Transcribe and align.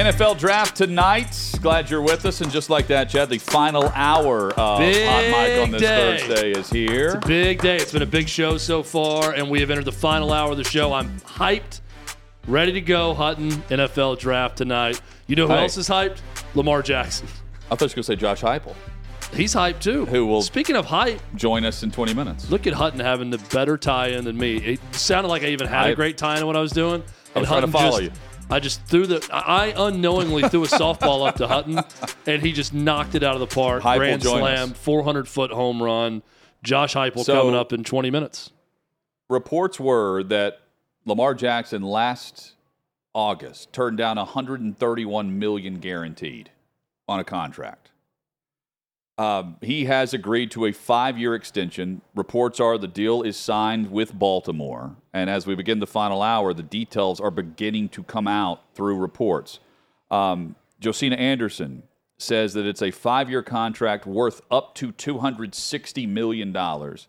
NFL 0.00 0.38
draft 0.38 0.76
tonight. 0.76 1.52
Glad 1.60 1.90
you're 1.90 2.00
with 2.00 2.24
us. 2.24 2.40
And 2.40 2.50
just 2.50 2.70
like 2.70 2.86
that, 2.86 3.10
Chad, 3.10 3.28
the 3.28 3.36
final 3.36 3.84
hour 3.94 4.50
of 4.54 4.78
Big 4.78 5.06
Hot 5.06 5.22
Mic 5.24 5.62
on 5.62 5.70
this 5.72 5.82
day. 5.82 6.18
Thursday 6.18 6.50
is 6.52 6.70
here. 6.70 7.06
It's 7.16 7.24
a 7.26 7.28
big 7.28 7.60
day. 7.60 7.76
It's 7.76 7.92
been 7.92 8.00
a 8.00 8.06
big 8.06 8.26
show 8.26 8.56
so 8.56 8.82
far, 8.82 9.34
and 9.34 9.50
we 9.50 9.60
have 9.60 9.68
entered 9.70 9.84
the 9.84 9.92
final 9.92 10.32
hour 10.32 10.52
of 10.52 10.56
the 10.56 10.64
show. 10.64 10.94
I'm 10.94 11.20
hyped, 11.20 11.80
ready 12.48 12.72
to 12.72 12.80
go. 12.80 13.12
Hutton 13.12 13.50
NFL 13.50 14.18
draft 14.18 14.56
tonight. 14.56 15.00
You 15.26 15.36
know 15.36 15.46
who 15.46 15.52
Hey. 15.52 15.60
else 15.62 15.76
is 15.76 15.86
hyped? 15.88 16.20
Lamar 16.54 16.80
Jackson. 16.82 17.28
I 17.70 17.74
thought 17.76 17.82
you 17.82 17.86
were 17.88 17.88
going 17.88 17.94
to 17.96 18.02
say 18.04 18.16
Josh 18.16 18.40
Heupel. 18.40 18.74
He's 19.34 19.54
hyped 19.54 19.80
too. 19.80 20.06
Who 20.06 20.24
will- 20.26 20.40
Speaking 20.42 20.76
of 20.76 20.86
hype, 20.86 21.20
Join 21.36 21.66
us 21.66 21.82
in 21.82 21.90
20 21.90 22.14
minutes. 22.14 22.50
look 22.50 22.66
at 22.66 22.72
Hutton 22.72 23.00
having 23.00 23.28
the 23.28 23.38
better 23.52 23.76
tie-in 23.76 24.24
than 24.24 24.38
me. 24.38 24.56
It 24.56 24.80
sounded 24.94 25.28
like 25.28 25.42
I 25.42 25.48
even 25.48 25.68
had 25.68 25.88
a 25.88 25.90
I- 25.90 25.94
great 25.94 26.16
tie-in 26.16 26.46
what 26.46 26.56
I 26.56 26.60
was 26.60 26.72
doing. 26.72 27.02
I 27.36 27.40
was 27.40 27.48
trying 27.48 27.60
to 27.60 27.68
follow 27.68 28.00
just, 28.00 28.02
you. 28.02 28.10
I 28.50 28.58
just 28.60 28.84
threw 28.84 29.06
the. 29.06 29.26
I 29.32 29.72
unknowingly 29.76 30.48
threw 30.48 30.64
a 30.64 30.66
softball 30.66 31.26
up 31.26 31.36
to 31.36 31.46
Hutton, 31.46 31.80
and 32.26 32.42
he 32.42 32.52
just 32.52 32.74
knocked 32.74 33.14
it 33.14 33.22
out 33.22 33.34
of 33.34 33.40
the 33.40 33.46
park. 33.54 33.82
Heupel 33.82 33.96
Grand 33.98 34.22
slam, 34.22 34.70
400 34.74 35.28
foot 35.28 35.50
home 35.50 35.82
run. 35.82 36.22
Josh 36.62 36.94
Heupel 36.94 37.24
So- 37.24 37.34
coming 37.34 37.54
up 37.54 37.72
in 37.72 37.84
20 37.84 38.10
minutes. 38.10 38.50
Reports 39.28 39.78
were 39.80 40.22
that 40.24 40.60
Lamar 41.06 41.34
Jackson 41.34 41.82
last 41.82 42.54
August 43.14 43.72
turned 43.72 43.96
down 43.96 44.16
131 44.16 45.38
million 45.38 45.78
guaranteed 45.78 46.50
on 47.08 47.20
a 47.20 47.24
contract. 47.24 47.79
Um, 49.20 49.56
he 49.60 49.84
has 49.84 50.14
agreed 50.14 50.50
to 50.52 50.64
a 50.64 50.72
five-year 50.72 51.34
extension. 51.34 52.00
Reports 52.14 52.58
are 52.58 52.78
the 52.78 52.88
deal 52.88 53.20
is 53.20 53.36
signed 53.36 53.90
with 53.90 54.18
Baltimore, 54.18 54.96
and 55.12 55.28
as 55.28 55.46
we 55.46 55.54
begin 55.54 55.78
the 55.78 55.86
final 55.86 56.22
hour, 56.22 56.54
the 56.54 56.62
details 56.62 57.20
are 57.20 57.30
beginning 57.30 57.90
to 57.90 58.02
come 58.02 58.26
out 58.26 58.62
through 58.74 58.96
reports. 58.96 59.60
Um, 60.10 60.56
Josina 60.80 61.16
Anderson 61.16 61.82
says 62.16 62.54
that 62.54 62.64
it's 62.64 62.80
a 62.80 62.90
five-year 62.90 63.42
contract 63.42 64.06
worth 64.06 64.40
up 64.50 64.74
to 64.76 64.90
260 64.90 66.06
million 66.06 66.50
dollars. 66.50 67.06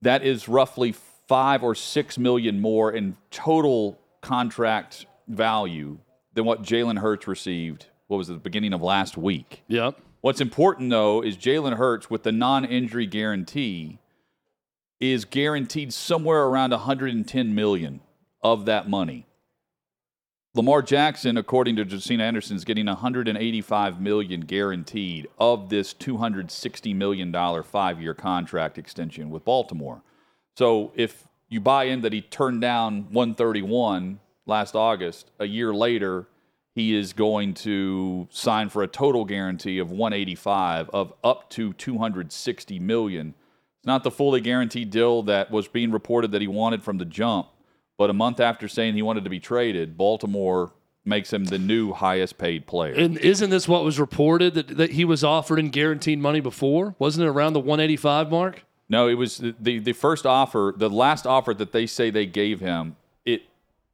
That 0.00 0.22
is 0.22 0.48
roughly 0.48 0.94
five 1.26 1.64
or 1.64 1.74
six 1.74 2.18
million 2.18 2.60
more 2.60 2.92
in 2.92 3.16
total 3.32 3.98
contract 4.20 5.06
value 5.26 5.98
than 6.34 6.44
what 6.44 6.62
Jalen 6.62 7.00
Hurts 7.00 7.26
received. 7.26 7.86
What 8.06 8.18
was 8.18 8.30
it, 8.30 8.34
the 8.34 8.38
beginning 8.38 8.74
of 8.74 8.80
last 8.80 9.16
week? 9.16 9.64
Yep. 9.66 10.00
What's 10.20 10.40
important 10.40 10.90
though 10.90 11.22
is 11.22 11.36
Jalen 11.36 11.76
Hurts 11.76 12.10
with 12.10 12.24
the 12.24 12.32
non-injury 12.32 13.06
guarantee 13.06 13.98
is 15.00 15.24
guaranteed 15.24 15.94
somewhere 15.94 16.44
around 16.44 16.72
110 16.72 17.54
million 17.54 18.00
of 18.42 18.64
that 18.64 18.88
money. 18.88 19.26
Lamar 20.54 20.82
Jackson, 20.82 21.36
according 21.36 21.76
to 21.76 21.84
Josina 21.84 22.24
Anderson, 22.24 22.56
is 22.56 22.64
getting 22.64 22.86
185 22.86 24.00
million 24.00 24.40
guaranteed 24.40 25.28
of 25.38 25.68
this 25.68 25.92
260 25.92 26.94
million 26.94 27.30
dollar 27.30 27.62
five-year 27.62 28.14
contract 28.14 28.76
extension 28.76 29.30
with 29.30 29.44
Baltimore. 29.44 30.02
So 30.56 30.90
if 30.96 31.28
you 31.48 31.60
buy 31.60 31.84
in 31.84 32.00
that 32.00 32.12
he 32.12 32.22
turned 32.22 32.60
down 32.60 33.04
131 33.12 34.18
last 34.46 34.74
August, 34.74 35.30
a 35.38 35.44
year 35.44 35.72
later 35.72 36.26
he 36.78 36.94
is 36.94 37.12
going 37.12 37.54
to 37.54 38.28
sign 38.30 38.68
for 38.68 38.82
a 38.82 38.86
total 38.86 39.24
guarantee 39.24 39.78
of 39.78 39.90
185 39.90 40.88
of 40.90 41.12
up 41.24 41.50
to 41.50 41.72
260 41.72 42.78
million. 42.78 43.34
It's 43.78 43.86
not 43.86 44.04
the 44.04 44.10
fully 44.10 44.40
guaranteed 44.40 44.90
deal 44.90 45.22
that 45.24 45.50
was 45.50 45.68
being 45.68 45.90
reported 45.90 46.30
that 46.32 46.40
he 46.40 46.48
wanted 46.48 46.82
from 46.82 46.98
the 46.98 47.04
jump, 47.04 47.48
but 47.96 48.10
a 48.10 48.12
month 48.12 48.38
after 48.40 48.68
saying 48.68 48.94
he 48.94 49.02
wanted 49.02 49.24
to 49.24 49.30
be 49.30 49.40
traded, 49.40 49.96
Baltimore 49.98 50.72
makes 51.04 51.32
him 51.32 51.46
the 51.46 51.58
new 51.58 51.92
highest 51.92 52.38
paid 52.38 52.66
player. 52.66 52.94
And 52.94 53.18
isn't 53.18 53.50
this 53.50 53.66
what 53.66 53.82
was 53.82 53.98
reported 53.98 54.54
that, 54.54 54.76
that 54.76 54.92
he 54.92 55.04
was 55.04 55.24
offered 55.24 55.58
in 55.58 55.70
guaranteed 55.70 56.20
money 56.20 56.40
before? 56.40 56.94
Wasn't 56.98 57.24
it 57.24 57.28
around 57.28 57.54
the 57.54 57.60
185 57.60 58.30
mark? 58.30 58.64
No, 58.88 59.08
it 59.08 59.14
was 59.14 59.38
the, 59.38 59.54
the 59.58 59.78
the 59.80 59.92
first 59.92 60.24
offer, 60.24 60.72
the 60.76 60.88
last 60.88 61.26
offer 61.26 61.52
that 61.54 61.72
they 61.72 61.86
say 61.86 62.10
they 62.10 62.24
gave 62.26 62.60
him. 62.60 62.96
It 63.24 63.42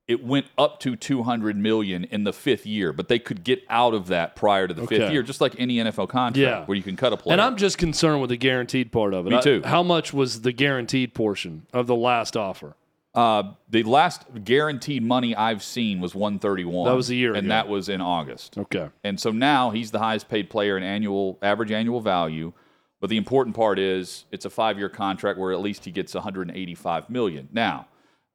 it 0.06 0.22
went 0.22 0.46
up 0.58 0.80
to 0.80 0.96
200 0.96 1.56
million 1.56 2.04
in 2.04 2.24
the 2.24 2.32
fifth 2.32 2.66
year, 2.66 2.92
but 2.92 3.08
they 3.08 3.18
could 3.18 3.42
get 3.42 3.62
out 3.70 3.94
of 3.94 4.08
that 4.08 4.36
prior 4.36 4.68
to 4.68 4.74
the 4.74 4.86
fifth 4.86 5.10
year, 5.10 5.22
just 5.22 5.40
like 5.40 5.54
any 5.58 5.76
NFL 5.76 6.08
contract 6.08 6.36
Yeah. 6.36 6.64
where 6.66 6.76
you 6.76 6.82
can 6.82 6.94
cut 6.96 7.12
a 7.12 7.16
player. 7.16 7.32
And 7.32 7.40
I'm 7.40 7.56
just 7.56 7.78
concerned 7.78 8.20
with 8.20 8.28
the 8.30 8.36
guaranteed 8.36 8.92
part 8.92 9.14
of 9.14 9.26
it. 9.26 9.30
Me 9.30 9.36
I- 9.36 9.40
too. 9.40 9.62
how 9.64 9.82
much 9.82 10.12
was 10.12 10.42
the 10.42 10.52
guaranteed 10.52 11.14
portion 11.14 11.66
of 11.72 11.86
the 11.86 11.96
last 11.96 12.36
offer? 12.36 12.76
uh, 13.14 13.44
the 13.70 13.84
last 13.84 14.24
guaranteed 14.44 15.00
money 15.00 15.36
I've 15.36 15.62
seen 15.62 16.00
was 16.00 16.16
131. 16.16 16.84
That 16.90 16.96
was 16.96 17.10
a 17.10 17.14
year 17.14 17.30
and 17.30 17.46
ago. 17.46 17.48
that 17.50 17.68
was 17.68 17.88
in 17.88 18.00
August. 18.00 18.58
Okay. 18.58 18.88
And 19.04 19.20
so 19.20 19.30
now 19.30 19.70
he's 19.70 19.92
the 19.92 20.00
highest 20.00 20.28
paid 20.28 20.50
player 20.50 20.76
in 20.76 20.82
annual 20.82 21.38
average 21.40 21.70
annual 21.70 22.00
value. 22.00 22.52
But 23.00 23.10
the 23.10 23.16
important 23.16 23.54
part 23.54 23.78
is 23.78 24.24
it's 24.32 24.44
a 24.44 24.50
five 24.50 24.78
year 24.78 24.88
contract 24.88 25.38
where 25.38 25.52
at 25.52 25.60
least 25.60 25.84
he 25.84 25.92
gets 25.92 26.12
185 26.14 27.08
million. 27.08 27.48
Now, 27.52 27.86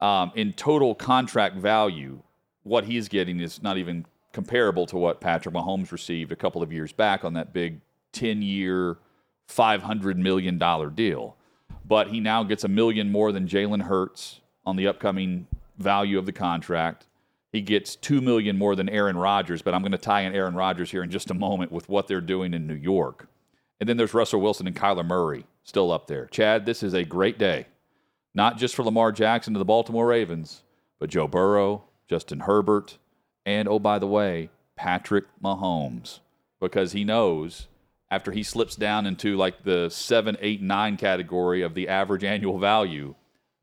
um, 0.01 0.31
in 0.35 0.53
total 0.53 0.95
contract 0.95 1.55
value, 1.55 2.21
what 2.63 2.85
he's 2.85 3.07
getting 3.07 3.39
is 3.39 3.61
not 3.61 3.77
even 3.77 4.05
comparable 4.31 4.85
to 4.87 4.97
what 4.97 5.21
Patrick 5.21 5.55
Mahomes 5.55 5.91
received 5.91 6.31
a 6.31 6.35
couple 6.35 6.61
of 6.61 6.71
years 6.71 6.93
back 6.93 7.25
on 7.25 7.33
that 7.33 7.53
big 7.53 7.81
10 8.13 8.41
year, 8.41 8.97
$500 9.49 10.15
million 10.17 10.57
deal. 10.95 11.35
But 11.85 12.09
he 12.09 12.19
now 12.19 12.43
gets 12.43 12.63
a 12.63 12.67
million 12.67 13.11
more 13.11 13.31
than 13.31 13.47
Jalen 13.47 13.83
Hurts 13.83 14.41
on 14.65 14.75
the 14.75 14.87
upcoming 14.87 15.47
value 15.77 16.19
of 16.19 16.25
the 16.25 16.31
contract. 16.31 17.07
He 17.51 17.61
gets 17.61 17.95
two 17.95 18.21
million 18.21 18.57
more 18.57 18.75
than 18.75 18.89
Aaron 18.89 19.17
Rodgers, 19.17 19.63
but 19.63 19.73
I'm 19.73 19.81
going 19.81 19.91
to 19.91 19.97
tie 19.97 20.21
in 20.21 20.35
Aaron 20.35 20.53
Rodgers 20.53 20.91
here 20.91 21.01
in 21.01 21.09
just 21.09 21.31
a 21.31 21.33
moment 21.33 21.71
with 21.71 21.89
what 21.89 22.07
they're 22.07 22.21
doing 22.21 22.53
in 22.53 22.67
New 22.67 22.75
York. 22.75 23.27
And 23.79 23.89
then 23.89 23.97
there's 23.97 24.13
Russell 24.13 24.41
Wilson 24.41 24.67
and 24.67 24.75
Kyler 24.75 25.05
Murray 25.05 25.45
still 25.63 25.91
up 25.91 26.07
there. 26.07 26.27
Chad, 26.27 26.65
this 26.65 26.83
is 26.83 26.93
a 26.93 27.03
great 27.03 27.39
day, 27.39 27.65
not 28.39 28.57
just 28.57 28.73
for 28.73 28.85
Lamar 28.85 29.11
Jackson 29.11 29.51
to 29.51 29.57
the 29.57 29.65
Baltimore 29.65 30.07
Ravens, 30.07 30.63
but 30.97 31.09
Joe 31.09 31.27
Burrow, 31.27 31.83
Justin 32.09 32.39
Herbert, 32.39 32.97
and 33.45 33.67
oh, 33.67 33.79
by 33.79 33.99
the 33.99 34.07
way, 34.07 34.49
Patrick 34.77 35.25
Mahomes, 35.43 36.21
because 36.61 36.93
he 36.93 37.03
knows 37.03 37.67
after 38.09 38.31
he 38.31 38.41
slips 38.41 38.77
down 38.77 39.05
into 39.05 39.35
like 39.35 39.65
the 39.65 39.89
seven, 39.89 40.37
eight, 40.39 40.61
nine 40.61 40.95
category 40.95 41.61
of 41.61 41.73
the 41.73 41.89
average 41.89 42.23
annual 42.23 42.57
value, 42.57 43.13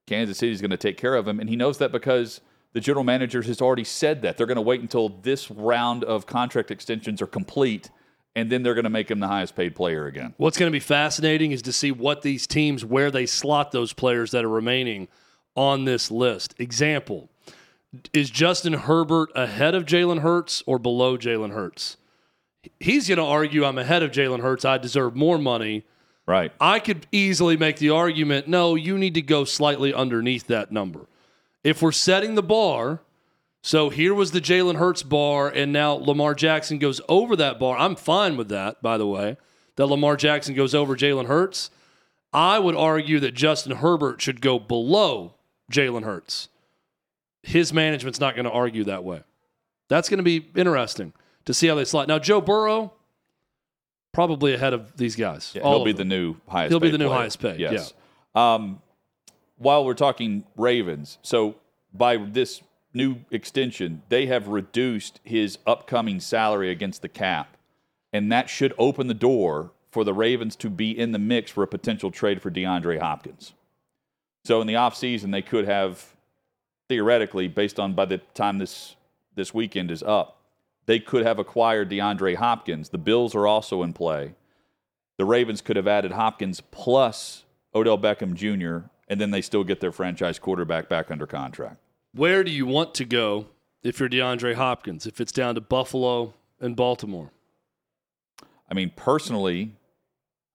Kansas 0.06 0.36
City 0.36 0.52
is 0.52 0.60
going 0.60 0.70
to 0.72 0.76
take 0.76 0.98
care 0.98 1.14
of 1.14 1.26
him. 1.26 1.40
And 1.40 1.48
he 1.48 1.56
knows 1.56 1.78
that 1.78 1.90
because 1.90 2.42
the 2.74 2.80
general 2.80 3.02
manager 3.02 3.40
has 3.40 3.62
already 3.62 3.82
said 3.82 4.20
that. 4.20 4.36
They're 4.36 4.46
going 4.46 4.56
to 4.56 4.60
wait 4.60 4.82
until 4.82 5.08
this 5.08 5.50
round 5.50 6.04
of 6.04 6.26
contract 6.26 6.70
extensions 6.70 7.22
are 7.22 7.26
complete, 7.26 7.88
and 8.36 8.52
then 8.52 8.62
they're 8.62 8.74
going 8.74 8.84
to 8.84 8.90
make 8.90 9.10
him 9.10 9.18
the 9.18 9.26
highest 9.26 9.56
paid 9.56 9.74
player 9.74 10.06
again. 10.06 10.34
What's 10.36 10.58
going 10.58 10.70
to 10.70 10.72
be 10.72 10.78
fascinating 10.78 11.52
is 11.52 11.62
to 11.62 11.72
see 11.72 11.90
what 11.90 12.20
these 12.20 12.46
teams, 12.46 12.84
where 12.84 13.10
they 13.10 13.24
slot 13.24 13.72
those 13.72 13.94
players 13.94 14.30
that 14.32 14.44
are 14.44 14.48
remaining 14.48 15.08
on 15.56 15.86
this 15.86 16.10
list. 16.10 16.54
Example 16.58 17.30
Is 18.12 18.28
Justin 18.28 18.74
Herbert 18.74 19.30
ahead 19.34 19.74
of 19.74 19.86
Jalen 19.86 20.20
Hurts 20.20 20.62
or 20.66 20.78
below 20.78 21.16
Jalen 21.16 21.52
Hurts? 21.52 21.96
He's 22.78 23.08
going 23.08 23.18
to 23.18 23.24
argue 23.24 23.64
I'm 23.64 23.78
ahead 23.78 24.02
of 24.02 24.10
Jalen 24.10 24.40
Hurts. 24.40 24.64
I 24.64 24.76
deserve 24.76 25.16
more 25.16 25.38
money. 25.38 25.84
Right. 26.26 26.52
I 26.60 26.80
could 26.80 27.06
easily 27.12 27.56
make 27.56 27.76
the 27.76 27.90
argument 27.90 28.48
no, 28.48 28.74
you 28.74 28.98
need 28.98 29.14
to 29.14 29.22
go 29.22 29.44
slightly 29.44 29.94
underneath 29.94 30.48
that 30.48 30.70
number. 30.70 31.06
If 31.64 31.80
we're 31.80 31.92
setting 31.92 32.34
the 32.34 32.42
bar, 32.42 33.00
so 33.66 33.90
here 33.90 34.14
was 34.14 34.30
the 34.30 34.40
Jalen 34.40 34.76
Hurts 34.76 35.02
bar, 35.02 35.48
and 35.48 35.72
now 35.72 35.94
Lamar 35.94 36.36
Jackson 36.36 36.78
goes 36.78 37.00
over 37.08 37.34
that 37.34 37.58
bar. 37.58 37.76
I'm 37.76 37.96
fine 37.96 38.36
with 38.36 38.48
that, 38.50 38.80
by 38.80 38.96
the 38.96 39.08
way, 39.08 39.38
that 39.74 39.86
Lamar 39.86 40.16
Jackson 40.16 40.54
goes 40.54 40.72
over 40.72 40.94
Jalen 40.94 41.26
Hurts. 41.26 41.70
I 42.32 42.60
would 42.60 42.76
argue 42.76 43.18
that 43.18 43.34
Justin 43.34 43.78
Herbert 43.78 44.22
should 44.22 44.40
go 44.40 44.60
below 44.60 45.34
Jalen 45.72 46.04
Hurts. 46.04 46.48
His 47.42 47.72
management's 47.72 48.20
not 48.20 48.36
going 48.36 48.44
to 48.44 48.52
argue 48.52 48.84
that 48.84 49.02
way. 49.02 49.24
That's 49.88 50.08
going 50.08 50.18
to 50.18 50.22
be 50.22 50.48
interesting 50.54 51.12
to 51.46 51.52
see 51.52 51.66
how 51.66 51.74
they 51.74 51.84
slot. 51.84 52.06
Now, 52.06 52.20
Joe 52.20 52.40
Burrow, 52.40 52.92
probably 54.12 54.54
ahead 54.54 54.74
of 54.74 54.96
these 54.96 55.16
guys. 55.16 55.50
Yeah, 55.56 55.62
he'll 55.62 55.84
be 55.84 55.90
them. 55.90 56.08
the 56.08 56.16
new 56.16 56.36
highest. 56.46 56.70
He'll 56.70 56.78
be 56.78 56.92
the 56.92 56.98
new 56.98 57.08
player. 57.08 57.18
highest 57.18 57.40
paid, 57.40 57.58
Yes. 57.58 57.92
Um, 58.32 58.80
while 59.58 59.84
we're 59.84 59.94
talking 59.94 60.44
Ravens, 60.56 61.18
so 61.22 61.56
by 61.92 62.16
this 62.16 62.62
new 62.96 63.16
extension, 63.30 64.02
they 64.08 64.26
have 64.26 64.48
reduced 64.48 65.20
his 65.22 65.58
upcoming 65.66 66.18
salary 66.18 66.70
against 66.70 67.02
the 67.02 67.08
cap. 67.08 67.56
And 68.12 68.32
that 68.32 68.48
should 68.48 68.72
open 68.78 69.06
the 69.06 69.14
door 69.14 69.70
for 69.90 70.02
the 70.02 70.14
Ravens 70.14 70.56
to 70.56 70.70
be 70.70 70.98
in 70.98 71.12
the 71.12 71.18
mix 71.18 71.50
for 71.50 71.62
a 71.62 71.68
potential 71.68 72.10
trade 72.10 72.42
for 72.42 72.50
DeAndre 72.50 72.98
Hopkins. 72.98 73.52
So 74.44 74.60
in 74.60 74.66
the 74.66 74.74
offseason, 74.74 75.32
they 75.32 75.42
could 75.42 75.66
have 75.66 76.16
theoretically, 76.88 77.48
based 77.48 77.78
on 77.78 77.94
by 77.94 78.04
the 78.04 78.18
time 78.34 78.58
this 78.58 78.96
this 79.34 79.52
weekend 79.52 79.90
is 79.90 80.02
up, 80.02 80.40
they 80.86 80.98
could 80.98 81.26
have 81.26 81.38
acquired 81.38 81.90
DeAndre 81.90 82.36
Hopkins. 82.36 82.88
The 82.88 82.98
Bills 82.98 83.34
are 83.34 83.46
also 83.46 83.82
in 83.82 83.92
play. 83.92 84.34
The 85.18 85.24
Ravens 85.24 85.60
could 85.60 85.76
have 85.76 85.86
added 85.86 86.12
Hopkins 86.12 86.62
plus 86.70 87.44
Odell 87.74 87.98
Beckham 87.98 88.34
Jr., 88.34 88.88
and 89.08 89.20
then 89.20 89.30
they 89.30 89.42
still 89.42 89.64
get 89.64 89.80
their 89.80 89.92
franchise 89.92 90.38
quarterback 90.38 90.88
back 90.88 91.10
under 91.10 91.26
contract. 91.26 91.80
Where 92.16 92.42
do 92.44 92.50
you 92.50 92.64
want 92.64 92.94
to 92.94 93.04
go 93.04 93.48
if 93.82 94.00
you're 94.00 94.08
DeAndre 94.08 94.54
Hopkins? 94.54 95.06
If 95.06 95.20
it's 95.20 95.32
down 95.32 95.54
to 95.54 95.60
Buffalo 95.60 96.32
and 96.58 96.74
Baltimore? 96.74 97.30
I 98.70 98.72
mean, 98.72 98.90
personally, 98.96 99.72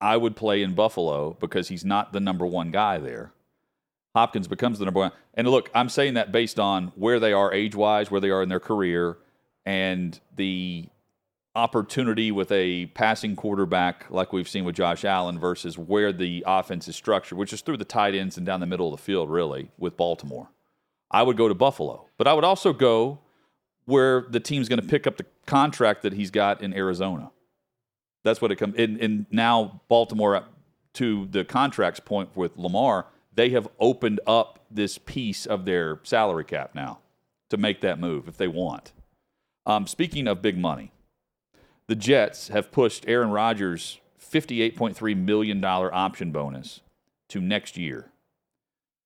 I 0.02 0.18
would 0.18 0.36
play 0.36 0.64
in 0.64 0.74
Buffalo 0.74 1.38
because 1.40 1.68
he's 1.68 1.86
not 1.86 2.14
the 2.14 2.20
number 2.20 2.48
one 2.48 2.72
guy 2.72 2.98
there. 2.98 3.32
Hopkins 4.16 4.48
becomes 4.48 4.80
the 4.80 4.86
number 4.86 5.02
one. 5.02 5.12
And 5.36 5.48
look, 5.48 5.70
I'm 5.76 5.88
saying 5.88 6.16
that 6.16 6.32
based 6.32 6.60
on 6.60 6.94
where 6.96 7.20
they 7.20 7.32
are 7.32 7.54
age 7.54 7.76
wise, 7.76 8.10
where 8.10 8.22
they 8.22 8.32
are 8.32 8.42
in 8.42 8.50
their 8.50 8.60
career, 8.60 9.20
and 9.64 10.20
the 10.36 10.90
opportunity 11.54 12.32
with 12.32 12.52
a 12.52 12.88
passing 12.88 13.36
quarterback 13.36 14.08
like 14.10 14.34
we've 14.34 14.50
seen 14.50 14.66
with 14.66 14.78
Josh 14.78 15.06
Allen 15.06 15.38
versus 15.38 15.78
where 15.78 16.12
the 16.12 16.44
offense 16.48 16.88
is 16.88 16.96
structured, 16.96 17.38
which 17.38 17.54
is 17.54 17.62
through 17.62 17.78
the 17.78 17.86
tight 17.86 18.16
ends 18.16 18.36
and 18.36 18.48
down 18.48 18.62
the 18.62 18.66
middle 18.66 18.92
of 18.92 19.00
the 19.00 19.04
field, 19.04 19.30
really, 19.30 19.70
with 19.78 19.96
Baltimore. 19.96 20.50
I 21.12 21.24
would 21.24 21.38
go 21.38 21.48
to 21.48 21.54
Buffalo. 21.54 22.08
But 22.18 22.28
I 22.28 22.34
would 22.34 22.44
also 22.44 22.74
go 22.74 23.20
where 23.86 24.26
the 24.30 24.40
team's 24.40 24.70
going 24.70 24.82
to 24.82 24.88
pick 24.88 25.06
up 25.06 25.18
the 25.18 25.26
contract 25.46 26.02
that 26.04 26.14
he's 26.14 26.32
got 26.32 26.62
in 26.62 26.74
Arizona. 26.74 27.32
That's 28.24 28.42
what 28.42 28.52
it 28.52 28.56
comes. 28.56 28.76
And, 28.78 29.00
and 29.00 29.26
now 29.30 29.82
Baltimore, 29.90 30.46
to 30.94 31.28
the 31.32 31.44
contracts 31.44 32.00
point 32.00 32.36
with 32.36 32.58
Lamar, 32.58 33.08
they 33.34 33.50
have 33.50 33.68
opened 33.80 34.20
up 34.26 34.60
this 34.70 34.98
piece 34.98 35.46
of 35.46 35.66
their 35.66 36.00
salary 36.04 36.46
cap 36.46 36.76
now 36.76 37.00
to 37.50 37.58
make 37.58 37.82
that 37.82 38.00
move 38.00 38.28
if 38.28 38.38
they 38.38 38.48
want. 38.48 38.94
Um, 39.66 39.88
speaking 39.88 40.28
of 40.28 40.42
big 40.42 40.58
money, 40.58 40.92
the 41.88 41.96
Jets 41.96 42.48
have 42.50 42.72
pushed 42.72 43.06
Aaron 43.08 43.32
Rodgers' 43.32 44.00
$58.3 44.22 45.18
million 45.18 45.64
option 45.64 46.32
bonus 46.32 46.82
to 47.30 47.42
next 47.42 47.78
year. 47.78 48.12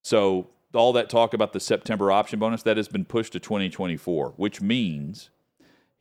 So, 0.04 0.48
all 0.76 0.94
that 0.94 1.10
talk 1.10 1.34
about 1.34 1.54
the 1.54 1.60
September 1.60 2.12
option 2.12 2.40
bonus, 2.40 2.64
that 2.64 2.78
has 2.78 2.88
been 2.88 3.06
pushed 3.06 3.34
to 3.34 3.40
2024, 3.40 4.34
which 4.38 4.62
means 4.62 5.30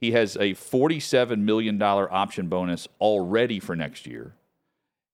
he 0.00 0.12
has 0.12 0.36
a 0.36 0.54
$47 0.54 1.38
million 1.38 1.80
option 1.80 2.48
bonus 2.48 2.88
already 3.00 3.60
for 3.60 3.74
next 3.74 4.06
year. 4.06 4.34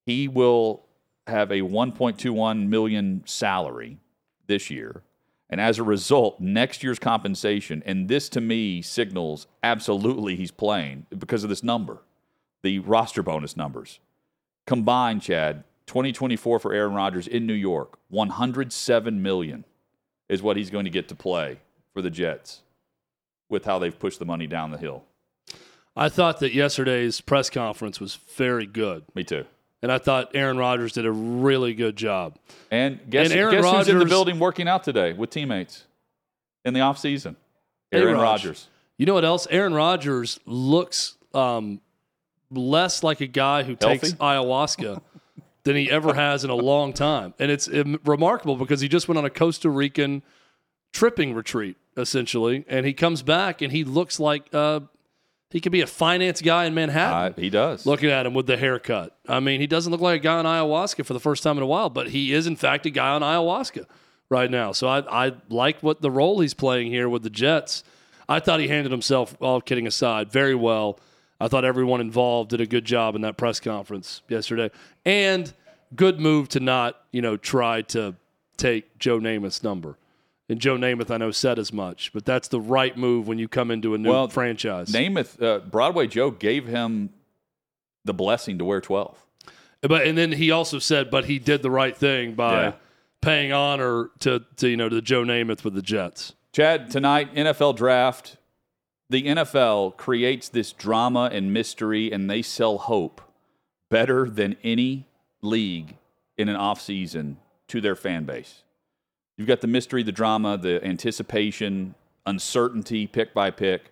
He 0.06 0.26
will 0.28 0.86
have 1.26 1.50
a 1.50 1.60
1.21 1.60 2.68
million 2.68 3.22
salary 3.24 3.98
this 4.46 4.70
year. 4.70 5.02
And 5.48 5.60
as 5.60 5.78
a 5.78 5.82
result, 5.82 6.40
next 6.40 6.82
year's 6.82 6.98
compensation, 6.98 7.82
and 7.84 8.08
this 8.08 8.28
to 8.30 8.40
me 8.40 8.82
signals 8.82 9.46
absolutely 9.62 10.36
he's 10.36 10.50
playing 10.52 11.06
because 11.16 11.42
of 11.44 11.50
this 11.50 11.62
number, 11.62 12.02
the 12.62 12.78
roster 12.80 13.22
bonus 13.22 13.56
numbers. 13.56 14.00
Combined, 14.66 15.22
Chad, 15.22 15.64
2024 15.90 16.60
for 16.60 16.72
Aaron 16.72 16.94
Rodgers 16.94 17.26
in 17.26 17.46
New 17.46 17.52
York, 17.52 17.98
107 18.10 19.20
million 19.20 19.64
is 20.28 20.40
what 20.40 20.56
he's 20.56 20.70
going 20.70 20.84
to 20.84 20.90
get 20.90 21.08
to 21.08 21.16
play 21.16 21.58
for 21.92 22.00
the 22.00 22.10
Jets 22.10 22.62
with 23.48 23.64
how 23.64 23.80
they've 23.80 23.98
pushed 23.98 24.20
the 24.20 24.24
money 24.24 24.46
down 24.46 24.70
the 24.70 24.78
hill. 24.78 25.02
I 25.96 26.08
thought 26.08 26.38
that 26.40 26.54
yesterday's 26.54 27.20
press 27.20 27.50
conference 27.50 27.98
was 27.98 28.14
very 28.14 28.66
good. 28.66 29.02
Me 29.16 29.24
too. 29.24 29.44
And 29.82 29.90
I 29.90 29.98
thought 29.98 30.30
Aaron 30.32 30.58
Rodgers 30.58 30.92
did 30.92 31.06
a 31.06 31.10
really 31.10 31.74
good 31.74 31.96
job. 31.96 32.36
And 32.70 33.00
guess, 33.10 33.30
And 33.30 33.40
Aaron 33.40 33.56
guess 33.56 33.64
who's 33.64 33.88
in 33.88 33.98
the 33.98 34.04
building 34.04 34.38
working 34.38 34.68
out 34.68 34.84
today 34.84 35.12
with 35.12 35.30
teammates 35.30 35.86
in 36.64 36.72
the 36.72 36.80
offseason? 36.80 37.34
Aaron 37.90 38.16
Rodgers. 38.16 38.68
You 38.96 39.06
know 39.06 39.14
what 39.14 39.24
else? 39.24 39.48
Aaron 39.50 39.74
Rodgers 39.74 40.38
looks 40.46 41.16
um, 41.34 41.80
less 42.52 43.02
like 43.02 43.20
a 43.20 43.26
guy 43.26 43.64
who 43.64 43.74
takes 43.74 44.12
ayahuasca 44.12 45.02
than 45.64 45.76
he 45.76 45.90
ever 45.90 46.14
has 46.14 46.44
in 46.44 46.50
a 46.50 46.54
long 46.54 46.92
time. 46.92 47.34
And 47.38 47.50
it's 47.50 47.68
um, 47.68 48.00
remarkable 48.04 48.56
because 48.56 48.80
he 48.80 48.88
just 48.88 49.08
went 49.08 49.18
on 49.18 49.24
a 49.24 49.30
Costa 49.30 49.68
Rican 49.68 50.22
tripping 50.92 51.34
retreat, 51.34 51.76
essentially. 51.96 52.64
And 52.68 52.86
he 52.86 52.92
comes 52.92 53.22
back 53.22 53.62
and 53.62 53.72
he 53.72 53.84
looks 53.84 54.18
like 54.18 54.52
uh, 54.54 54.80
he 55.50 55.60
could 55.60 55.72
be 55.72 55.80
a 55.80 55.86
finance 55.86 56.40
guy 56.40 56.64
in 56.64 56.74
Manhattan. 56.74 57.32
Uh, 57.32 57.40
he 57.40 57.50
does. 57.50 57.84
looking 57.84 58.10
at 58.10 58.26
him 58.26 58.34
with 58.34 58.46
the 58.46 58.56
haircut. 58.56 59.16
I 59.28 59.40
mean, 59.40 59.60
he 59.60 59.66
doesn't 59.66 59.90
look 59.90 60.00
like 60.00 60.20
a 60.20 60.22
guy 60.22 60.38
on 60.38 60.44
ayahuasca 60.44 61.04
for 61.04 61.12
the 61.12 61.20
first 61.20 61.42
time 61.42 61.56
in 61.56 61.62
a 61.62 61.66
while, 61.66 61.90
but 61.90 62.10
he 62.10 62.32
is 62.32 62.46
in 62.46 62.56
fact 62.56 62.86
a 62.86 62.90
guy 62.90 63.10
on 63.10 63.22
ayahuasca 63.22 63.86
right 64.30 64.50
now. 64.50 64.72
So 64.72 64.88
I, 64.88 65.26
I 65.26 65.32
like 65.48 65.82
what 65.82 66.00
the 66.00 66.10
role 66.10 66.40
he's 66.40 66.54
playing 66.54 66.88
here 66.88 67.08
with 67.08 67.22
the 67.22 67.30
Jets. 67.30 67.82
I 68.28 68.38
thought 68.38 68.60
he 68.60 68.68
handled 68.68 68.92
himself, 68.92 69.36
all 69.40 69.60
kidding 69.60 69.88
aside, 69.88 70.30
very 70.30 70.54
well. 70.54 71.00
I 71.40 71.48
thought 71.48 71.64
everyone 71.64 72.00
involved 72.00 72.50
did 72.50 72.60
a 72.60 72.66
good 72.66 72.84
job 72.84 73.14
in 73.14 73.22
that 73.22 73.36
press 73.36 73.60
conference 73.60 74.22
yesterday, 74.28 74.70
and 75.04 75.52
good 75.96 76.20
move 76.20 76.48
to 76.50 76.60
not, 76.60 76.96
you 77.12 77.22
know, 77.22 77.36
try 77.36 77.82
to 77.82 78.14
take 78.56 78.98
Joe 78.98 79.18
Namath's 79.18 79.62
number. 79.62 79.96
And 80.48 80.60
Joe 80.60 80.76
Namath, 80.76 81.10
I 81.12 81.16
know, 81.16 81.30
said 81.30 81.58
as 81.60 81.72
much, 81.72 82.12
but 82.12 82.24
that's 82.24 82.48
the 82.48 82.60
right 82.60 82.96
move 82.96 83.28
when 83.28 83.38
you 83.38 83.46
come 83.48 83.70
into 83.70 83.94
a 83.94 83.98
new 83.98 84.10
Well, 84.10 84.28
franchise. 84.28 84.90
Namath, 84.92 85.40
uh, 85.40 85.60
Broadway 85.60 86.08
Joe 86.08 86.30
gave 86.32 86.66
him 86.66 87.10
the 88.04 88.12
blessing 88.12 88.58
to 88.58 88.64
wear 88.64 88.80
12. 88.80 89.16
But 89.82 90.06
and 90.06 90.18
then 90.18 90.32
he 90.32 90.50
also 90.50 90.78
said, 90.78 91.10
but 91.10 91.24
he 91.26 91.38
did 91.38 91.62
the 91.62 91.70
right 91.70 91.96
thing 91.96 92.34
by 92.34 92.62
Yeah. 92.64 92.72
paying 93.22 93.52
honor 93.52 94.10
to, 94.20 94.42
to 94.56 94.68
you 94.68 94.76
know 94.76 94.88
to 94.90 95.00
Joe 95.00 95.22
Namath 95.22 95.64
with 95.64 95.74
the 95.74 95.82
Jets. 95.82 96.34
Chad, 96.52 96.90
tonight, 96.90 97.32
NFL 97.34 97.76
draft. 97.76 98.36
The 99.10 99.24
NFL 99.24 99.96
creates 99.96 100.48
this 100.48 100.70
drama 100.70 101.30
and 101.32 101.52
mystery, 101.52 102.12
and 102.12 102.30
they 102.30 102.42
sell 102.42 102.78
hope 102.78 103.20
better 103.88 104.30
than 104.30 104.56
any 104.62 105.08
league 105.42 105.96
in 106.38 106.48
an 106.48 106.54
offseason 106.54 107.34
to 107.66 107.80
their 107.80 107.96
fan 107.96 108.24
base. 108.24 108.62
You've 109.36 109.48
got 109.48 109.62
the 109.62 109.66
mystery, 109.66 110.04
the 110.04 110.12
drama, 110.12 110.56
the 110.56 110.84
anticipation, 110.84 111.96
uncertainty, 112.24 113.08
pick 113.08 113.34
by 113.34 113.50
pick. 113.50 113.90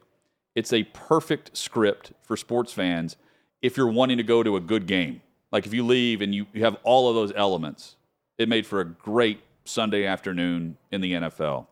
It's 0.54 0.72
a 0.72 0.84
perfect 0.84 1.56
script 1.56 2.12
for 2.22 2.36
sports 2.36 2.72
fans 2.72 3.16
if 3.60 3.76
you're 3.76 3.90
wanting 3.90 4.18
to 4.18 4.22
go 4.22 4.44
to 4.44 4.54
a 4.54 4.60
good 4.60 4.86
game. 4.86 5.20
Like 5.50 5.66
if 5.66 5.74
you 5.74 5.84
leave 5.84 6.22
and 6.22 6.32
you, 6.32 6.46
you 6.52 6.62
have 6.62 6.76
all 6.84 7.08
of 7.08 7.16
those 7.16 7.32
elements, 7.34 7.96
it 8.38 8.48
made 8.48 8.66
for 8.66 8.80
a 8.80 8.84
great 8.84 9.40
Sunday 9.64 10.06
afternoon 10.06 10.76
in 10.92 11.00
the 11.00 11.14
NFL. 11.14 11.66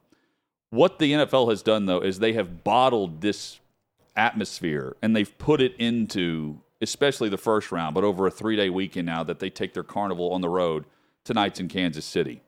What 0.77 0.99
the 0.99 1.11
NFL 1.11 1.49
has 1.49 1.63
done, 1.63 1.87
though, 1.87 2.01
is 2.01 2.19
they 2.19 2.35
have 2.35 2.63
bottled 2.63 3.23
this 3.23 3.61
atmosphere 4.15 4.95
and 5.01 5.17
they've 5.17 5.39
put 5.39 5.63
it 5.63 5.75
into, 5.79 6.61
especially 6.83 7.31
the 7.31 7.39
first 7.39 7.73
round, 7.73 7.95
but 7.95 8.05
over 8.05 8.27
a 8.27 8.31
three 8.31 8.57
day 8.57 8.69
weekend 8.69 9.07
now 9.07 9.25
that 9.25 9.39
they 9.39 9.49
take 9.49 9.73
their 9.73 9.83
carnival 9.83 10.33
on 10.33 10.43
the 10.43 10.51
road. 10.51 10.85
Tonight's 11.25 11.61
in 11.61 11.69
Kansas 11.69 12.05
City. 12.05 12.43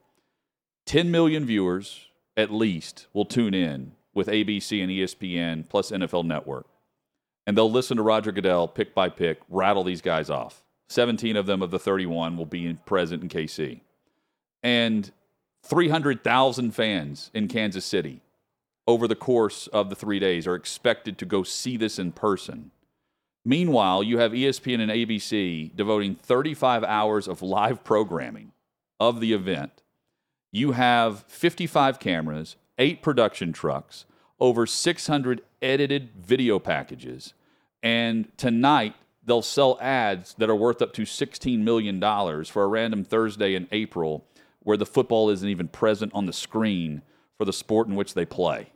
10 0.85 1.11
million 1.11 1.47
viewers 1.47 2.09
at 2.37 2.53
least 2.53 3.07
will 3.15 3.25
tune 3.25 3.55
in 3.55 3.93
with 4.13 4.29
ABC 4.29 4.83
and 4.83 4.93
ESPN 4.93 5.67
plus 5.67 5.91
NFL 5.91 6.27
Network. 6.27 6.67
And 7.47 7.57
they'll 7.57 7.71
listen 7.71 7.97
to 7.97 8.03
Roger 8.03 8.31
Goodell 8.31 8.69
pick 8.69 8.95
by 8.95 9.09
pick, 9.09 9.39
rattle 9.49 9.85
these 9.85 10.03
guys 10.03 10.29
off. 10.29 10.63
17 10.91 11.35
of 11.35 11.47
them 11.47 11.63
of 11.63 11.71
the 11.71 11.79
31 11.79 12.37
will 12.37 12.45
be 12.45 12.67
in, 12.67 12.77
present 12.77 13.23
in 13.23 13.31
KC. 13.31 13.81
And 14.63 15.11
300,000 15.69 16.71
fans 16.71 17.31
in 17.35 17.47
Kansas 17.47 17.85
City 17.85 18.23
over 18.87 19.07
the 19.07 19.15
course 19.15 19.67
of 19.67 19.91
the 19.91 19.95
three 19.95 20.19
days 20.19 20.47
are 20.47 20.55
expected 20.55 21.19
to 21.19 21.27
go 21.27 21.43
see 21.43 21.77
this 21.77 21.99
in 21.99 22.11
person. 22.11 22.71
Meanwhile, 23.45 24.03
you 24.03 24.17
have 24.17 24.33
ESPN 24.33 24.81
and 24.81 24.91
ABC 24.91 25.77
devoting 25.77 26.15
35 26.15 26.85
hours 26.85 27.29
of 27.29 27.43
live 27.43 27.85
programming 27.85 28.53
of 28.99 29.21
the 29.21 29.35
event. 29.35 29.83
You 30.51 30.73
have 30.73 31.25
55 31.29 31.99
cameras, 31.99 32.57
eight 32.79 33.03
production 33.03 33.53
trucks, 33.53 34.07
over 34.41 34.67
600 34.67 35.43
edited 35.61 36.11
video 36.19 36.59
packages, 36.59 37.35
and 37.83 38.35
tonight 38.39 38.95
they'll 39.23 39.43
sell 39.43 39.77
ads 39.83 40.33
that 40.39 40.49
are 40.49 40.57
worth 40.57 40.81
up 40.81 40.95
to 40.95 41.03
$16 41.03 41.59
million 41.59 42.01
for 42.45 42.63
a 42.63 42.69
random 42.69 43.05
Thursday 43.05 43.55
in 43.55 43.69
April 43.71 44.25
where 44.63 44.77
the 44.77 44.87
football 44.87 45.31
isn't 45.31 45.49
even 45.49 45.69
present 45.69 46.13
on 46.15 46.27
the 46.27 46.33
screen 46.33 47.03
for 47.37 47.45
the 47.45 47.53
sport 47.53 47.89
in 47.89 47.95
which 47.95 48.15
they 48.15 48.25
play. 48.25 48.71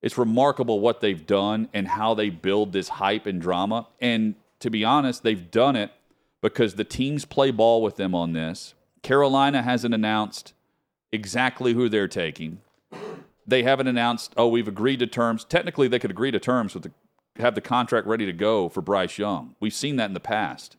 It's 0.00 0.18
remarkable 0.18 0.80
what 0.80 1.00
they've 1.00 1.26
done 1.26 1.68
and 1.72 1.88
how 1.88 2.14
they 2.14 2.30
build 2.30 2.72
this 2.72 2.88
hype 2.88 3.26
and 3.26 3.40
drama. 3.40 3.88
And 4.00 4.36
to 4.60 4.70
be 4.70 4.84
honest, 4.84 5.22
they've 5.22 5.50
done 5.50 5.76
it 5.76 5.90
because 6.40 6.74
the 6.74 6.84
teams 6.84 7.24
play 7.24 7.50
ball 7.50 7.82
with 7.82 7.96
them 7.96 8.14
on 8.14 8.32
this. 8.32 8.74
Carolina 9.02 9.62
hasn't 9.62 9.94
announced 9.94 10.54
exactly 11.12 11.74
who 11.74 11.88
they're 11.88 12.08
taking. 12.08 12.60
they 13.46 13.62
haven't 13.62 13.88
announced, 13.88 14.34
oh, 14.36 14.46
we've 14.46 14.68
agreed 14.68 15.00
to 15.00 15.06
terms. 15.06 15.44
Technically, 15.44 15.88
they 15.88 15.98
could 15.98 16.10
agree 16.10 16.30
to 16.30 16.38
terms 16.38 16.74
with 16.74 16.84
the 16.84 16.92
have 17.38 17.54
the 17.54 17.60
contract 17.60 18.06
ready 18.06 18.26
to 18.26 18.32
go 18.32 18.68
for 18.68 18.80
Bryce 18.80 19.18
Young. 19.18 19.54
We've 19.60 19.74
seen 19.74 19.96
that 19.96 20.06
in 20.06 20.14
the 20.14 20.20
past. 20.20 20.76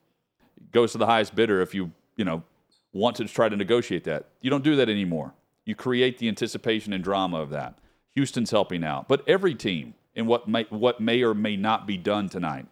It 0.58 0.72
goes 0.72 0.92
to 0.92 0.98
the 0.98 1.06
highest 1.06 1.36
bidder 1.36 1.62
if 1.62 1.74
you, 1.74 1.92
you 2.18 2.26
know, 2.26 2.44
want 2.94 3.16
to 3.18 3.26
try 3.26 3.50
to 3.50 3.56
negotiate 3.56 4.04
that. 4.06 4.28
You 4.42 4.50
don't 4.50 4.64
do 4.64 4.76
that 4.76 4.90
anymore. 4.90 5.34
You 5.66 5.76
create 5.76 6.18
the 6.18 6.28
anticipation 6.28 6.94
and 6.94 7.04
drama 7.04 7.40
of 7.40 7.50
that. 7.52 7.78
Houston's 8.16 8.52
helping 8.52 8.84
out, 8.84 9.08
but 9.08 9.24
every 9.28 9.54
team 9.54 9.94
in 10.16 10.26
what 10.26 10.48
may, 10.48 10.64
what 10.70 11.00
may 11.00 11.22
or 11.22 11.34
may 11.34 11.56
not 11.56 11.86
be 11.86 11.98
done 11.98 12.28
tonight. 12.28 12.66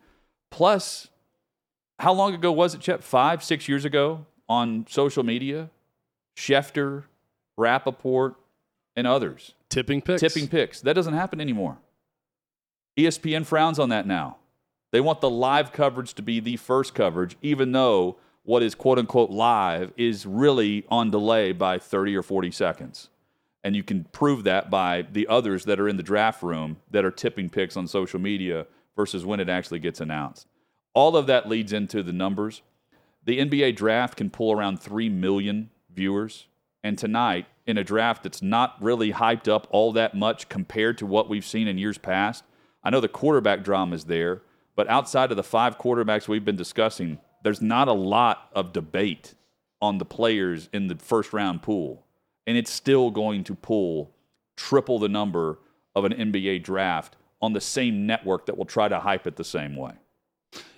Plus, 0.50 1.07
how 2.00 2.13
long 2.13 2.33
ago 2.33 2.51
was 2.51 2.74
it, 2.74 2.81
Chet? 2.81 3.03
Five, 3.03 3.43
six 3.43 3.67
years 3.67 3.86
ago 3.86 4.25
on 4.50 4.86
social 4.89 5.24
media, 5.24 5.69
Schefter, 6.36 7.03
Rapoport, 7.57 8.36
and 8.95 9.05
others 9.05 9.53
Tipping 9.69 10.01
picks. 10.01 10.21
tipping 10.21 10.47
picks. 10.47 10.81
That 10.81 10.93
doesn't 10.93 11.13
happen 11.13 11.39
anymore. 11.39 11.77
ESPN 12.97 13.45
frowns 13.45 13.77
on 13.77 13.89
that 13.89 14.07
now. 14.07 14.38
They 14.91 15.01
want 15.01 15.21
the 15.21 15.29
live 15.29 15.71
coverage 15.71 16.13
to 16.15 16.21
be 16.21 16.39
the 16.39 16.57
first 16.57 16.95
coverage, 16.95 17.38
even 17.41 17.71
though 17.74 18.17
what 18.48 18.63
is 18.63 18.75
quote 18.75 18.98
unquote 18.98 19.30
live 19.30 19.92
is 19.98 20.25
really 20.25 20.86
on 20.88 21.12
delay 21.12 21.51
by 21.51 21.77
30 21.77 22.16
or 22.16 22.24
40 22.24 22.50
seconds. 22.50 23.10
And 23.62 23.75
you 23.75 23.84
can 23.84 24.06
prove 24.13 24.46
that 24.46 24.70
by 24.70 25.01
the 25.01 25.27
others 25.27 25.66
that 25.66 25.82
are 25.82 25.89
in 25.89 25.98
the 25.98 26.04
draft 26.04 26.42
room 26.42 26.77
that 26.89 27.04
are 27.04 27.12
tipping 27.12 27.50
picks 27.50 27.75
on 27.75 27.88
social 27.88 28.22
media 28.22 28.66
versus 28.96 29.25
when 29.25 29.42
it 29.42 29.50
actually 29.50 29.80
gets 29.80 30.00
announced. 30.00 30.48
All 30.94 31.18
of 31.18 31.27
that 31.27 31.50
leads 31.50 31.74
into 31.74 32.01
the 32.01 32.13
numbers. 32.13 32.62
The 33.25 33.39
NBA 33.39 33.75
draft 33.75 34.16
can 34.16 34.30
pull 34.30 34.54
around 34.54 34.80
3 34.80 35.10
million 35.10 35.70
viewers. 35.94 36.48
And 36.86 36.98
tonight, 36.98 37.48
in 37.66 37.77
a 37.77 37.84
draft 37.84 38.24
that's 38.24 38.42
not 38.42 38.82
really 38.82 39.12
hyped 39.12 39.50
up 39.50 39.68
all 39.72 39.92
that 39.92 40.16
much 40.16 40.48
compared 40.48 40.98
to 41.00 41.06
what 41.06 41.27
we've 41.27 41.46
seen 41.46 41.68
in 41.68 41.77
years 41.77 41.98
past, 41.98 42.46
I 42.82 42.92
know 42.92 43.01
the 43.01 43.10
quarterback 43.10 43.66
drama 43.66 43.94
is 43.94 44.06
there, 44.06 44.42
but 44.77 44.89
outside 44.89 45.32
of 45.32 45.38
the 45.38 45.44
five 45.44 45.77
quarterbacks 45.77 46.30
we've 46.30 46.46
been 46.46 46.56
discussing, 46.56 47.20
there's 47.44 47.62
not 47.62 47.88
a 47.88 47.94
lot 47.94 48.50
of 48.53 48.74
debate 48.74 49.34
on 49.82 49.98
the 49.98 50.06
players 50.06 50.70
in 50.74 50.88
the 50.88 50.96
first 50.96 51.34
round 51.34 51.62
pool. 51.62 52.03
And 52.46 52.58
it's 52.58 52.72
still 52.72 53.12
going 53.12 53.44
to 53.46 53.56
pull 53.56 54.12
triple 54.56 55.00
the 55.00 55.10
number 55.10 55.60
of 55.96 56.06
an 56.06 56.13
NBA 56.13 56.63
draft 56.63 57.15
on 57.41 57.53
the 57.53 57.62
same 57.62 58.06
network 58.06 58.46
that 58.48 58.58
will 58.58 58.65
try 58.65 58.88
to 58.88 59.00
hype 59.00 59.27
it 59.27 59.36
the 59.36 59.44
same 59.44 59.75
way. 59.75 59.94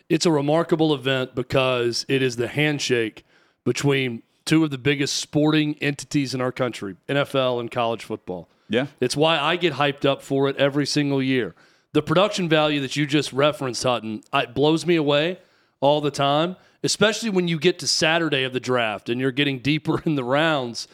It's 0.10 0.26
a 0.26 0.32
remarkable 0.32 0.94
event 0.94 1.36
because 1.36 2.06
it 2.10 2.22
is 2.22 2.36
the 2.36 2.48
handshake 2.48 3.26
between 3.64 4.24
two 4.46 4.64
of 4.64 4.72
the 4.72 4.78
biggest 4.78 5.16
sporting 5.18 5.76
entities 5.76 6.34
in 6.34 6.42
our 6.42 6.52
country, 6.52 6.96
NFL 7.08 7.60
and 7.60 7.70
college 7.70 8.04
football. 8.04 8.50
Yeah. 8.68 8.88
It's 9.00 9.16
why 9.16 9.38
I 9.38 9.56
get 9.56 9.74
hyped 9.74 10.06
up 10.06 10.22
for 10.22 10.50
it 10.50 10.56
every 10.58 10.86
single 10.86 11.22
year. 11.22 11.54
The 11.94 12.02
production 12.02 12.50
value 12.50 12.82
that 12.82 12.96
you 12.96 13.06
just 13.06 13.32
referenced, 13.34 13.84
Hutton, 13.84 14.24
it 14.34 14.54
blows 14.54 14.86
me 14.86 14.96
away 14.96 15.40
all 15.82 16.02
the 16.02 16.12
time, 16.12 16.56
especially 16.84 17.30
when 17.30 17.48
you 17.48 17.60
get 17.60 17.80
to 17.80 17.88
Saturday 17.88 18.44
of 18.44 18.54
the 18.54 18.60
draft 18.60 19.10
and 19.10 19.20
you're 19.20 19.32
getting 19.32 19.60
deeper 19.60 20.02
in 20.06 20.16
the 20.16 20.24
rounds 20.24 20.88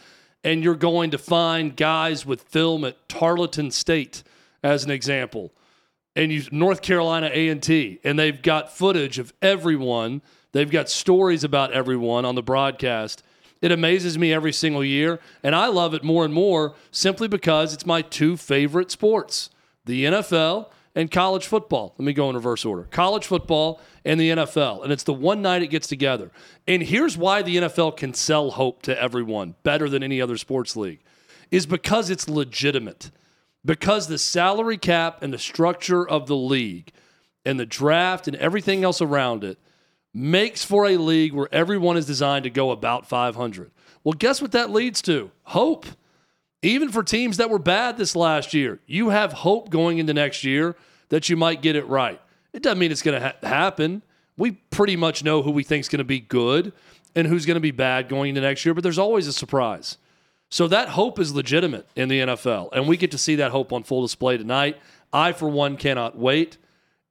and 0.43 0.63
you're 0.63 0.75
going 0.75 1.09
to 1.11 1.17
find 1.17 1.75
guys 1.75 2.25
with 2.25 2.41
film 2.43 2.85
at 2.85 3.09
Tarleton 3.09 3.71
State, 3.71 4.23
as 4.63 4.83
an 4.83 4.91
example, 4.91 5.51
and 6.15 6.31
you 6.31 6.43
North 6.51 6.81
Carolina 6.81 7.29
A&T, 7.33 7.99
and 8.03 8.17
they've 8.17 8.41
got 8.41 8.75
footage 8.75 9.19
of 9.19 9.33
everyone. 9.41 10.21
They've 10.51 10.69
got 10.69 10.89
stories 10.89 11.43
about 11.43 11.71
everyone 11.73 12.25
on 12.25 12.35
the 12.35 12.43
broadcast. 12.43 13.23
It 13.61 13.71
amazes 13.71 14.17
me 14.17 14.33
every 14.33 14.53
single 14.53 14.83
year, 14.83 15.19
and 15.41 15.55
I 15.55 15.67
love 15.67 15.93
it 15.93 16.03
more 16.03 16.23
and 16.23 16.33
more 16.33 16.75
simply 16.91 17.27
because 17.27 17.73
it's 17.73 17.85
my 17.85 18.01
two 18.01 18.37
favorite 18.37 18.91
sports 18.91 19.49
the 19.85 20.05
NFL 20.05 20.67
and 20.95 21.11
college 21.11 21.45
football. 21.45 21.93
Let 21.97 22.05
me 22.05 22.13
go 22.13 22.29
in 22.29 22.35
reverse 22.35 22.65
order 22.65 22.83
college 22.89 23.25
football 23.25 23.81
and 24.03 24.19
the 24.19 24.31
NFL. 24.31 24.83
And 24.83 24.91
it's 24.91 25.03
the 25.03 25.13
one 25.13 25.41
night 25.41 25.61
it 25.61 25.67
gets 25.67 25.87
together. 25.87 26.31
And 26.67 26.81
here's 26.81 27.17
why 27.17 27.41
the 27.41 27.57
NFL 27.57 27.97
can 27.97 28.13
sell 28.13 28.51
hope 28.51 28.81
to 28.83 28.99
everyone 28.99 29.55
better 29.63 29.89
than 29.89 30.01
any 30.01 30.21
other 30.21 30.37
sports 30.37 30.75
league 30.75 31.01
is 31.51 31.65
because 31.65 32.09
it's 32.09 32.29
legitimate. 32.29 33.11
Because 33.63 34.07
the 34.07 34.19
salary 34.19 34.77
cap 34.77 35.23
and 35.23 35.33
the 35.33 35.39
structure 35.39 36.07
of 36.07 36.27
the 36.27 36.35
league 36.35 36.91
and 37.43 37.59
the 37.59 37.65
draft 37.65 38.27
and 38.27 38.37
everything 38.37 38.83
else 38.83 39.01
around 39.01 39.43
it 39.43 39.57
makes 40.13 40.63
for 40.63 40.85
a 40.85 40.97
league 40.97 41.33
where 41.33 41.49
everyone 41.51 41.97
is 41.97 42.05
designed 42.05 42.43
to 42.43 42.49
go 42.49 42.71
about 42.71 43.07
500. 43.07 43.71
Well, 44.03 44.13
guess 44.13 44.41
what 44.41 44.51
that 44.53 44.69
leads 44.69 45.01
to? 45.03 45.31
Hope. 45.43 45.85
Even 46.65 46.89
for 46.89 47.03
teams 47.03 47.37
that 47.37 47.51
were 47.51 47.59
bad 47.59 47.95
this 47.95 48.15
last 48.15 48.53
year, 48.55 48.79
you 48.87 49.09
have 49.09 49.31
hope 49.31 49.69
going 49.69 49.99
into 49.99 50.15
next 50.15 50.43
year 50.43 50.75
that 51.09 51.29
you 51.29 51.37
might 51.37 51.61
get 51.61 51.75
it 51.75 51.85
right. 51.85 52.19
It 52.53 52.63
doesn't 52.63 52.79
mean 52.79 52.91
it's 52.91 53.03
going 53.03 53.21
to 53.21 53.27
ha- 53.27 53.47
happen. 53.47 54.01
We 54.35 54.51
pretty 54.51 54.95
much 54.95 55.23
know 55.23 55.43
who 55.43 55.51
we 55.51 55.63
think 55.63 55.81
is 55.81 55.89
going 55.89 55.99
to 55.99 56.03
be 56.03 56.19
good 56.19 56.73
and 57.13 57.27
who's 57.27 57.45
going 57.45 57.55
to 57.55 57.61
be 57.61 57.69
bad 57.69 58.09
going 58.09 58.29
into 58.29 58.41
next 58.41 58.65
year, 58.65 58.73
but 58.73 58.83
there's 58.83 58.97
always 58.97 59.27
a 59.27 59.33
surprise. 59.33 59.97
So 60.49 60.67
that 60.67 60.89
hope 60.89 61.19
is 61.19 61.35
legitimate 61.35 61.87
in 61.95 62.09
the 62.09 62.19
NFL, 62.21 62.69
and 62.73 62.87
we 62.87 62.97
get 62.97 63.11
to 63.11 63.17
see 63.19 63.35
that 63.35 63.51
hope 63.51 63.71
on 63.71 63.83
full 63.83 64.01
display 64.01 64.37
tonight. 64.37 64.77
I, 65.13 65.33
for 65.33 65.47
one, 65.47 65.77
cannot 65.77 66.17
wait. 66.17 66.57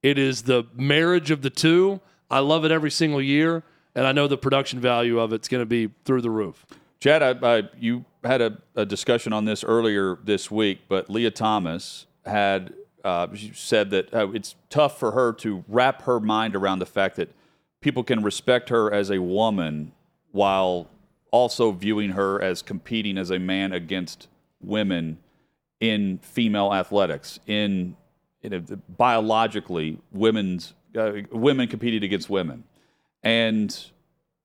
It 0.02 0.18
is 0.18 0.42
the 0.42 0.64
marriage 0.75 1.30
of 1.30 1.42
the 1.42 1.50
two. 1.50 2.00
I 2.28 2.40
love 2.40 2.64
it 2.64 2.73
every 2.73 2.90
single 2.90 3.23
year, 3.23 3.62
and 3.94 4.04
I 4.04 4.11
know 4.11 4.26
the 4.26 4.37
production 4.37 4.80
value 4.80 5.20
of 5.20 5.32
it's 5.32 5.46
going 5.46 5.62
to 5.62 5.66
be 5.66 5.90
through 6.04 6.23
the 6.23 6.30
roof. 6.30 6.66
Chad, 7.04 7.23
I, 7.23 7.56
I, 7.58 7.62
you 7.78 8.06
had 8.25 8.40
a, 8.40 8.56
a, 8.75 8.87
discussion 8.87 9.34
on 9.34 9.44
this 9.44 9.62
earlier 9.62 10.16
this 10.25 10.50
week, 10.50 10.88
but 10.88 11.11
Lia 11.11 11.30
Thomas 11.30 12.06
had 12.25 12.73
uh, 13.04 13.26
said 13.52 13.90
that 13.90 14.14
uh, 14.14 14.30
it's 14.30 14.54
tough 14.70 14.99
for 14.99 15.11
her 15.11 15.34
to 15.34 15.62
wrap 15.68 16.00
her 16.04 16.18
mind 16.18 16.56
around 16.56 16.78
the 16.78 16.87
fact 16.87 17.16
that 17.16 17.30
people 17.82 18.02
can 18.04 18.23
respect 18.23 18.70
her 18.70 18.90
as 18.90 19.11
a 19.11 19.20
woman 19.20 19.92
while 20.32 20.88
also 21.30 21.73
viewing 21.73 22.12
her 22.12 22.40
as 22.40 22.62
competing 22.62 23.18
as 23.18 23.30
a 23.30 23.38
man 23.38 23.75
against 23.75 24.28
women 24.62 25.18
in 25.80 26.16
female 26.23 26.73
athletics. 26.73 27.38
In, 27.46 27.99
biologically, 28.96 29.99
women's 30.11 30.73
uh, 30.96 31.12
women 31.30 31.68
competed 31.68 32.02
against 32.02 32.30
women, 32.30 32.64
and 33.23 33.90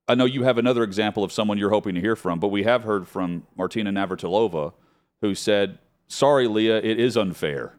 I 0.09 0.15
know 0.15 0.25
you 0.25 0.43
have 0.43 0.57
another 0.57 0.83
example 0.83 1.23
of 1.23 1.31
someone 1.31 1.59
you're 1.59 1.69
hoping 1.69 1.93
to 1.93 2.01
hear 2.01 2.15
from, 2.15 2.39
but 2.39 2.47
we 2.47 2.63
have 2.63 2.83
heard 2.83 3.07
from 3.07 3.43
Martina 3.55 3.91
Navratilova, 3.91 4.73
who 5.21 5.35
said, 5.35 5.77
"Sorry, 6.07 6.47
Lia, 6.47 6.77
it 6.77 6.99
is 6.99 7.15
unfair, 7.15 7.75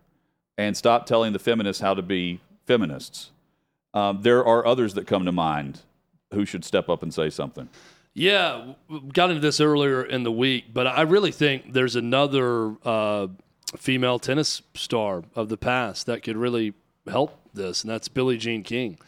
and 0.56 0.76
stop 0.76 1.06
telling 1.06 1.32
the 1.32 1.40
feminists 1.40 1.82
how 1.82 1.92
to 1.92 2.02
be 2.02 2.40
feminists." 2.66 3.32
Um, 3.92 4.22
there 4.22 4.44
are 4.46 4.64
others 4.64 4.94
that 4.94 5.08
come 5.08 5.24
to 5.24 5.32
mind 5.32 5.80
who 6.32 6.46
should 6.46 6.64
step 6.64 6.88
up 6.88 7.02
and 7.02 7.12
say 7.12 7.30
something. 7.30 7.68
Yeah, 8.14 8.74
got 9.12 9.30
into 9.30 9.40
this 9.40 9.60
earlier 9.60 10.04
in 10.04 10.22
the 10.22 10.30
week, 10.30 10.66
but 10.72 10.86
I 10.86 11.02
really 11.02 11.32
think 11.32 11.72
there's 11.72 11.96
another 11.96 12.76
uh, 12.84 13.26
female 13.76 14.20
tennis 14.20 14.62
star 14.74 15.24
of 15.34 15.48
the 15.48 15.56
past 15.56 16.06
that 16.06 16.22
could 16.22 16.36
really 16.36 16.74
help 17.08 17.40
this, 17.52 17.82
and 17.82 17.90
that's 17.90 18.06
Billie 18.06 18.38
Jean 18.38 18.62
King. 18.62 18.98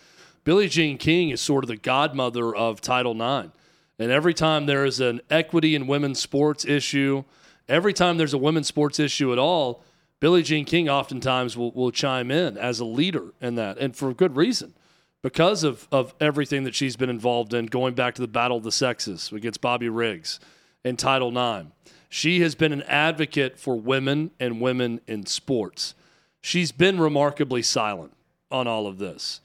Billie 0.45 0.69
Jean 0.69 0.99
King 0.99 1.31
is 1.31 1.41
sort 1.41 1.65
of 1.65 1.69
the 1.69 1.77
godmother 1.77 2.55
of 2.55 2.81
Title 2.81 3.13
IX. 3.13 3.51
And 3.99 4.11
every 4.11 4.35
time 4.35 4.67
there 4.67 4.85
is 4.85 4.99
an 4.99 5.21
equity 5.31 5.75
in 5.75 5.87
women's 5.87 6.21
sports 6.21 6.65
issue, 6.65 7.25
every 7.69 7.93
time 7.93 8.17
there's 8.17 8.35
a 8.35 8.39
women's 8.39 8.67
sports 8.67 8.99
issue 8.99 9.33
at 9.33 9.39
all, 9.39 9.85
Billie 10.19 10.43
Jean 10.43 10.65
King 10.65 10.89
oftentimes 10.89 11.57
will, 11.57 11.73
will 11.73 11.91
chime 11.91 12.31
in 12.31 12.57
as 12.57 12.81
a 12.81 12.85
leader 12.85 13.33
in 13.41 13.57
that, 13.57 13.79
and 13.79 13.95
for 13.95 14.13
good 14.15 14.37
reason 14.37 14.75
because 15.23 15.63
of, 15.63 15.87
of 15.93 16.15
everything 16.21 16.65
that 16.65 16.75
she's 16.75 16.97
been 16.97 17.11
involved 17.11 17.55
in, 17.55 17.67
going 17.67 17.95
back 17.95 18.15
to 18.15 18.23
the 18.23 18.29
battle 18.29 18.57
of 18.57 18.65
the 18.65 18.73
sexes 18.73 19.31
against 19.33 19.61
Bobby 19.61 19.89
Riggs 19.89 20.41
in 20.85 20.97
Title 20.97 21.31
IX. 21.31 21.69
She 22.09 22.41
has 22.41 22.55
been 22.55 22.73
an 22.73 22.83
advocate 22.83 23.59
for 23.59 23.77
women 23.77 24.33
and 24.39 24.61
women 24.61 25.01
in 25.07 25.27
sports. 25.27 25.95
She's 26.41 26.73
been 26.73 27.01
remarkably 27.01 27.63
silent 27.63 28.13
on 28.51 28.67
all 28.67 28.87
of 28.87 28.99
this. 28.99 29.41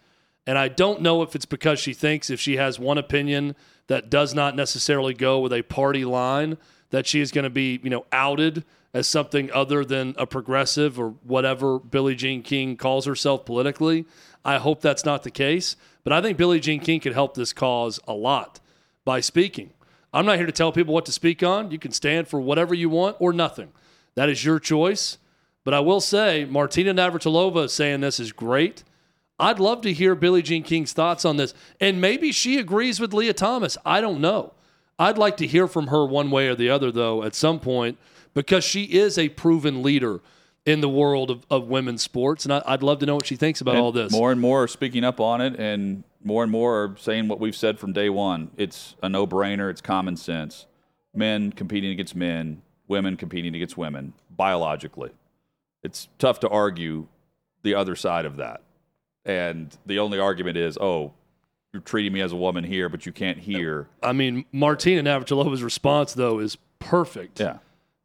And 0.47 0.57
I 0.57 0.69
don't 0.69 1.01
know 1.01 1.21
if 1.21 1.35
it's 1.35 1.45
because 1.45 1.77
she 1.77 1.93
thinks 1.93 2.29
if 2.29 2.39
she 2.39 2.55
has 2.55 2.79
one 2.79 2.97
opinion 2.97 3.55
that 3.87 4.09
does 4.09 4.33
not 4.33 4.55
necessarily 4.55 5.13
go 5.13 5.39
with 5.39 5.51
a 5.53 5.61
party 5.61 6.05
line, 6.05 6.57
that 6.89 7.05
she 7.05 7.19
is 7.19 7.31
going 7.31 7.43
to 7.43 7.49
be, 7.49 7.79
you 7.83 7.89
know, 7.89 8.05
outed 8.13 8.63
as 8.93 9.07
something 9.07 9.51
other 9.51 9.83
than 9.83 10.15
a 10.17 10.25
progressive 10.25 10.97
or 10.99 11.09
whatever 11.23 11.77
Billie 11.77 12.15
Jean 12.15 12.41
King 12.41 12.77
calls 12.77 13.05
herself 13.05 13.45
politically. 13.45 14.05
I 14.45 14.57
hope 14.57 14.81
that's 14.81 15.03
not 15.03 15.23
the 15.23 15.31
case, 15.31 15.75
but 16.05 16.13
I 16.13 16.21
think 16.21 16.37
Billie 16.37 16.61
Jean 16.61 16.79
King 16.79 17.01
could 17.01 17.13
help 17.13 17.35
this 17.35 17.51
cause 17.51 17.99
a 18.07 18.13
lot 18.13 18.61
by 19.03 19.19
speaking. 19.19 19.71
I'm 20.13 20.25
not 20.25 20.37
here 20.37 20.45
to 20.45 20.53
tell 20.53 20.71
people 20.71 20.93
what 20.93 21.05
to 21.07 21.11
speak 21.11 21.43
on. 21.43 21.71
You 21.71 21.77
can 21.77 21.91
stand 21.91 22.29
for 22.29 22.39
whatever 22.39 22.73
you 22.73 22.89
want 22.89 23.17
or 23.19 23.33
nothing. 23.33 23.73
That 24.15 24.29
is 24.29 24.45
your 24.45 24.59
choice. 24.59 25.17
But 25.65 25.73
I 25.73 25.81
will 25.81 25.99
say, 25.99 26.45
Martina 26.45 26.93
Navratilova 26.93 27.69
saying 27.69 27.99
this 27.99 28.21
is 28.21 28.31
great. 28.31 28.85
I'd 29.39 29.59
love 29.59 29.81
to 29.81 29.93
hear 29.93 30.15
Billie 30.15 30.41
Jean 30.41 30.63
King's 30.63 30.93
thoughts 30.93 31.23
on 31.23 31.37
this. 31.37 31.53
And 31.79 32.01
maybe 32.01 32.31
she 32.31 32.57
agrees 32.57 32.99
with 32.99 33.13
Lia 33.13 33.33
Thomas. 33.33 33.77
I 33.85 34.01
don't 34.01 34.19
know. 34.19 34.53
I'd 34.99 35.17
like 35.17 35.37
to 35.37 35.47
hear 35.47 35.67
from 35.67 35.87
her 35.87 36.05
one 36.05 36.31
way 36.31 36.47
or 36.47 36.55
the 36.55 36.69
other, 36.69 36.91
though, 36.91 37.23
at 37.23 37.35
some 37.35 37.59
point, 37.59 37.97
because 38.33 38.63
she 38.63 38.85
is 38.85 39.17
a 39.17 39.29
proven 39.29 39.83
leader 39.83 40.21
in 40.65 40.81
the 40.81 40.89
world 40.89 41.29
of, 41.29 41.45
of 41.49 41.67
women's 41.67 42.01
sports. 42.01 42.45
And 42.45 42.53
I, 42.53 42.61
would 42.71 42.83
love 42.83 42.99
to 42.99 43.05
know 43.05 43.15
what 43.15 43.27
she 43.27 43.35
thinks 43.35 43.61
about 43.61 43.75
and 43.75 43.83
all 43.83 43.91
this. 43.91 44.11
More 44.11 44.31
and 44.31 44.41
more 44.41 44.63
are 44.63 44.67
speaking 44.67 45.03
up 45.03 45.19
on 45.19 45.39
it, 45.39 45.55
and 45.59 46.03
more 46.23 46.43
and 46.43 46.51
more 46.51 46.83
are 46.83 46.95
saying 46.97 47.27
what 47.27 47.39
we've 47.39 47.55
said 47.55 47.79
from 47.79 47.93
day 47.93 48.09
one. 48.09 48.51
It's 48.57 48.95
a 49.03 49.07
no 49.07 49.27
brainer, 49.27 49.69
it's 49.69 49.81
common 49.81 50.17
sense. 50.17 50.65
Men 51.13 51.51
competing 51.51 51.91
against 51.91 52.15
men, 52.15 52.63
women 52.87 53.17
competing 53.17 53.55
against 53.55 53.77
women, 53.77 54.13
biologically. 54.35 55.11
It's 55.83 56.07
tough 56.17 56.39
to 56.41 56.49
argue 56.49 57.07
the 57.63 57.75
other 57.75 57.95
side 57.95 58.25
of 58.25 58.37
that. 58.37 58.61
And 59.27 59.75
the 59.85 59.99
only 59.99 60.19
argument 60.19 60.57
is, 60.57 60.77
oh, 60.79 61.13
you're 61.73 61.81
treating 61.81 62.13
me 62.13 62.21
as 62.21 62.31
a 62.31 62.35
woman 62.35 62.63
here, 62.63 62.89
but 62.89 63.05
you 63.05 63.11
can't 63.11 63.37
hear. 63.37 63.87
I 64.01 64.13
mean, 64.13 64.45
Martina 64.51 65.03
Navratilova's 65.03 65.61
response, 65.61 66.13
though, 66.13 66.39
is 66.39 66.57
perfect. 66.79 67.39
Yeah 67.39 67.57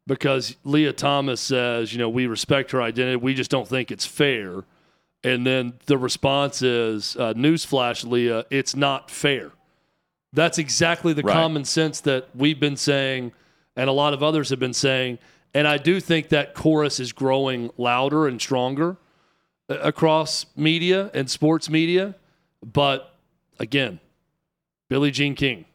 because 0.07 0.55
Lia 0.63 0.93
Thomas 0.93 1.41
says, 1.41 1.93
you 1.93 1.99
know, 1.99 2.09
we 2.09 2.27
respect 2.27 2.71
her 2.71 2.81
identity. 2.81 3.15
We 3.15 3.33
just 3.33 3.51
don't 3.51 3.67
think 3.67 3.91
it's 3.91 4.05
fair. 4.05 4.63
And 5.23 5.47
then 5.47 5.73
the 5.85 5.97
response 5.97 6.61
is, 6.61 7.15
uh, 7.15 7.33
newsflash, 7.33 8.05
Lia, 8.05 8.45
it's 8.49 8.75
not 8.75 9.09
fair. 9.09 9.51
That's 10.33 10.57
exactly 10.57 11.13
the 11.13 11.21
right. 11.21 11.33
common 11.33 11.63
sense 11.63 12.01
that 12.01 12.29
we've 12.35 12.59
been 12.59 12.77
saying 12.77 13.31
and 13.75 13.89
a 13.89 13.93
lot 13.93 14.13
of 14.13 14.21
others 14.21 14.49
have 14.49 14.59
been 14.59 14.73
saying. 14.73 15.19
And 15.53 15.67
I 15.67 15.77
do 15.77 15.99
think 15.99 16.29
that 16.29 16.53
chorus 16.53 16.99
is 16.99 17.11
growing 17.11 17.71
louder 17.77 18.27
and 18.27 18.41
stronger 18.41 18.97
across 19.69 20.45
media 20.55 21.09
and 21.13 21.29
sports 21.29 21.69
media. 21.69 22.15
But 22.61 23.13
again, 23.59 23.99
Billie 24.89 25.11
Jean 25.11 25.35
King, 25.35 25.65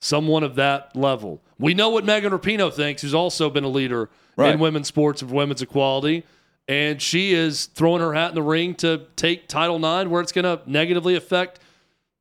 someone 0.00 0.42
of 0.42 0.54
that 0.56 0.94
level. 0.96 1.40
We 1.58 1.74
know 1.74 1.90
what 1.90 2.04
Megan 2.04 2.32
Rapinoe 2.32 2.72
thinks, 2.72 3.02
who's 3.02 3.14
also 3.14 3.48
been 3.50 3.64
a 3.64 3.68
leader 3.68 4.10
right. 4.36 4.54
in 4.54 4.60
women's 4.60 4.88
sports 4.88 5.22
of 5.22 5.32
women's 5.32 5.62
equality. 5.62 6.24
And 6.66 7.00
she 7.00 7.34
is 7.34 7.66
throwing 7.66 8.00
her 8.00 8.14
hat 8.14 8.30
in 8.30 8.34
the 8.34 8.42
ring 8.42 8.74
to 8.76 9.02
take 9.16 9.48
Title 9.48 9.76
IX 9.76 10.08
where 10.08 10.22
it's 10.22 10.32
going 10.32 10.44
to 10.44 10.62
negatively 10.68 11.14
affect 11.14 11.60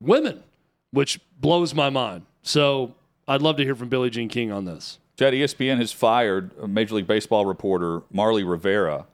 women, 0.01 0.43
which 0.91 1.19
blows 1.39 1.73
my 1.73 1.89
mind. 1.89 2.25
So 2.41 2.93
I'd 3.27 3.41
love 3.41 3.57
to 3.57 3.63
hear 3.63 3.75
from 3.75 3.89
Billie 3.89 4.09
Jean 4.09 4.27
King 4.27 4.51
on 4.51 4.65
this. 4.65 4.99
Chad, 5.17 5.33
ESPN 5.33 5.77
has 5.77 5.91
fired 5.91 6.67
Major 6.67 6.95
League 6.95 7.07
Baseball 7.07 7.45
reporter 7.45 8.01
Marly 8.11 8.43
Rivera 8.43 9.05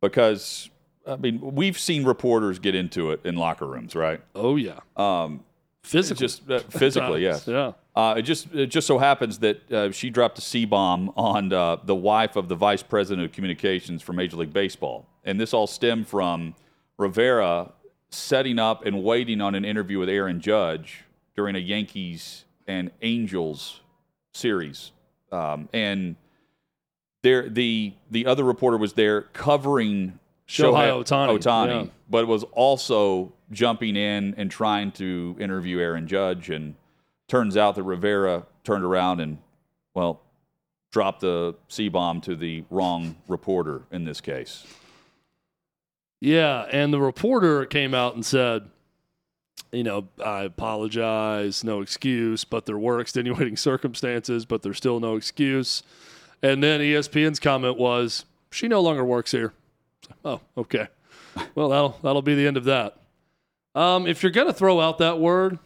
because, 0.00 0.68
I 1.06 1.16
mean, 1.16 1.40
we've 1.40 1.78
seen 1.78 2.04
reporters 2.04 2.58
get 2.58 2.74
into 2.74 3.10
it 3.10 3.20
in 3.24 3.36
locker 3.36 3.66
rooms, 3.66 3.94
right? 3.94 4.20
Oh, 4.34 4.56
yeah. 4.56 4.80
Um, 4.96 5.44
physically. 5.82 6.26
Just 6.26 6.50
uh, 6.50 6.60
physically, 6.60 7.22
yes. 7.22 7.46
Yeah. 7.46 7.72
Uh, 7.94 8.14
it 8.18 8.22
just 8.22 8.52
it 8.54 8.68
just 8.68 8.86
so 8.86 8.98
happens 8.98 9.40
that 9.40 9.70
uh, 9.70 9.90
she 9.92 10.08
dropped 10.08 10.38
a 10.38 10.40
C 10.40 10.64
bomb 10.64 11.12
on 11.14 11.52
uh, 11.52 11.76
the 11.84 11.94
wife 11.94 12.36
of 12.36 12.48
the 12.48 12.54
vice 12.54 12.82
president 12.82 13.26
of 13.26 13.32
communications 13.32 14.00
for 14.00 14.14
Major 14.14 14.38
League 14.38 14.52
Baseball, 14.52 15.06
and 15.24 15.38
this 15.38 15.52
all 15.52 15.66
stemmed 15.66 16.08
from 16.08 16.54
Rivera 16.96 17.72
setting 18.08 18.58
up 18.58 18.86
and 18.86 19.02
waiting 19.04 19.42
on 19.42 19.54
an 19.54 19.64
interview 19.64 19.98
with 19.98 20.08
Aaron 20.08 20.40
Judge 20.40 21.04
during 21.36 21.54
a 21.54 21.58
Yankees 21.58 22.46
and 22.66 22.90
Angels 23.02 23.80
series, 24.32 24.92
um, 25.30 25.68
and 25.74 26.16
there 27.22 27.46
the 27.46 27.92
the 28.10 28.24
other 28.24 28.44
reporter 28.44 28.78
was 28.78 28.94
there 28.94 29.20
covering 29.20 30.18
Shohei 30.52 30.90
Ohtani, 30.90 31.38
Ohtani 31.38 31.84
yeah. 31.84 31.90
but 32.10 32.26
was 32.26 32.44
also 32.52 33.32
jumping 33.50 33.96
in 33.96 34.34
and 34.36 34.50
trying 34.50 34.92
to 34.92 35.36
interview 35.40 35.78
Aaron 35.78 36.06
Judge 36.06 36.50
and 36.50 36.74
turns 37.26 37.56
out 37.56 37.74
that 37.76 37.84
Rivera 37.84 38.44
turned 38.62 38.84
around 38.84 39.20
and, 39.20 39.38
well, 39.94 40.20
dropped 40.90 41.20
the 41.20 41.54
C 41.68 41.88
bomb 41.88 42.20
to 42.22 42.36
the 42.36 42.64
wrong 42.68 43.16
reporter 43.28 43.82
in 43.90 44.04
this 44.04 44.20
case. 44.20 44.66
Yeah, 46.20 46.66
and 46.70 46.92
the 46.92 47.00
reporter 47.00 47.64
came 47.64 47.94
out 47.94 48.14
and 48.14 48.24
said, 48.24 48.68
you 49.72 49.82
know, 49.82 50.08
I 50.22 50.42
apologize, 50.42 51.64
no 51.64 51.80
excuse, 51.80 52.44
but 52.44 52.66
there 52.66 52.78
were 52.78 53.00
extenuating 53.00 53.56
circumstances, 53.56 54.44
but 54.44 54.60
there's 54.60 54.76
still 54.76 55.00
no 55.00 55.16
excuse. 55.16 55.82
And 56.42 56.62
then 56.62 56.80
ESPN's 56.80 57.40
comment 57.40 57.78
was, 57.78 58.26
she 58.50 58.68
no 58.68 58.82
longer 58.82 59.04
works 59.04 59.32
here. 59.32 59.54
Oh, 60.24 60.40
okay. 60.56 60.88
Well, 61.54 61.68
that'll 61.70 61.98
that'll 62.02 62.22
be 62.22 62.34
the 62.34 62.46
end 62.46 62.56
of 62.56 62.64
that. 62.64 62.96
Um, 63.74 64.06
if 64.06 64.22
you're 64.22 64.32
gonna 64.32 64.52
throw 64.52 64.80
out 64.80 64.98
that 64.98 65.18
word, 65.18 65.58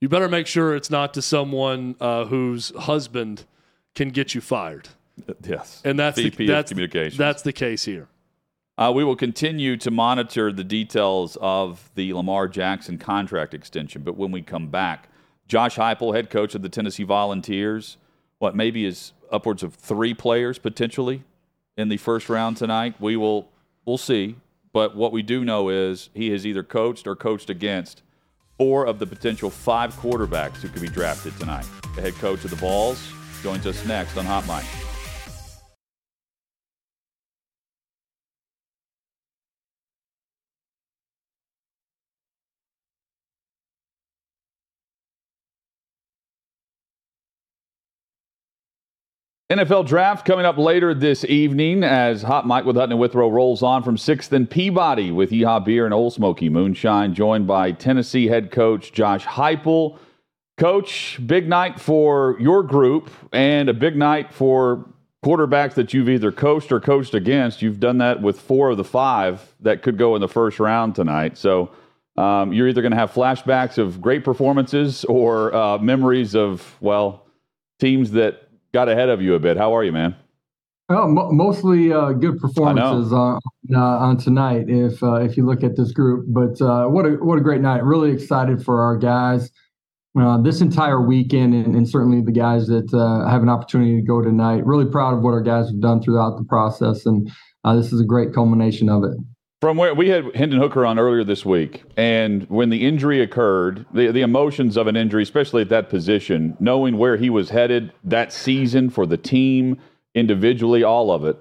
you 0.00 0.08
better 0.08 0.28
make 0.28 0.46
sure 0.46 0.74
it's 0.74 0.90
not 0.90 1.14
to 1.14 1.22
someone 1.22 1.96
uh, 2.00 2.24
whose 2.26 2.70
husband 2.76 3.44
can 3.94 4.10
get 4.10 4.34
you 4.34 4.40
fired. 4.40 4.88
Yes, 5.44 5.82
and 5.84 5.98
that's 5.98 6.18
VP 6.18 6.46
the, 6.46 6.52
that's, 6.52 6.70
communications. 6.70 7.18
That's 7.18 7.42
the 7.42 7.52
case 7.52 7.84
here. 7.84 8.08
Uh, 8.78 8.90
we 8.94 9.04
will 9.04 9.16
continue 9.16 9.76
to 9.76 9.90
monitor 9.90 10.50
the 10.52 10.64
details 10.64 11.36
of 11.42 11.90
the 11.96 12.14
Lamar 12.14 12.48
Jackson 12.48 12.96
contract 12.96 13.52
extension. 13.52 14.02
But 14.02 14.16
when 14.16 14.30
we 14.30 14.40
come 14.40 14.68
back, 14.68 15.10
Josh 15.46 15.76
Heupel, 15.76 16.14
head 16.14 16.30
coach 16.30 16.54
of 16.54 16.62
the 16.62 16.70
Tennessee 16.70 17.02
Volunteers, 17.02 17.98
what 18.38 18.56
maybe 18.56 18.86
is 18.86 19.12
upwards 19.30 19.62
of 19.62 19.74
three 19.74 20.14
players 20.14 20.58
potentially 20.58 21.24
in 21.76 21.90
the 21.90 21.98
first 21.98 22.30
round 22.30 22.56
tonight. 22.56 22.94
We 22.98 23.16
will 23.16 23.50
we'll 23.90 23.98
see. 23.98 24.36
But 24.72 24.94
what 24.94 25.10
we 25.10 25.22
do 25.22 25.44
know 25.44 25.68
is 25.68 26.10
he 26.14 26.30
has 26.30 26.46
either 26.46 26.62
coached 26.62 27.08
or 27.08 27.16
coached 27.16 27.50
against 27.50 28.02
four 28.56 28.86
of 28.86 29.00
the 29.00 29.06
potential 29.06 29.50
five 29.50 29.92
quarterbacks 29.94 30.58
who 30.58 30.68
could 30.68 30.82
be 30.82 30.88
drafted 30.88 31.36
tonight. 31.38 31.66
The 31.96 32.02
head 32.02 32.14
coach 32.14 32.44
of 32.44 32.50
the 32.50 32.56
Vols 32.56 33.12
joins 33.42 33.66
us 33.66 33.84
next 33.84 34.16
on 34.16 34.24
Hot 34.24 34.46
Mic. 34.46 34.89
NFL 49.50 49.84
draft 49.84 50.24
coming 50.24 50.46
up 50.46 50.58
later 50.58 50.94
this 50.94 51.24
evening 51.24 51.82
as 51.82 52.22
Hot 52.22 52.46
Mic 52.46 52.64
with 52.64 52.76
Hutton 52.76 52.92
and 52.92 53.00
Withrow 53.00 53.28
rolls 53.28 53.64
on 53.64 53.82
from 53.82 53.96
6th 53.96 54.30
and 54.30 54.48
Peabody 54.48 55.10
with 55.10 55.32
Yeehaw 55.32 55.64
Beer 55.64 55.86
and 55.86 55.92
Ole 55.92 56.12
Smoky 56.12 56.48
Moonshine, 56.48 57.14
joined 57.14 57.48
by 57.48 57.72
Tennessee 57.72 58.28
head 58.28 58.52
coach 58.52 58.92
Josh 58.92 59.26
Heupel. 59.26 59.98
Coach, 60.56 61.18
big 61.26 61.48
night 61.48 61.80
for 61.80 62.36
your 62.38 62.62
group 62.62 63.10
and 63.32 63.68
a 63.68 63.74
big 63.74 63.96
night 63.96 64.32
for 64.32 64.88
quarterbacks 65.24 65.74
that 65.74 65.92
you've 65.92 66.08
either 66.08 66.30
coached 66.30 66.70
or 66.70 66.78
coached 66.78 67.14
against. 67.14 67.60
You've 67.60 67.80
done 67.80 67.98
that 67.98 68.22
with 68.22 68.40
four 68.40 68.70
of 68.70 68.76
the 68.76 68.84
five 68.84 69.56
that 69.58 69.82
could 69.82 69.98
go 69.98 70.14
in 70.14 70.20
the 70.20 70.28
first 70.28 70.60
round 70.60 70.94
tonight. 70.94 71.36
So 71.36 71.72
um, 72.16 72.52
you're 72.52 72.68
either 72.68 72.82
going 72.82 72.92
to 72.92 72.98
have 72.98 73.12
flashbacks 73.12 73.78
of 73.78 74.00
great 74.00 74.22
performances 74.22 75.04
or 75.06 75.52
uh, 75.52 75.78
memories 75.78 76.36
of, 76.36 76.76
well, 76.80 77.26
teams 77.80 78.12
that 78.12 78.46
got 78.72 78.88
ahead 78.88 79.08
of 79.08 79.22
you 79.22 79.34
a 79.34 79.38
bit. 79.38 79.56
How 79.56 79.74
are 79.76 79.84
you, 79.84 79.92
man? 79.92 80.14
Well, 80.88 81.06
mostly 81.08 81.92
uh, 81.92 82.12
good 82.12 82.38
performances 82.38 83.12
on 83.12 83.38
uh, 83.72 83.78
on 83.78 84.16
tonight. 84.16 84.64
If 84.68 85.00
uh, 85.02 85.20
if 85.20 85.36
you 85.36 85.46
look 85.46 85.62
at 85.62 85.76
this 85.76 85.92
group, 85.92 86.26
but 86.28 86.60
uh, 86.60 86.86
what 86.86 87.06
a 87.06 87.10
what 87.10 87.38
a 87.38 87.40
great 87.40 87.60
night! 87.60 87.84
Really 87.84 88.10
excited 88.10 88.64
for 88.64 88.82
our 88.82 88.96
guys 88.96 89.52
uh, 90.20 90.42
this 90.42 90.60
entire 90.60 91.00
weekend, 91.00 91.54
and, 91.54 91.76
and, 91.76 91.88
certainly 91.88 92.20
the 92.22 92.32
guys 92.32 92.66
that 92.66 92.92
uh, 92.92 93.30
have 93.30 93.42
an 93.42 93.48
opportunity 93.48 94.00
to 94.00 94.02
go 94.02 94.20
tonight. 94.20 94.66
Really 94.66 94.90
proud 94.90 95.14
of 95.14 95.22
what 95.22 95.30
our 95.30 95.42
guys 95.42 95.66
have 95.68 95.80
done 95.80 96.02
throughout 96.02 96.36
the 96.36 96.44
process, 96.44 97.06
and 97.06 97.30
this 97.76 97.92
is 97.92 98.00
a 98.00 98.04
great 98.04 98.34
culmination 98.34 98.88
of 98.88 99.04
it. 99.04 99.16
From 99.60 99.76
where 99.76 99.94
we 99.94 100.08
had 100.08 100.34
Hendon 100.34 100.58
Hooker 100.58 100.86
on 100.86 100.98
earlier 100.98 101.22
this 101.22 101.44
week, 101.44 101.82
and 101.94 102.48
when 102.48 102.70
the 102.70 102.86
injury 102.86 103.20
occurred, 103.20 103.84
the, 103.92 104.10
the 104.10 104.22
emotions 104.22 104.78
of 104.78 104.86
an 104.86 104.96
injury, 104.96 105.22
especially 105.22 105.60
at 105.60 105.68
that 105.68 105.90
position, 105.90 106.56
knowing 106.58 106.96
where 106.96 107.18
he 107.18 107.28
was 107.28 107.50
headed 107.50 107.92
that 108.02 108.32
season 108.32 108.88
for 108.88 109.04
the 109.04 109.18
team, 109.18 109.78
individually, 110.14 110.82
all 110.82 111.12
of 111.12 111.26
it, 111.26 111.36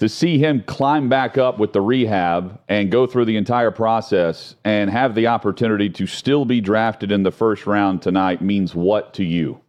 to 0.00 0.08
see 0.08 0.36
him 0.36 0.64
climb 0.66 1.08
back 1.08 1.38
up 1.38 1.60
with 1.60 1.72
the 1.72 1.80
rehab 1.80 2.58
and 2.68 2.90
go 2.90 3.06
through 3.06 3.26
the 3.26 3.36
entire 3.36 3.70
process 3.70 4.56
and 4.64 4.90
have 4.90 5.14
the 5.14 5.28
opportunity 5.28 5.88
to 5.90 6.08
still 6.08 6.44
be 6.44 6.60
drafted 6.60 7.12
in 7.12 7.22
the 7.22 7.30
first 7.30 7.68
round 7.68 8.02
tonight 8.02 8.42
means 8.42 8.74
what 8.74 9.14
to 9.14 9.22
you? 9.22 9.60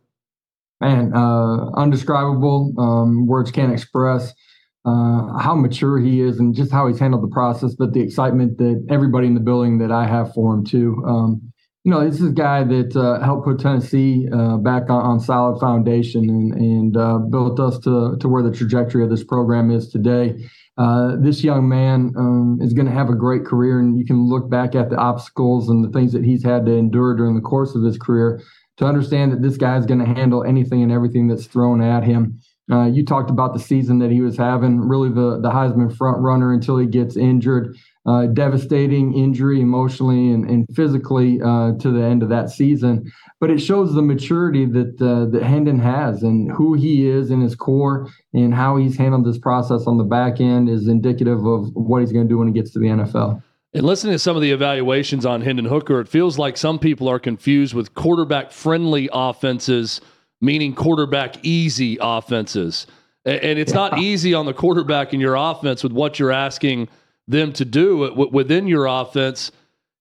Man, 0.80 1.14
uh, 1.14 1.70
undescribable. 1.74 2.74
Um, 2.80 3.28
words 3.28 3.52
can't 3.52 3.72
express 3.72 4.34
uh, 4.86 5.38
how 5.38 5.56
mature 5.56 6.00
he 6.00 6.22
is 6.22 6.40
and 6.40 6.56
just 6.56 6.72
how 6.72 6.88
he's 6.88 7.00
handled 7.00 7.24
the 7.24 7.34
process, 7.34 7.76
but 7.76 7.94
the 7.94 8.02
excitement 8.02 8.58
that 8.58 8.86
everybody 8.90 9.28
in 9.28 9.36
the 9.36 9.40
building 9.40 9.78
that 9.78 9.92
I 9.92 10.08
have 10.08 10.34
for 10.34 10.54
him 10.54 10.66
too. 10.66 11.04
Um, 11.08 11.54
you 11.84 11.92
know, 11.92 12.08
this 12.08 12.20
is 12.20 12.30
a 12.30 12.34
guy 12.34 12.64
that 12.64 12.96
uh, 12.96 13.24
helped 13.24 13.46
put 13.46 13.60
Tennessee 13.60 14.28
uh, 14.32 14.58
back 14.58 14.90
on, 14.90 15.04
on, 15.04 15.20
solid 15.20 15.60
foundation 15.60 16.30
and, 16.30 16.54
and 16.54 16.98
uh, 16.98 17.18
built 17.18 17.60
us 17.60 17.80
to, 17.80 18.18
to 18.20 18.30
where 18.30 18.44
the 18.44 18.52
trajectory 18.52 19.04
of 19.04 19.10
this 19.10 19.24
program 19.24 19.72
is 19.72 19.90
today. 19.90 20.48
Uh, 20.78 21.16
this 21.20 21.44
young 21.44 21.68
man 21.68 22.14
um, 22.18 22.60
is 22.62 22.74
going 22.74 22.86
to 22.86 22.94
have 22.94 23.10
a 23.10 23.16
great 23.16 23.46
career, 23.46 23.80
and 23.80 23.98
you 23.98 24.06
can 24.06 24.30
look 24.30 24.50
back 24.50 24.76
at 24.76 24.92
the 24.92 24.96
obstacles 24.96 25.70
and 25.70 25.84
the 25.84 25.90
things 25.90 26.14
that 26.14 26.24
he's 26.24 26.44
had 26.44 26.66
to 26.68 26.72
endure 26.72 27.16
during 27.16 27.36
the 27.36 27.42
course 27.42 27.76
of 27.76 27.84
his 27.84 27.98
career 27.98 28.42
to 28.78 28.86
understand 28.86 29.32
that 29.32 29.42
this 29.42 29.58
guy 29.58 29.76
is 29.78 29.86
going 29.86 30.00
to 30.00 30.06
handle 30.06 30.44
anything 30.44 30.84
and 30.84 30.92
everything 30.92 31.28
that's 31.28 31.46
thrown 31.46 31.82
at 31.82 32.04
him 32.04 32.40
Uh, 32.72 32.86
you 32.86 33.04
talked 33.04 33.30
about 33.30 33.54
the 33.54 33.60
season 33.60 34.00
that 34.00 34.12
he 34.12 34.22
was 34.22 34.38
having, 34.38 34.80
really 34.80 35.10
the, 35.10 35.40
the 35.42 35.50
Heisman 35.50 35.96
front 35.96 36.20
runner 36.20 36.54
until 36.54 36.78
he 36.78 36.88
gets 36.88 37.18
injured. 37.18 37.76
Uh, 38.04 38.26
devastating 38.26 39.14
injury 39.14 39.62
emotionally 39.62 40.32
and, 40.32 40.50
and 40.50 40.66
physically 40.76 41.40
uh, 41.40 41.74
to 41.74 41.92
the 41.92 42.02
end 42.02 42.24
of 42.24 42.30
that 42.30 42.50
season. 42.50 43.12
But 43.40 43.52
it 43.52 43.60
shows 43.60 43.94
the 43.94 44.02
maturity 44.02 44.66
that 44.66 45.00
uh, 45.00 45.26
that 45.30 45.44
Hendon 45.44 45.78
has 45.78 46.24
and 46.24 46.52
who 46.52 46.74
he 46.74 47.08
is 47.08 47.30
in 47.30 47.42
his 47.42 47.54
core 47.54 48.10
and 48.34 48.56
how 48.56 48.78
he's 48.78 48.98
handled 48.98 49.28
this 49.28 49.38
process 49.38 49.86
on 49.86 50.00
the 50.00 50.04
back 50.04 50.42
end 50.42 50.68
is 50.68 50.88
indicative 50.88 51.46
of 51.46 51.70
what 51.76 52.02
he's 52.02 52.12
going 52.12 52.26
to 52.26 52.30
do 52.30 52.40
when 52.40 52.48
he 52.48 52.54
gets 52.56 52.72
to 52.72 52.80
the 52.80 52.88
NFL. 52.88 53.44
And 53.74 53.84
listening 53.84 54.14
to 54.14 54.20
some 54.20 54.36
of 54.36 54.42
the 54.42 54.52
evaluations 54.52 55.24
on 55.24 55.42
Hendon 55.42 55.66
Hooker, 55.66 56.02
it 56.02 56.08
feels 56.08 56.40
like 56.40 56.58
some 56.58 56.80
people 56.80 57.08
are 57.08 57.20
confused 57.20 57.76
with 57.76 57.94
quarterback 57.94 58.52
friendly 58.52 59.10
offenses 59.14 60.02
meaning 60.42 60.74
quarterback 60.74 61.36
easy 61.44 61.98
offenses. 62.02 62.88
And 63.24 63.60
it's 63.60 63.74
not 63.74 64.00
easy 64.00 64.34
on 64.34 64.48
the 64.48 64.54
quarterback 64.54 65.14
in 65.14 65.20
your 65.20 65.36
offense 65.36 65.84
with 65.84 65.92
what 65.92 66.18
you're 66.18 66.32
asking 66.32 66.90
them 67.28 67.54
to 67.54 67.64
do 67.64 68.30
within 68.32 68.68
your 68.68 68.88
offense. 68.88 69.52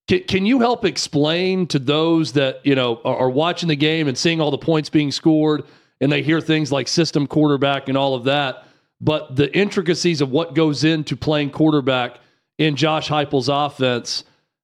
Can 0.07 0.45
you 0.45 0.59
help 0.59 0.83
explain 0.83 1.67
to 1.67 1.79
those 1.79 2.33
that 2.33 2.65
you 2.65 2.75
know 2.75 2.99
are 3.05 3.29
watching 3.29 3.69
the 3.69 3.75
game 3.75 4.07
and 4.07 4.17
seeing 4.17 4.41
all 4.41 4.51
the 4.51 4.57
points 4.57 4.89
being 4.89 5.11
scored, 5.11 5.63
and 6.01 6.11
they 6.11 6.23
hear 6.23 6.41
things 6.41 6.71
like 6.71 6.87
system 6.87 7.27
quarterback 7.27 7.87
and 7.87 7.97
all 7.97 8.15
of 8.15 8.23
that, 8.23 8.65
but 8.99 9.35
the 9.35 9.55
intricacies 9.55 10.19
of 10.19 10.31
what 10.31 10.55
goes 10.55 10.83
into 10.83 11.15
playing 11.15 11.51
quarterback 11.51 12.19
in 12.57 12.75
Josh 12.75 13.07
Heupel's 13.07 13.49
offense 13.49 14.23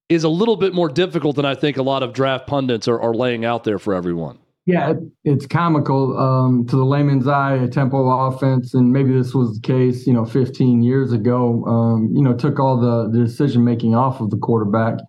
is 0.09 0.23
a 0.23 0.29
little 0.29 0.55
bit 0.55 0.73
more 0.73 0.89
difficult 0.89 1.35
than 1.35 1.45
I 1.45 1.55
think 1.55 1.77
a 1.77 1.83
lot 1.83 2.01
of 2.03 2.13
draft 2.13 2.47
pundits 2.47 2.87
are, 2.87 2.99
are 2.99 3.13
laying 3.13 3.45
out 3.45 3.63
there 3.63 3.79
for 3.79 3.93
everyone. 3.93 4.39
Yeah, 4.67 4.95
it's 5.23 5.45
comical 5.45 6.19
um, 6.19 6.67
to 6.67 6.75
the 6.75 6.83
layman's 6.83 7.25
eye, 7.25 7.55
a 7.55 7.69
tempo 7.69 8.05
offense, 8.27 8.73
and 8.73 8.91
maybe 8.91 9.13
this 9.13 9.33
was 9.33 9.53
the 9.53 9.61
case, 9.61 10.05
you 10.05 10.11
know, 10.11 10.25
15 10.25 10.83
years 10.83 11.13
ago. 11.13 11.63
Um, 11.65 12.11
you 12.13 12.21
know, 12.21 12.35
took 12.35 12.59
all 12.59 12.77
the, 12.77 13.09
the 13.09 13.23
decision 13.23 13.63
making 13.63 13.95
off 13.95 14.19
of 14.19 14.29
the 14.29 14.37
quarterback. 14.37 14.99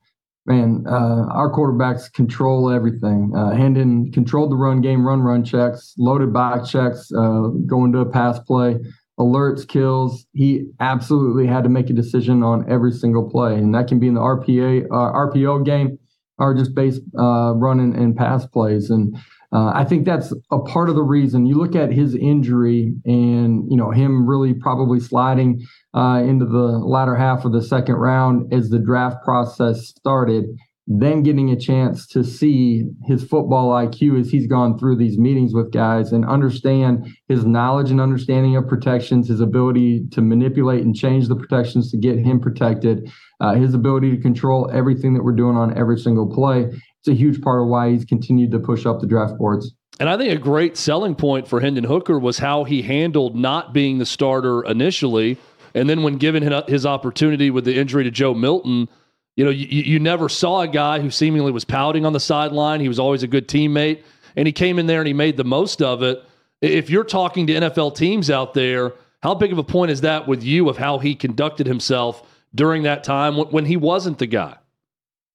Man, 0.47 0.85
uh, 0.87 1.27
our 1.33 1.51
quarterbacks 1.53 2.11
control 2.13 2.71
everything. 2.71 3.33
Uh, 3.37 3.51
Hendon 3.51 4.13
controlled 4.13 4.53
the 4.53 4.57
run 4.57 4.81
game, 4.81 5.05
run 5.05 5.23
run 5.23 5.45
checks, 5.45 5.93
loaded 5.99 6.33
box 6.33 6.71
checks, 6.71 7.11
uh, 7.11 7.49
going 7.67 7.91
to 7.95 7.99
a 7.99 8.09
pass 8.09 8.39
play, 8.39 8.77
alerts, 9.19 9.67
kills. 9.67 10.25
He 10.35 10.71
absolutely 10.79 11.49
had 11.49 11.65
to 11.65 11.69
make 11.69 11.91
a 11.91 11.95
decision 11.95 12.45
on 12.45 12.65
every 12.71 12.93
single 12.93 13.29
play, 13.29 13.57
and 13.57 13.75
that 13.75 13.89
can 13.89 13.99
be 13.99 14.07
in 14.07 14.15
the 14.15 14.21
RPA 14.21 14.85
uh, 14.85 15.13
RPO 15.13 15.65
game 15.65 15.99
or 16.39 16.55
just 16.55 16.77
base 16.77 17.01
uh, 17.19 17.55
run 17.57 17.81
and, 17.81 17.97
and 17.97 18.17
pass 18.17 18.47
plays 18.47 18.91
and 18.91 19.17
uh, 19.51 19.73
I 19.75 19.85
think 19.85 20.05
that's 20.05 20.33
a 20.51 20.59
part 20.59 20.91
of 20.91 20.95
the 20.95 21.03
reason. 21.03 21.47
You 21.47 21.57
look 21.57 21.75
at 21.75 21.91
his 21.91 22.15
injury 22.15 22.95
and 23.07 23.65
you 23.71 23.77
know 23.77 23.91
him 23.91 24.29
really 24.29 24.53
probably 24.53 25.01
sliding 25.01 25.65
uh, 25.95 26.23
into 26.23 26.45
the 26.45 26.79
latter 26.79 27.17
half 27.17 27.45
of 27.45 27.53
the 27.53 27.63
second 27.63 27.95
round 27.95 28.53
as 28.53 28.69
the 28.69 28.79
draft 28.79 29.25
process 29.25 29.89
started. 29.89 30.45
Then 30.91 31.23
getting 31.23 31.51
a 31.51 31.59
chance 31.59 32.07
to 32.09 32.25
see 32.25 32.85
his 33.05 33.23
football 33.23 33.71
IQ 33.73 34.21
as 34.21 34.31
he's 34.31 34.47
gone 34.47 34.79
through 34.79 34.97
these 34.97 35.19
meetings 35.19 35.53
with 35.53 35.71
guys 35.71 36.13
and 36.13 36.25
understand 36.25 37.07
his 37.29 37.45
knowledge 37.45 37.91
and 37.91 38.01
understanding 38.01 38.57
of 38.57 38.67
protections, 38.67 39.29
his 39.29 39.43
ability 39.43 40.07
to 40.13 40.23
manipulate 40.23 40.83
and 40.83 40.97
change 40.97 41.29
the 41.29 41.37
protections 41.37 41.91
to 41.91 41.99
get 41.99 42.19
him 42.19 42.41
protected, 42.41 43.13
uh, 43.41 43.55
his 43.55 43.75
ability 43.75 44.17
to 44.17 44.23
control 44.23 44.71
everything 44.73 45.13
that 45.13 45.23
we're 45.23 45.33
doing 45.33 45.59
on 45.59 45.77
every 45.77 45.99
single 45.99 46.27
play 46.27 46.71
a 47.09 47.15
huge 47.15 47.41
part 47.41 47.61
of 47.61 47.69
why 47.69 47.91
he's 47.91 48.05
continued 48.05 48.51
to 48.53 48.59
push 48.59 48.87
up 48.87 49.01
the 49.01 49.07
draft 49.07 49.37
boards. 49.39 49.73
And 50.01 50.09
I 50.09 50.17
think 50.17 50.33
a 50.33 50.41
great 50.41 50.77
selling 50.77 51.15
point 51.15 51.49
for 51.49 51.61
Hendon 51.61 51.85
Hooker 51.85 52.19
was 52.19 52.39
how 52.39 52.65
he 52.65 52.83
handled 52.83 53.35
not 53.35 53.73
being 53.73 53.99
the 53.99 54.07
starter 54.07 54.63
initially. 54.63 55.39
And 55.75 55.91
then 55.91 56.03
when 56.03 56.17
given 56.19 56.63
his 56.69 56.87
opportunity 56.87 57.51
with 57.51 57.65
the 57.65 57.77
injury 57.77 58.05
to 58.05 58.11
Joe 58.11 58.35
Milton, 58.35 58.89
you 59.37 59.45
know, 59.45 59.51
you, 59.51 59.67
you 59.67 59.99
never 59.99 60.29
saw 60.29 60.61
a 60.61 60.69
guy 60.69 61.01
who 61.01 61.11
seemingly 61.11 61.53
was 61.53 61.65
pouting 61.65 62.07
on 62.07 62.13
the 62.13 62.21
sideline. 62.21 62.81
He 62.81 62.89
was 62.89 62.99
always 62.99 63.23
a 63.23 63.29
good 63.29 63.49
teammate. 63.49 64.03
And 64.37 64.47
he 64.47 64.53
came 64.53 64.79
in 64.79 64.87
there 64.87 65.01
and 65.01 65.07
he 65.07 65.15
made 65.15 65.37
the 65.37 65.45
most 65.45 65.83
of 65.83 66.03
it. 66.03 66.23
If 66.61 66.91
you're 66.91 67.05
talking 67.05 67.47
to 67.49 67.55
NFL 67.55 67.97
teams 67.97 68.31
out 68.31 68.55
there, 68.55 68.93
how 69.23 69.35
big 69.35 69.53
of 69.53 69.59
a 69.59 69.65
point 69.65 69.91
is 69.91 70.03
that 70.03 70.29
with 70.29 70.43
you 70.43 70.69
of 70.69 70.77
how 70.77 70.99
he 70.99 71.15
conducted 71.15 71.67
himself 71.67 72.23
during 72.55 72.85
that 72.85 73.05
time 73.05 73.37
when 73.37 73.65
he 73.65 73.77
wasn't 73.77 74.19
the 74.19 74.27
guy? 74.27 74.57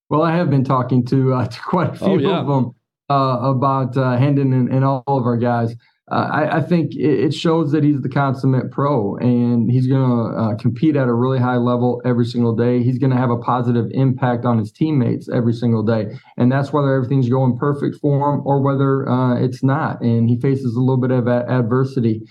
Well, 0.10 0.22
I 0.22 0.36
have 0.36 0.50
been 0.50 0.64
talking 0.64 1.06
to, 1.08 1.34
uh, 1.34 1.48
to 1.48 1.60
quite 1.62 1.90
a 1.90 2.04
oh, 2.04 2.18
few 2.18 2.28
oh, 2.28 2.32
yeah. 2.32 2.40
of 2.40 2.48
them 2.48 2.76
uh, 3.10 3.40
about 3.42 3.98
uh, 3.98 4.18
Hendon 4.18 4.54
and, 4.54 4.70
and, 4.70 4.86
all 4.86 5.04
of 5.08 5.26
our 5.26 5.38
guys. 5.38 5.76
Uh, 6.12 6.30
I, 6.32 6.58
I, 6.58 6.62
think 6.62 6.96
it, 6.96 7.34
shows 7.34 7.72
that 7.72 7.84
he's 7.84 8.02
the 8.02 8.10
consummate 8.10 8.72
pro 8.72 9.16
and 9.18 9.72
he's 9.72 9.88
going 9.88 10.10
to 10.10 10.38
uh, 10.38 10.56
compete 10.58 10.96
at 10.96 11.08
a 11.08 11.14
really 11.14 11.40
high 11.40 11.58
level 11.58 12.02
every 12.06 12.26
single 12.26 12.56
day. 12.56 12.84
He's 12.84 12.98
going 12.98 13.12
to 13.12 13.18
have 13.18 13.30
a 13.30 13.38
positive 13.38 13.88
impact 13.92 14.46
on 14.46 14.58
his 14.58 14.72
teammates 14.72 15.30
every 15.30 15.54
single 15.54 15.82
day. 15.82 16.18
And 16.38 16.52
that's 16.52 16.74
whether 16.74 16.94
everything's 16.94 17.30
going 17.30 17.58
perfect 17.58 17.98
for 18.02 18.34
him 18.34 18.42
or 18.46 18.62
whether 18.62 19.08
uh, 19.08 19.36
it's 19.36 19.64
not. 19.64 20.02
And 20.02 20.30
he 20.30 20.40
faces 20.40 20.76
a 20.76 20.80
little 20.80 20.98
bit 20.98 21.12
of 21.12 21.28
a- 21.28 21.50
adversity. 21.50 22.22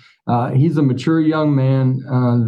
he's 0.55 0.77
a 0.77 0.83
mature 0.83 1.21
young 1.21 1.55
man 1.55 1.99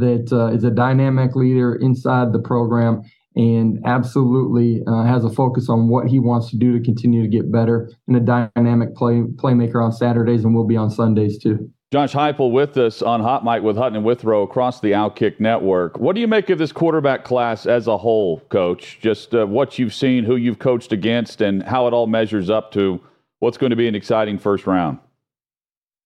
that 0.01 0.51
is 0.55 0.65
a 0.65 0.71
dynamic 0.71 1.35
leader 1.35 1.75
inside 1.75 2.33
the 2.33 2.39
program 2.39 3.03
and 3.37 3.81
absolutely 3.85 4.83
uh, 4.87 5.03
has 5.05 5.25
a 5.25 5.31
focus 5.31 5.69
on 5.69 5.89
what 5.89 6.07
he 6.07 6.19
wants 6.19 6.51
to 6.51 6.57
do 6.57 6.79
to 6.79 6.85
continue 6.85 7.23
to 7.23 7.29
get 7.29 7.51
better 7.51 7.91
and 8.07 8.17
a 8.17 8.21
dynamic 8.21 8.95
play 8.95 9.23
playmaker 9.23 9.83
on 9.83 9.93
Saturdays 9.93 10.45
and 10.45 10.55
will 10.55 10.67
be 10.67 10.77
on 10.77 10.91
Sundays 10.91 11.39
too. 11.39 11.71
Josh 11.93 12.13
Heupel 12.13 12.51
with 12.51 12.77
us 12.77 13.03
on 13.03 13.21
Hot 13.21 13.45
Mic 13.45 13.63
with 13.63 13.77
Hutton 13.77 13.95
and 13.95 14.05
Withrow 14.05 14.43
across 14.43 14.81
the 14.81 14.93
Outkick 14.93 15.39
network. 15.39 15.97
What 15.99 16.17
do 16.17 16.21
you 16.21 16.27
make 16.27 16.51
of 16.51 16.59
this 16.59 16.73
quarterback 16.73 17.25
class 17.25 17.67
as 17.67 17.87
a 17.87 17.97
whole, 17.97 18.41
Coach? 18.49 18.99
Just 19.01 19.33
uh, 19.33 19.47
what 19.47 19.79
you've 19.79 19.95
seen, 19.95 20.25
who 20.25 20.35
you've 20.35 20.59
coached 20.59 20.93
against, 20.93 21.41
and 21.41 21.63
how 21.63 21.87
it 21.87 21.93
all 21.93 22.09
measures 22.09 22.51
up 22.51 22.73
to 22.73 23.01
what's 23.39 23.59
going 23.59 23.71
to 23.71 23.77
be 23.77 23.87
an 23.87 23.95
exciting 23.95 24.39
first 24.39 24.67
round. 24.67 24.99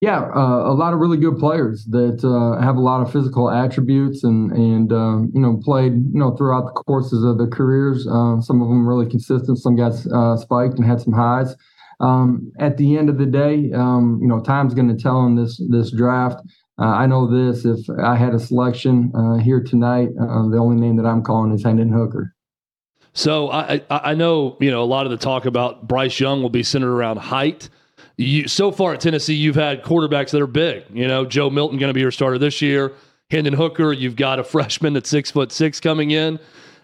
Yeah, 0.00 0.20
uh, 0.20 0.70
a 0.70 0.74
lot 0.74 0.94
of 0.94 1.00
really 1.00 1.16
good 1.16 1.38
players 1.38 1.84
that 1.86 2.22
uh, 2.22 2.62
have 2.62 2.76
a 2.76 2.80
lot 2.80 3.02
of 3.02 3.10
physical 3.12 3.50
attributes 3.50 4.22
and 4.22 4.52
and 4.52 4.92
uh, 4.92 5.18
you 5.34 5.40
know 5.40 5.60
played 5.64 5.92
you 5.92 6.20
know 6.20 6.36
throughout 6.36 6.66
the 6.66 6.82
courses 6.86 7.24
of 7.24 7.36
their 7.36 7.48
careers. 7.48 8.06
Uh, 8.06 8.40
some 8.40 8.62
of 8.62 8.68
them 8.68 8.86
really 8.86 9.10
consistent. 9.10 9.58
Some 9.58 9.74
got 9.74 9.94
uh, 10.14 10.36
spiked 10.36 10.78
and 10.78 10.86
had 10.86 11.00
some 11.00 11.12
highs. 11.12 11.56
Um, 11.98 12.52
at 12.60 12.76
the 12.76 12.96
end 12.96 13.08
of 13.08 13.18
the 13.18 13.26
day, 13.26 13.72
um, 13.72 14.20
you 14.22 14.28
know, 14.28 14.40
time's 14.40 14.72
going 14.72 14.86
to 14.86 15.02
tell 15.02 15.26
in 15.26 15.34
this 15.34 15.60
this 15.68 15.90
draft. 15.90 16.46
Uh, 16.80 16.84
I 16.84 17.06
know 17.06 17.26
this: 17.26 17.64
if 17.64 17.80
I 18.00 18.14
had 18.14 18.34
a 18.34 18.38
selection 18.38 19.12
here 19.42 19.60
tonight, 19.60 20.10
the 20.14 20.58
only 20.60 20.80
name 20.80 20.94
that 20.98 21.06
I'm 21.06 21.24
calling 21.24 21.52
is 21.52 21.64
Hendon 21.64 21.90
Hooker. 21.90 22.36
So 23.14 23.50
I 23.50 23.82
I 23.90 24.14
know 24.14 24.58
you 24.60 24.70
know 24.70 24.80
a 24.80 24.86
lot 24.86 25.06
of 25.06 25.10
the 25.10 25.16
talk 25.16 25.44
about 25.44 25.88
Bryce 25.88 26.20
Young 26.20 26.40
will 26.40 26.50
be 26.50 26.62
centered 26.62 26.94
around 26.94 27.16
height 27.16 27.68
you, 28.18 28.48
so 28.48 28.70
far 28.70 28.94
at 28.94 29.00
Tennessee, 29.00 29.34
you've 29.34 29.56
had 29.56 29.82
quarterbacks 29.82 30.30
that 30.32 30.42
are 30.42 30.46
big. 30.46 30.84
You 30.92 31.08
know, 31.08 31.24
Joe 31.24 31.48
Milton 31.48 31.78
going 31.78 31.88
to 31.88 31.94
be 31.94 32.00
your 32.00 32.10
starter 32.10 32.36
this 32.36 32.60
year. 32.60 32.92
Hendon 33.30 33.54
Hooker, 33.54 33.92
you've 33.92 34.16
got 34.16 34.38
a 34.38 34.44
freshman 34.44 34.96
at 34.96 35.06
six 35.06 35.30
foot 35.30 35.52
six 35.52 35.80
coming 35.80 36.10
in. 36.10 36.38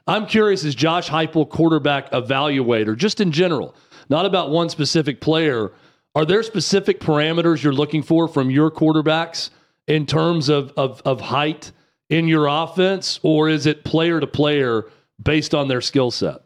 I'm 0.06 0.26
curious, 0.26 0.64
is 0.64 0.74
Josh 0.74 1.08
Heupel 1.08 1.48
quarterback 1.48 2.10
evaluator, 2.12 2.96
just 2.96 3.20
in 3.20 3.32
general, 3.32 3.74
not 4.08 4.26
about 4.26 4.50
one 4.50 4.68
specific 4.68 5.20
player? 5.20 5.72
Are 6.14 6.24
there 6.24 6.42
specific 6.42 7.00
parameters 7.00 7.62
you're 7.62 7.72
looking 7.72 8.02
for 8.02 8.28
from 8.28 8.50
your 8.50 8.70
quarterbacks 8.70 9.50
in 9.88 10.06
terms 10.06 10.48
of, 10.48 10.72
of, 10.76 11.02
of 11.04 11.20
height 11.20 11.72
in 12.10 12.28
your 12.28 12.46
offense, 12.46 13.18
or 13.22 13.48
is 13.48 13.66
it 13.66 13.82
player 13.82 14.20
to 14.20 14.26
player 14.26 14.84
based 15.22 15.54
on 15.54 15.68
their 15.68 15.80
skill 15.80 16.10
set? 16.10 16.43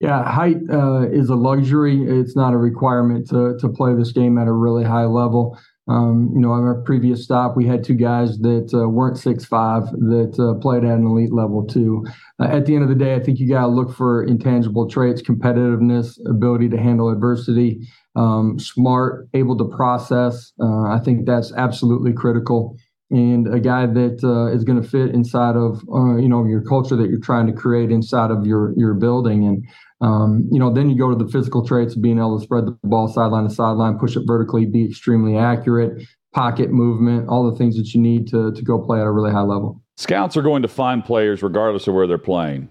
Yeah, 0.00 0.22
height 0.30 0.58
uh, 0.70 1.08
is 1.10 1.28
a 1.28 1.34
luxury. 1.34 2.02
It's 2.04 2.36
not 2.36 2.54
a 2.54 2.56
requirement 2.56 3.28
to 3.30 3.56
to 3.58 3.68
play 3.68 3.94
this 3.94 4.12
game 4.12 4.38
at 4.38 4.46
a 4.46 4.52
really 4.52 4.84
high 4.84 5.06
level. 5.06 5.58
Um, 5.88 6.30
you 6.34 6.40
know, 6.40 6.54
at 6.54 6.60
our 6.60 6.82
previous 6.82 7.24
stop, 7.24 7.56
we 7.56 7.66
had 7.66 7.82
two 7.82 7.94
guys 7.94 8.38
that 8.40 8.70
uh, 8.74 8.88
weren't 8.88 9.18
six 9.18 9.44
five 9.44 9.90
that 9.90 10.38
uh, 10.38 10.60
played 10.60 10.84
at 10.84 10.98
an 10.98 11.06
elite 11.06 11.32
level 11.32 11.66
too. 11.66 12.06
Uh, 12.38 12.44
at 12.44 12.66
the 12.66 12.74
end 12.74 12.84
of 12.84 12.88
the 12.88 12.94
day, 12.94 13.14
I 13.14 13.20
think 13.20 13.40
you 13.40 13.48
got 13.48 13.62
to 13.62 13.66
look 13.68 13.92
for 13.92 14.22
intangible 14.22 14.88
traits: 14.88 15.20
competitiveness, 15.20 16.16
ability 16.28 16.68
to 16.68 16.76
handle 16.78 17.10
adversity, 17.10 17.80
um, 18.14 18.56
smart, 18.60 19.28
able 19.34 19.56
to 19.58 19.64
process. 19.64 20.52
Uh, 20.62 20.82
I 20.82 21.00
think 21.02 21.26
that's 21.26 21.52
absolutely 21.54 22.12
critical 22.12 22.76
and 23.10 23.52
a 23.52 23.58
guy 23.60 23.86
that 23.86 24.22
uh, 24.22 24.54
is 24.54 24.64
going 24.64 24.80
to 24.80 24.86
fit 24.86 25.14
inside 25.14 25.56
of 25.56 25.80
uh, 25.92 26.16
you 26.16 26.28
know 26.28 26.44
your 26.44 26.62
culture 26.62 26.96
that 26.96 27.08
you're 27.08 27.20
trying 27.20 27.46
to 27.46 27.52
create 27.52 27.90
inside 27.90 28.30
of 28.30 28.46
your 28.46 28.72
your 28.76 28.94
building 28.94 29.46
and 29.46 29.66
um, 30.00 30.48
you 30.52 30.58
know, 30.58 30.72
then 30.72 30.88
you 30.88 30.96
go 30.96 31.10
to 31.10 31.24
the 31.24 31.30
physical 31.30 31.66
traits 31.66 31.96
of 31.96 32.02
being 32.02 32.18
able 32.18 32.38
to 32.38 32.44
spread 32.44 32.66
the 32.66 32.78
ball 32.84 33.08
sideline 33.08 33.44
to 33.44 33.50
sideline, 33.50 33.98
push 33.98 34.16
it 34.16 34.22
vertically, 34.26 34.64
be 34.64 34.84
extremely 34.84 35.36
accurate, 35.36 36.06
pocket 36.32 36.70
movement, 36.70 37.28
all 37.28 37.50
the 37.50 37.56
things 37.56 37.76
that 37.76 37.94
you 37.94 38.00
need 38.00 38.28
to, 38.28 38.52
to 38.52 38.62
go 38.62 38.78
play 38.78 39.00
at 39.00 39.06
a 39.06 39.10
really 39.10 39.32
high 39.32 39.40
level. 39.40 39.82
Scouts 39.96 40.36
are 40.36 40.42
going 40.42 40.62
to 40.62 40.68
find 40.68 41.04
players 41.04 41.42
regardless 41.42 41.88
of 41.88 41.94
where 41.94 42.06
they're 42.06 42.18
playing. 42.18 42.68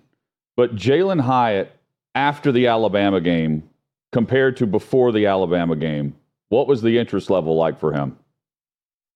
But 0.55 0.75
Jalin 0.75 1.19
Hyatt, 1.19 1.71
after 2.15 2.51
the 2.51 2.67
Alabama 2.67 3.19
game, 3.19 3.69
compared 4.13 4.55
to 4.57 4.65
before 4.65 5.11
the 5.11 5.25
Alabama 5.25 5.75
game, 5.75 6.15
what 6.49 6.67
was 6.67 6.81
the 6.81 6.97
interest 6.97 7.29
level 7.29 7.55
like 7.55 7.77
for 7.77 7.91
him? 7.91 8.17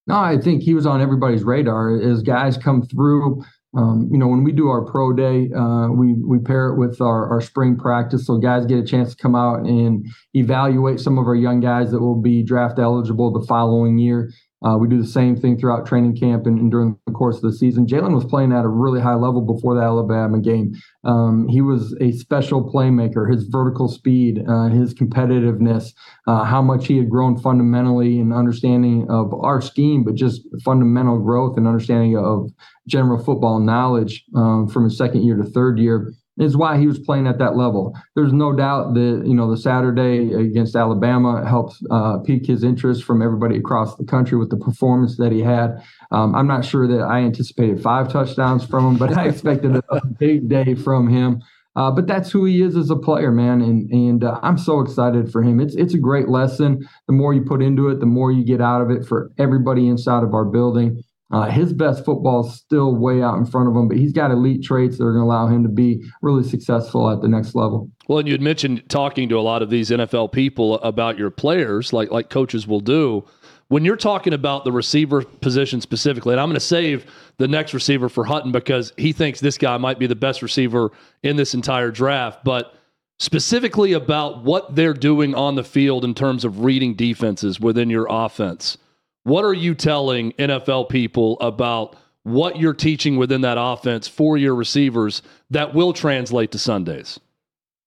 No, 0.06 0.16
I 0.16 0.38
think 0.38 0.62
he 0.62 0.74
was 0.74 0.86
on 0.86 1.00
everybody's 1.00 1.44
radar 1.44 2.00
as 2.00 2.22
guys 2.22 2.56
come 2.56 2.82
through. 2.82 3.42
Um, 3.74 4.08
you 4.12 4.18
know, 4.18 4.26
when 4.26 4.44
we 4.44 4.52
do 4.52 4.68
our 4.68 4.84
pro 4.84 5.12
day, 5.12 5.50
uh, 5.56 5.88
we 5.88 6.14
we 6.14 6.38
pair 6.38 6.68
it 6.68 6.76
with 6.76 7.00
our, 7.00 7.30
our 7.30 7.40
spring 7.40 7.76
practice, 7.76 8.26
so 8.26 8.36
guys 8.36 8.66
get 8.66 8.78
a 8.78 8.84
chance 8.84 9.14
to 9.14 9.22
come 9.22 9.34
out 9.34 9.60
and 9.60 10.04
evaluate 10.34 11.00
some 11.00 11.18
of 11.18 11.26
our 11.26 11.34
young 11.34 11.60
guys 11.60 11.90
that 11.92 12.00
will 12.00 12.20
be 12.20 12.42
draft 12.42 12.78
eligible 12.78 13.32
the 13.32 13.46
following 13.46 13.98
year. 13.98 14.30
Uh, 14.64 14.76
we 14.76 14.88
do 14.88 15.00
the 15.00 15.08
same 15.08 15.36
thing 15.36 15.58
throughout 15.58 15.86
training 15.86 16.16
camp 16.16 16.46
and, 16.46 16.58
and, 16.58 16.70
during 16.70 16.96
the 17.06 17.12
course 17.12 17.36
of 17.36 17.42
the 17.42 17.52
season. 17.52 17.86
Jalin 17.86 18.14
was 18.14 18.24
playing 18.24 18.52
at 18.52 18.64
a 18.64 18.68
really 18.68 19.00
high 19.00 19.14
level 19.14 19.40
before 19.40 19.74
the 19.74 19.82
Alabama 19.82 20.38
game. 20.38 20.72
Um, 21.04 21.48
he 21.48 21.60
was 21.60 21.96
a 22.00 22.12
special 22.12 22.70
playmaker. 22.72 23.30
His 23.30 23.44
vertical 23.44 23.88
speed, 23.88 24.42
uh, 24.48 24.68
his 24.68 24.94
competitiveness, 24.94 25.92
uh, 26.26 26.44
how 26.44 26.62
much 26.62 26.86
he 26.86 26.98
had 26.98 27.10
grown 27.10 27.38
fundamentally 27.38 28.18
in 28.18 28.32
understanding 28.32 29.06
of 29.10 29.34
our 29.34 29.60
scheme, 29.60 30.04
but 30.04 30.14
just 30.14 30.42
fundamental 30.64 31.18
growth 31.18 31.56
and 31.56 31.66
understanding 31.66 32.16
of 32.16 32.50
general 32.86 33.22
football 33.22 33.58
knowledge 33.60 34.24
um, 34.36 34.68
from 34.68 34.84
his 34.84 34.96
second 34.96 35.24
year 35.24 35.36
to 35.36 35.44
third 35.44 35.78
year 35.78 36.12
is 36.38 36.56
why 36.56 36.78
he 36.78 36.86
was 36.86 36.98
playing 36.98 37.26
at 37.26 37.38
that 37.38 37.56
level. 37.56 37.94
There's 38.14 38.32
no 38.32 38.52
doubt 38.52 38.94
that 38.94 39.22
you 39.26 39.34
know 39.34 39.50
the 39.50 39.56
Saturday 39.56 40.32
against 40.32 40.74
Alabama 40.74 41.46
helped 41.46 41.76
uh, 41.90 42.18
pique 42.18 42.46
his 42.46 42.64
interest 42.64 43.04
from 43.04 43.22
everybody 43.22 43.58
across 43.58 43.96
the 43.96 44.04
country 44.04 44.38
with 44.38 44.50
the 44.50 44.56
performance 44.56 45.16
that 45.18 45.32
he 45.32 45.40
had. 45.40 45.82
Um, 46.10 46.34
I'm 46.34 46.46
not 46.46 46.64
sure 46.64 46.86
that 46.88 47.02
I 47.02 47.20
anticipated 47.20 47.82
five 47.82 48.10
touchdowns 48.10 48.64
from 48.64 48.86
him, 48.86 48.96
but 48.96 49.16
I 49.16 49.28
expected 49.28 49.76
a, 49.76 49.82
big 50.18 50.48
day 50.48 50.74
from 50.74 51.08
him. 51.08 51.42
Uh, 51.74 51.90
but 51.90 52.06
that's 52.06 52.30
who 52.30 52.44
he 52.44 52.60
is 52.60 52.76
as 52.76 52.90
a 52.90 52.96
player, 52.96 53.30
man, 53.30 53.62
and 53.62 53.90
and 53.90 54.24
uh, 54.24 54.38
I'm 54.42 54.58
so 54.58 54.80
excited 54.80 55.30
for 55.30 55.42
him. 55.42 55.60
It's 55.60 55.74
it's 55.74 55.94
a 55.94 55.98
great 55.98 56.28
lesson. 56.28 56.86
The 57.06 57.14
more 57.14 57.32
you 57.34 57.42
put 57.42 57.62
into 57.62 57.88
it, 57.88 58.00
the 58.00 58.06
more 58.06 58.30
you 58.30 58.44
get 58.44 58.60
out 58.60 58.82
of 58.82 58.90
it 58.90 59.06
for 59.06 59.30
everybody 59.38 59.88
inside 59.88 60.22
of 60.22 60.34
our 60.34 60.44
building. 60.44 61.02
Uh, 61.32 61.48
his 61.50 61.72
best 61.72 62.04
football 62.04 62.46
is 62.46 62.54
still 62.54 62.94
way 62.94 63.22
out 63.22 63.38
in 63.38 63.46
front 63.46 63.66
of 63.66 63.74
him, 63.74 63.88
but 63.88 63.96
he's 63.96 64.12
got 64.12 64.30
elite 64.30 64.62
traits 64.62 64.98
that 64.98 65.04
are 65.04 65.12
going 65.12 65.24
to 65.24 65.26
allow 65.26 65.46
him 65.46 65.62
to 65.62 65.68
be 65.68 66.04
really 66.20 66.46
successful 66.46 67.10
at 67.10 67.22
the 67.22 67.28
next 67.28 67.54
level. 67.54 67.90
Well, 68.06 68.18
and 68.18 68.28
you 68.28 68.34
had 68.34 68.42
mentioned 68.42 68.82
talking 68.88 69.30
to 69.30 69.38
a 69.38 69.40
lot 69.40 69.62
of 69.62 69.70
these 69.70 69.88
NFL 69.88 70.32
people 70.32 70.74
about 70.80 71.18
your 71.18 71.30
players, 71.30 71.92
like 71.92 72.10
like 72.10 72.28
coaches 72.28 72.66
will 72.66 72.80
do. 72.80 73.24
When 73.68 73.86
you're 73.86 73.96
talking 73.96 74.34
about 74.34 74.64
the 74.64 74.72
receiver 74.72 75.24
position 75.24 75.80
specifically, 75.80 76.34
and 76.34 76.40
I'm 76.40 76.48
going 76.48 76.54
to 76.54 76.60
save 76.60 77.06
the 77.38 77.48
next 77.48 77.72
receiver 77.72 78.10
for 78.10 78.24
Hutton 78.24 78.52
because 78.52 78.92
he 78.98 79.12
thinks 79.12 79.40
this 79.40 79.56
guy 79.56 79.78
might 79.78 79.98
be 79.98 80.06
the 80.06 80.14
best 80.14 80.42
receiver 80.42 80.92
in 81.22 81.36
this 81.36 81.54
entire 81.54 81.90
draft, 81.90 82.44
but 82.44 82.74
specifically 83.18 83.94
about 83.94 84.44
what 84.44 84.74
they're 84.76 84.92
doing 84.92 85.34
on 85.34 85.54
the 85.54 85.64
field 85.64 86.04
in 86.04 86.12
terms 86.12 86.44
of 86.44 86.64
reading 86.64 86.92
defenses 86.92 87.58
within 87.58 87.88
your 87.88 88.06
offense 88.10 88.76
what 89.24 89.44
are 89.44 89.54
you 89.54 89.74
telling 89.74 90.32
NFL 90.32 90.88
people 90.88 91.38
about 91.40 91.96
what 92.24 92.58
you're 92.58 92.74
teaching 92.74 93.16
within 93.16 93.40
that 93.42 93.56
offense 93.58 94.08
for 94.08 94.36
your 94.36 94.54
receivers 94.54 95.22
that 95.50 95.74
will 95.74 95.92
translate 95.92 96.52
to 96.52 96.58
Sundays? 96.58 97.18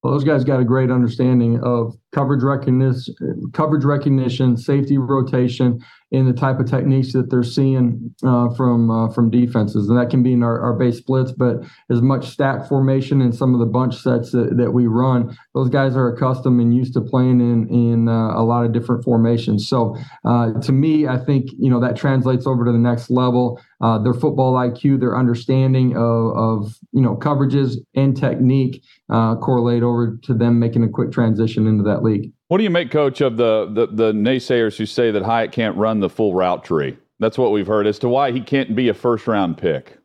Well, 0.03 0.13
those 0.13 0.23
guys 0.23 0.43
got 0.43 0.59
a 0.59 0.63
great 0.63 0.91
understanding 0.91 1.59
of 1.63 1.95
coverage 2.13 2.43
recognition, 2.43 3.15
coverage 3.53 3.83
recognition, 3.83 4.55
safety 4.55 4.97
rotation, 4.97 5.83
and 6.15 6.27
the 6.27 6.33
type 6.33 6.59
of 6.59 6.69
techniques 6.69 7.11
that 7.13 7.29
they're 7.29 7.43
seeing 7.43 8.13
uh, 8.25 8.49
from 8.55 8.89
uh, 8.89 9.09
from 9.09 9.29
defenses, 9.29 9.89
and 9.89 9.97
that 9.99 10.09
can 10.09 10.23
be 10.23 10.33
in 10.33 10.43
our, 10.43 10.59
our 10.61 10.73
base 10.73 10.97
splits, 10.97 11.31
but 11.31 11.57
as 11.91 12.01
much 12.01 12.29
stack 12.29 12.67
formation 12.67 13.21
and 13.21 13.35
some 13.35 13.53
of 13.53 13.59
the 13.59 13.65
bunch 13.65 13.95
sets 14.01 14.31
that, 14.31 14.55
that 14.57 14.71
we 14.71 14.87
run, 14.87 15.37
those 15.53 15.69
guys 15.69 15.95
are 15.95 16.07
accustomed 16.07 16.61
and 16.61 16.73
used 16.73 16.93
to 16.93 17.01
playing 17.01 17.41
in 17.41 17.67
in 17.69 18.07
uh, 18.07 18.33
a 18.35 18.43
lot 18.43 18.65
of 18.65 18.71
different 18.71 19.03
formations. 19.03 19.67
So, 19.67 19.97
uh, 20.23 20.53
to 20.61 20.71
me, 20.71 21.07
I 21.07 21.17
think 21.17 21.51
you 21.59 21.69
know 21.69 21.81
that 21.81 21.97
translates 21.97 22.47
over 22.47 22.63
to 22.65 22.71
the 22.71 22.77
next 22.77 23.09
level. 23.09 23.59
Uh, 23.81 23.97
their 23.97 24.13
football 24.13 24.53
IQ, 24.53 25.01
their 25.01 25.17
understanding 25.17 25.97
of, 25.97 26.37
of 26.37 26.79
you 26.93 27.01
know 27.01 27.15
coverages 27.17 27.75
and 27.93 28.15
technique 28.15 28.81
uh, 29.09 29.35
correlate 29.35 29.83
over 29.83 30.17
to 30.23 30.33
them 30.33 30.59
making 30.59 30.83
a 30.83 30.89
quick 30.89 31.11
transition 31.11 31.67
into 31.67 31.83
that 31.83 32.03
league. 32.03 32.31
What 32.47 32.59
do 32.59 32.63
you 32.63 32.69
make, 32.69 32.91
coach, 32.91 33.21
of 33.21 33.37
the, 33.37 33.67
the, 33.71 33.87
the 33.87 34.11
naysayers 34.11 34.77
who 34.77 34.85
say 34.85 35.09
that 35.09 35.23
Hyatt 35.23 35.51
can't 35.51 35.75
run 35.77 35.99
the 35.99 36.09
full 36.09 36.35
route 36.35 36.63
tree? 36.63 36.95
That's 37.19 37.37
what 37.37 37.51
we've 37.51 37.65
heard 37.65 37.87
as 37.87 37.97
to 37.99 38.09
why 38.09 38.31
he 38.31 38.41
can't 38.41 38.75
be 38.75 38.87
a 38.87 38.93
first 38.93 39.25
round 39.25 39.57
pick. 39.57 39.97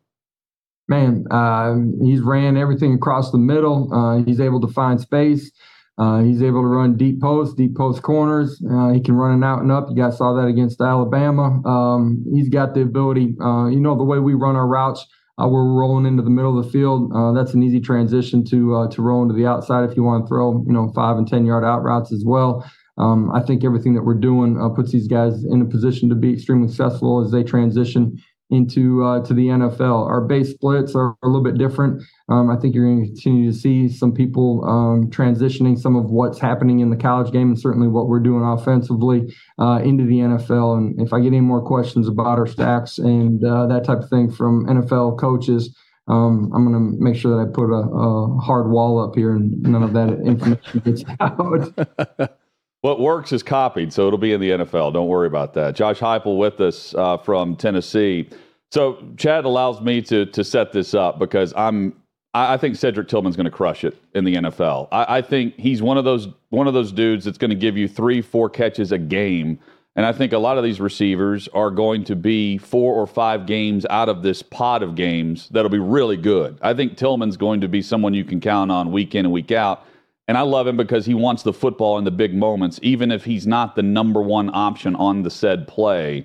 Man, 0.88 1.24
uh, 1.30 1.74
he's 2.02 2.20
ran 2.20 2.56
everything 2.56 2.94
across 2.94 3.30
the 3.30 3.38
middle. 3.38 3.92
Uh, 3.92 4.24
he's 4.24 4.40
able 4.40 4.60
to 4.62 4.68
find 4.68 5.00
space. 5.00 5.50
Uh, 5.98 6.22
he's 6.22 6.42
able 6.42 6.62
to 6.62 6.66
run 6.66 6.96
deep 6.96 7.20
post, 7.20 7.58
deep 7.58 7.76
post 7.76 8.02
corners. 8.02 8.60
Uh, 8.72 8.88
he 8.88 9.00
can 9.00 9.14
run 9.14 9.34
an 9.34 9.44
out 9.44 9.60
and 9.60 9.70
up. 9.70 9.86
You 9.90 9.96
guys 9.96 10.16
saw 10.16 10.32
that 10.32 10.46
against 10.46 10.80
Alabama. 10.80 11.60
Um, 11.68 12.24
he's 12.32 12.48
got 12.48 12.74
the 12.74 12.80
ability. 12.80 13.36
Uh, 13.40 13.66
you 13.66 13.80
know 13.80 13.96
the 13.96 14.04
way 14.04 14.18
we 14.18 14.32
run 14.32 14.56
our 14.56 14.66
routes 14.66 15.06
uh, 15.40 15.48
we're 15.48 15.64
rolling 15.64 16.06
into 16.06 16.22
the 16.22 16.30
middle 16.30 16.58
of 16.58 16.64
the 16.64 16.70
field. 16.70 17.10
Uh, 17.14 17.32
that's 17.32 17.54
an 17.54 17.62
easy 17.62 17.80
transition 17.80 18.44
to 18.44 18.74
uh, 18.74 18.88
to 18.90 19.02
roll 19.02 19.22
into 19.22 19.34
the 19.34 19.46
outside 19.46 19.88
if 19.88 19.96
you 19.96 20.02
want 20.02 20.24
to 20.24 20.28
throw, 20.28 20.62
you 20.66 20.72
know, 20.72 20.92
five 20.94 21.16
and 21.16 21.26
ten 21.26 21.46
yard 21.46 21.64
out 21.64 21.82
routes 21.82 22.12
as 22.12 22.24
well. 22.24 22.68
Um, 22.98 23.30
I 23.32 23.40
think 23.40 23.64
everything 23.64 23.94
that 23.94 24.02
we're 24.02 24.14
doing 24.14 24.60
uh, 24.60 24.68
puts 24.68 24.92
these 24.92 25.08
guys 25.08 25.44
in 25.44 25.62
a 25.62 25.64
position 25.64 26.08
to 26.10 26.14
be 26.14 26.34
extremely 26.34 26.68
successful 26.68 27.24
as 27.24 27.32
they 27.32 27.42
transition 27.42 28.20
into 28.50 29.04
uh, 29.04 29.24
to 29.24 29.34
the 29.34 29.46
NFL. 29.46 30.06
Our 30.06 30.20
base 30.20 30.50
splits 30.50 30.94
are 30.94 31.16
a 31.22 31.26
little 31.26 31.42
bit 31.42 31.58
different. 31.58 32.02
Um, 32.28 32.50
I 32.50 32.56
think 32.56 32.74
you're 32.74 32.84
going 32.84 33.02
to 33.02 33.06
continue 33.06 33.50
to 33.50 33.56
see 33.56 33.88
some 33.88 34.12
people 34.12 34.64
um, 34.64 35.10
transitioning 35.10 35.78
some 35.78 35.96
of 35.96 36.10
what's 36.10 36.38
happening 36.38 36.80
in 36.80 36.90
the 36.90 36.96
college 36.96 37.32
game 37.32 37.48
and 37.48 37.58
certainly 37.58 37.88
what 37.88 38.08
we're 38.08 38.20
doing 38.20 38.44
offensively 38.44 39.34
uh, 39.58 39.80
into 39.82 40.04
the 40.04 40.18
NFL. 40.18 40.76
And 40.76 41.00
if 41.00 41.12
I 41.12 41.20
get 41.20 41.28
any 41.28 41.40
more 41.40 41.62
questions 41.62 42.08
about 42.08 42.38
our 42.38 42.46
stacks 42.46 42.98
and 42.98 43.44
uh, 43.44 43.66
that 43.66 43.84
type 43.84 43.98
of 43.98 44.08
thing 44.08 44.30
from 44.30 44.66
NFL 44.66 45.18
coaches, 45.18 45.76
um, 46.08 46.50
I'm 46.52 46.64
going 46.66 46.74
to 46.74 47.02
make 47.02 47.14
sure 47.14 47.36
that 47.36 47.48
I 47.48 47.52
put 47.52 47.70
a, 47.70 47.76
a, 47.76 48.40
hard 48.40 48.68
wall 48.68 48.98
up 48.98 49.14
here 49.14 49.36
and 49.36 49.62
none 49.62 49.84
of 49.84 49.92
that 49.92 50.08
information 50.24 50.80
gets 50.80 51.04
out. 51.20 52.30
What 52.82 52.98
works 52.98 53.32
is 53.32 53.42
copied, 53.42 53.92
so 53.92 54.06
it'll 54.06 54.18
be 54.18 54.32
in 54.32 54.40
the 54.40 54.50
NFL. 54.50 54.94
Don't 54.94 55.08
worry 55.08 55.26
about 55.26 55.52
that. 55.54 55.74
Josh 55.74 55.98
Heupel 55.98 56.38
with 56.38 56.60
us 56.60 56.94
uh, 56.94 57.18
from 57.18 57.54
Tennessee. 57.56 58.28
So 58.72 59.02
Chad 59.16 59.44
allows 59.44 59.80
me 59.80 60.00
to 60.02 60.26
to 60.26 60.44
set 60.44 60.72
this 60.72 60.94
up 60.94 61.18
because 61.18 61.52
I'm 61.56 61.94
I, 62.34 62.54
I 62.54 62.56
think 62.56 62.76
Cedric 62.76 63.08
Tillman's 63.08 63.36
going 63.36 63.44
to 63.44 63.50
crush 63.50 63.84
it 63.84 63.96
in 64.14 64.24
the 64.24 64.36
NFL. 64.36 64.88
I, 64.92 65.18
I 65.18 65.22
think 65.22 65.58
he's 65.58 65.82
one 65.82 65.98
of 65.98 66.04
those 66.04 66.28
one 66.48 66.66
of 66.66 66.74
those 66.74 66.92
dudes 66.92 67.24
that's 67.24 67.38
going 67.38 67.50
to 67.50 67.56
give 67.56 67.76
you 67.76 67.88
three 67.88 68.22
four 68.22 68.48
catches 68.48 68.92
a 68.92 68.98
game. 68.98 69.58
And 69.96 70.06
I 70.06 70.12
think 70.12 70.32
a 70.32 70.38
lot 70.38 70.56
of 70.56 70.62
these 70.64 70.80
receivers 70.80 71.48
are 71.48 71.70
going 71.70 72.04
to 72.04 72.16
be 72.16 72.58
four 72.58 72.94
or 72.94 73.06
five 73.06 73.44
games 73.44 73.84
out 73.90 74.08
of 74.08 74.22
this 74.22 74.40
pot 74.40 74.82
of 74.82 74.94
games 74.94 75.48
that'll 75.50 75.70
be 75.70 75.80
really 75.80 76.16
good. 76.16 76.58
I 76.62 76.74
think 76.74 76.96
Tillman's 76.96 77.36
going 77.36 77.60
to 77.62 77.68
be 77.68 77.82
someone 77.82 78.14
you 78.14 78.24
can 78.24 78.40
count 78.40 78.70
on 78.70 78.92
week 78.92 79.14
in 79.14 79.26
and 79.26 79.32
week 79.32 79.50
out. 79.50 79.84
And 80.30 80.38
I 80.38 80.42
love 80.42 80.68
him 80.68 80.76
because 80.76 81.06
he 81.06 81.14
wants 81.14 81.42
the 81.42 81.52
football 81.52 81.98
in 81.98 82.04
the 82.04 82.12
big 82.12 82.36
moments, 82.36 82.78
even 82.84 83.10
if 83.10 83.24
he's 83.24 83.48
not 83.48 83.74
the 83.74 83.82
number 83.82 84.22
one 84.22 84.48
option 84.54 84.94
on 84.94 85.24
the 85.24 85.28
said 85.28 85.66
play. 85.66 86.24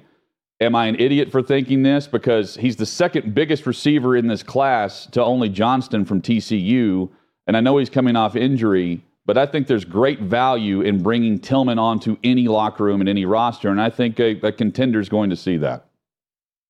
Am 0.61 0.75
I 0.75 0.85
an 0.85 0.95
idiot 0.99 1.31
for 1.31 1.41
thinking 1.41 1.81
this? 1.81 2.05
Because 2.05 2.53
he's 2.53 2.75
the 2.75 2.85
second 2.85 3.33
biggest 3.33 3.65
receiver 3.65 4.15
in 4.15 4.27
this 4.27 4.43
class 4.43 5.07
to 5.07 5.23
only 5.23 5.49
Johnston 5.49 6.05
from 6.05 6.21
TCU. 6.21 7.09
And 7.47 7.57
I 7.57 7.61
know 7.61 7.79
he's 7.79 7.89
coming 7.89 8.15
off 8.15 8.35
injury, 8.35 9.03
but 9.25 9.39
I 9.39 9.47
think 9.47 9.65
there's 9.65 9.85
great 9.85 10.19
value 10.19 10.81
in 10.81 11.01
bringing 11.01 11.39
Tillman 11.39 11.79
onto 11.79 12.15
any 12.23 12.47
locker 12.47 12.83
room 12.83 12.99
and 12.99 13.09
any 13.09 13.25
roster. 13.25 13.69
And 13.69 13.81
I 13.81 13.89
think 13.89 14.19
a, 14.19 14.39
a 14.41 14.51
contender 14.51 14.99
is 14.99 15.09
going 15.09 15.31
to 15.31 15.35
see 15.35 15.57
that. 15.57 15.87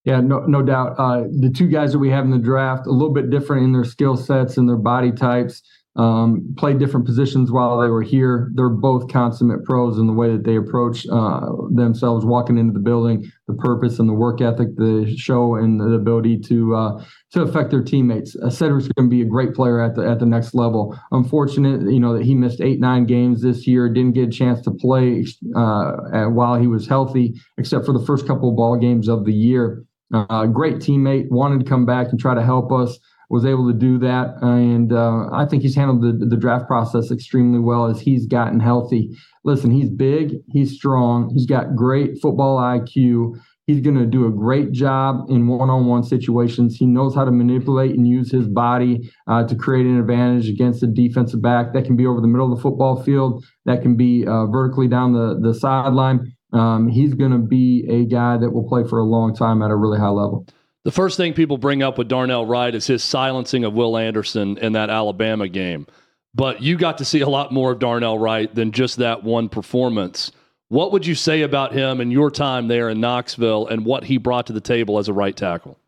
Yeah, 0.05 0.21
no, 0.21 0.39
no 0.45 0.61
doubt. 0.61 0.95
Uh, 0.97 1.23
the 1.37 1.51
two 1.53 1.67
guys 1.67 1.91
that 1.91 1.99
we 1.99 2.11
have 2.11 2.23
in 2.23 2.31
the 2.31 2.37
draft, 2.37 2.87
a 2.87 2.91
little 2.91 3.13
bit 3.13 3.29
different 3.29 3.65
in 3.65 3.73
their 3.73 3.83
skill 3.83 4.15
sets 4.15 4.55
and 4.55 4.69
their 4.69 4.77
body 4.77 5.11
types 5.11 5.63
um, 5.95 6.53
played 6.57 6.77
different 6.77 7.05
positions 7.05 7.51
while 7.51 7.79
they 7.79 7.87
were 7.87 8.01
here. 8.01 8.51
They're 8.53 8.69
both 8.69 9.07
consummate 9.09 9.63
pros 9.63 9.97
in 9.97 10.07
the 10.07 10.13
way 10.13 10.31
that 10.31 10.43
they 10.43 10.57
approach 10.57 11.07
uh, 11.07 11.41
themselves 11.73 12.25
walking 12.25 12.57
into 12.57 12.73
the 12.73 12.79
building, 12.79 13.31
the 13.47 13.53
purpose 13.53 13.97
and 13.99 14.09
the 14.09 14.13
work 14.13 14.41
ethic, 14.41 14.75
the 14.75 15.15
show, 15.17 15.55
and 15.55 15.79
the 15.79 15.93
ability 15.93 16.39
to 16.39 16.75
uh, 16.75 17.03
to 17.31 17.41
affect 17.41 17.71
their 17.71 17.83
teammates. 17.83 18.35
Uh, 18.35 18.49
Cedric's 18.49 18.89
going 18.89 19.09
to 19.09 19.15
be 19.15 19.21
a 19.21 19.25
great 19.25 19.53
player 19.53 19.81
at 19.81 19.95
the 19.95 20.05
at 20.05 20.19
the 20.19 20.25
next 20.25 20.53
level. 20.53 20.97
Unfortunate, 21.11 21.81
you 21.89 21.99
know, 21.99 22.17
that 22.17 22.25
he 22.25 22.35
missed 22.35 22.59
eight 22.59 22.81
nine 22.81 23.05
games 23.05 23.41
this 23.41 23.65
year, 23.65 23.87
didn't 23.87 24.13
get 24.13 24.27
a 24.27 24.31
chance 24.31 24.61
to 24.61 24.71
play 24.71 25.25
uh, 25.55 26.25
while 26.25 26.55
he 26.55 26.67
was 26.67 26.87
healthy, 26.87 27.33
except 27.57 27.85
for 27.85 27.93
the 27.93 28.05
first 28.05 28.27
couple 28.27 28.49
of 28.49 28.57
ball 28.57 28.77
games 28.77 29.07
of 29.07 29.25
the 29.25 29.33
year. 29.33 29.85
Uh, 30.13 30.45
great 30.45 30.75
teammate, 30.75 31.29
wanted 31.31 31.59
to 31.59 31.65
come 31.65 31.85
back 31.85 32.07
and 32.09 32.19
try 32.19 32.35
to 32.35 32.43
help 32.43 32.71
us 32.71 32.99
was 33.35 33.45
able 33.45 33.67
to 33.71 33.77
do 33.77 33.99
that. 33.99 34.35
And 34.41 34.93
uh, 34.93 35.29
I 35.31 35.45
think 35.45 35.61
he's 35.61 35.75
handled 35.75 36.01
the, 36.01 36.25
the 36.25 36.37
draft 36.37 36.67
process 36.67 37.11
extremely 37.11 37.59
well 37.59 37.85
as 37.85 37.99
he's 37.99 38.25
gotten 38.25 38.61
healthy. 38.61 39.09
Listen, 39.43 39.71
he's 39.71 39.89
big, 39.89 40.37
he's 40.51 40.73
strong, 40.73 41.29
he's 41.33 41.45
got 41.45 41.75
great 41.75 42.19
football 42.21 42.57
IQ. 42.57 43.35
He's 43.67 43.81
going 43.81 43.97
to 43.97 44.05
do 44.05 44.27
a 44.27 44.31
great 44.31 44.71
job 44.71 45.25
in 45.27 45.47
one 45.47 45.71
on 45.71 45.87
one 45.87 46.03
situations. 46.03 46.77
He 46.77 46.85
knows 46.85 47.15
how 47.15 47.25
to 47.25 47.31
manipulate 47.31 47.95
and 47.95 48.07
use 48.07 48.31
his 48.31 48.47
body 48.47 49.11
uh, 49.27 49.45
to 49.47 49.55
create 49.55 49.87
an 49.87 49.99
advantage 49.99 50.47
against 50.47 50.83
a 50.83 50.87
defensive 50.87 51.41
back. 51.41 51.73
That 51.73 51.83
can 51.83 51.95
be 51.97 52.05
over 52.05 52.21
the 52.21 52.27
middle 52.27 52.51
of 52.51 52.55
the 52.55 52.61
football 52.61 53.01
field, 53.03 53.43
that 53.65 53.81
can 53.81 53.97
be 53.97 54.23
uh, 54.25 54.45
vertically 54.45 54.87
down 54.87 55.13
the, 55.13 55.39
the 55.41 55.53
sideline. 55.53 56.31
um, 56.53 56.87
he's 56.87 57.15
going 57.15 57.31
to 57.31 57.39
be 57.39 57.85
a 57.89 58.05
guy 58.05 58.37
that 58.37 58.51
will 58.51 58.67
play 58.69 58.83
for 58.87 58.99
a 58.99 59.03
long 59.03 59.35
time 59.35 59.63
at 59.63 59.71
a 59.71 59.75
really 59.75 59.99
high 59.99 60.09
level. 60.09 60.45
The 60.85 60.91
first 60.91 61.17
thing 61.17 61.33
people 61.33 61.57
bring 61.57 61.81
up 61.81 61.97
with 61.97 62.07
Darnell 62.07 62.45
Wright 62.45 62.73
is 62.73 62.85
his 62.85 63.03
silencing 63.03 63.63
of 63.63 63.73
Will 63.73 63.97
Anderson 63.97 64.59
in 64.59 64.73
that 64.73 64.91
Alabama 64.91 65.49
game. 65.49 65.87
But 66.35 66.61
you 66.61 66.77
got 66.77 66.99
to 66.99 67.05
see 67.05 67.21
a 67.21 67.27
lot 67.27 67.51
more 67.51 67.71
of 67.71 67.79
Darnell 67.79 68.19
Wright 68.19 68.53
than 68.53 68.71
just 68.71 68.97
that 68.97 69.23
one 69.23 69.49
performance. 69.49 70.31
What 70.67 70.91
would 70.91 71.07
you 71.07 71.15
say 71.15 71.41
about 71.41 71.73
him 71.73 71.99
and 72.01 72.11
your 72.11 72.29
time 72.29 72.67
there 72.67 72.87
in 72.89 72.99
Knoxville 72.99 73.65
and 73.67 73.83
what 73.83 74.03
he 74.03 74.17
brought 74.17 74.45
to 74.47 74.53
the 74.53 74.61
table 74.61 74.99
as 74.99 75.07
a 75.07 75.13
right 75.13 75.35
tackle? 75.35 75.79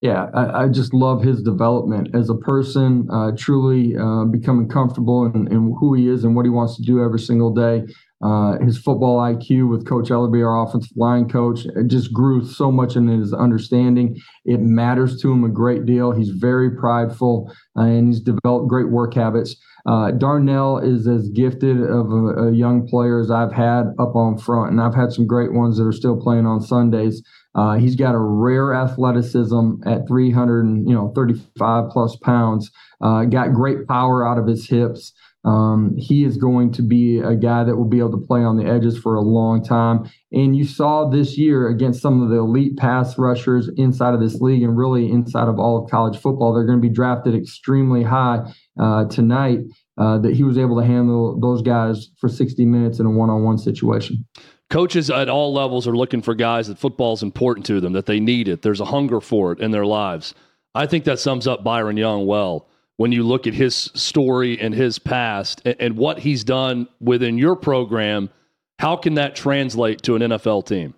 Yeah, 0.00 0.30
I, 0.32 0.64
I 0.64 0.68
just 0.68 0.94
love 0.94 1.22
his 1.22 1.42
development 1.42 2.14
as 2.14 2.30
a 2.30 2.34
person, 2.34 3.08
uh, 3.10 3.32
truly 3.36 3.94
uh, 3.96 4.24
becoming 4.24 4.68
comfortable 4.68 5.26
in, 5.26 5.48
in, 5.48 5.74
who 5.78 5.94
he 5.94 6.08
is 6.08 6.24
and 6.24 6.34
what 6.34 6.46
he 6.46 6.50
wants 6.50 6.76
to 6.76 6.82
do 6.82 7.02
every 7.02 7.20
single 7.20 7.52
day. 7.52 7.84
Uh, 8.22 8.58
his 8.64 8.78
football 8.78 9.18
IQ 9.18 9.68
with 9.68 9.86
Coach 9.86 10.08
Elarbee, 10.08 10.46
our 10.46 10.64
offensive 10.64 10.96
line 10.96 11.28
coach, 11.28 11.66
just 11.86 12.12
grew 12.12 12.44
so 12.46 12.70
much 12.72 12.96
in 12.96 13.06
his 13.08 13.34
understanding. 13.34 14.16
It 14.44 14.60
matters 14.60 15.20
to 15.20 15.32
him 15.32 15.44
a 15.44 15.48
great 15.48 15.84
deal. 15.84 16.12
He's 16.12 16.30
very 16.30 16.70
prideful 16.70 17.52
uh, 17.76 17.82
and 17.82 18.08
he's 18.08 18.20
developed 18.20 18.68
great 18.68 18.90
work 18.90 19.14
habits. 19.14 19.56
Uh, 19.86 20.10
Darnell 20.12 20.78
is 20.78 21.06
as 21.06 21.28
gifted 21.30 21.78
of 21.82 22.10
a, 22.10 22.48
a, 22.48 22.52
young 22.52 22.88
player 22.88 23.20
as 23.20 23.30
I've 23.30 23.52
had 23.52 23.88
up 23.98 24.16
on 24.16 24.38
front, 24.38 24.70
and 24.70 24.80
I've 24.80 24.94
had 24.94 25.12
some 25.12 25.26
great 25.26 25.52
ones 25.52 25.76
that 25.76 25.84
are 25.84 25.92
still 25.92 26.18
playing 26.18 26.46
on 26.46 26.62
Sundays. 26.62 27.22
Uh, 27.54 27.74
he's 27.74 27.94
got 27.94 28.14
a 28.14 28.18
rare 28.18 28.74
athleticism 28.74 29.72
at 29.84 30.08
300, 30.08 30.88
you 30.88 30.94
know, 30.94 31.12
35 31.14 31.90
plus 31.90 32.16
pounds. 32.16 32.70
Uh, 33.02 33.24
got 33.24 33.52
great 33.52 33.86
power 33.86 34.26
out 34.26 34.38
of 34.38 34.46
his 34.46 34.66
hips. 34.66 35.12
Um, 35.44 35.94
he 35.96 36.24
is 36.24 36.36
going 36.36 36.72
to 36.72 36.82
be 36.82 37.18
a 37.18 37.34
guy 37.34 37.64
that 37.64 37.76
will 37.76 37.84
be 37.84 37.98
able 37.98 38.12
to 38.12 38.26
play 38.26 38.42
on 38.42 38.56
the 38.56 38.64
edges 38.64 38.98
for 38.98 39.14
a 39.14 39.20
long 39.20 39.62
time. 39.62 40.10
And 40.32 40.56
you 40.56 40.64
saw 40.64 41.08
this 41.08 41.36
year 41.36 41.68
against 41.68 42.00
some 42.00 42.22
of 42.22 42.30
the 42.30 42.36
elite 42.36 42.76
pass 42.76 43.18
rushers 43.18 43.68
inside 43.76 44.14
of 44.14 44.20
this 44.20 44.40
league 44.40 44.62
and 44.62 44.76
really 44.76 45.10
inside 45.10 45.48
of 45.48 45.58
all 45.58 45.82
of 45.82 45.90
college 45.90 46.18
football. 46.18 46.54
They're 46.54 46.66
going 46.66 46.80
to 46.80 46.88
be 46.88 46.94
drafted 46.94 47.34
extremely 47.34 48.02
high 48.02 48.52
uh, 48.80 49.06
tonight. 49.06 49.60
Uh, 49.96 50.18
that 50.18 50.34
he 50.34 50.42
was 50.42 50.58
able 50.58 50.76
to 50.76 50.84
handle 50.84 51.38
those 51.38 51.62
guys 51.62 52.10
for 52.18 52.28
60 52.28 52.66
minutes 52.66 52.98
in 52.98 53.06
a 53.06 53.10
one 53.10 53.30
on 53.30 53.44
one 53.44 53.56
situation. 53.56 54.24
Coaches 54.68 55.08
at 55.08 55.28
all 55.28 55.52
levels 55.52 55.86
are 55.86 55.96
looking 55.96 56.20
for 56.20 56.34
guys 56.34 56.66
that 56.66 56.80
football 56.80 57.12
is 57.12 57.22
important 57.22 57.64
to 57.66 57.80
them, 57.80 57.92
that 57.92 58.06
they 58.06 58.18
need 58.18 58.48
it. 58.48 58.62
There's 58.62 58.80
a 58.80 58.86
hunger 58.86 59.20
for 59.20 59.52
it 59.52 59.60
in 59.60 59.70
their 59.70 59.86
lives. 59.86 60.34
I 60.74 60.86
think 60.86 61.04
that 61.04 61.20
sums 61.20 61.46
up 61.46 61.62
Byron 61.62 61.96
Young 61.96 62.26
well 62.26 62.68
when 62.96 63.12
you 63.12 63.22
look 63.22 63.46
at 63.46 63.54
his 63.54 63.74
story 63.74 64.58
and 64.60 64.74
his 64.74 64.98
past 64.98 65.62
and, 65.64 65.76
and 65.80 65.96
what 65.96 66.20
he's 66.20 66.44
done 66.44 66.88
within 67.00 67.38
your 67.38 67.56
program, 67.56 68.30
how 68.78 68.96
can 68.96 69.14
that 69.14 69.34
translate 69.34 70.02
to 70.02 70.16
an 70.16 70.22
NFL 70.22 70.66
team? 70.66 70.94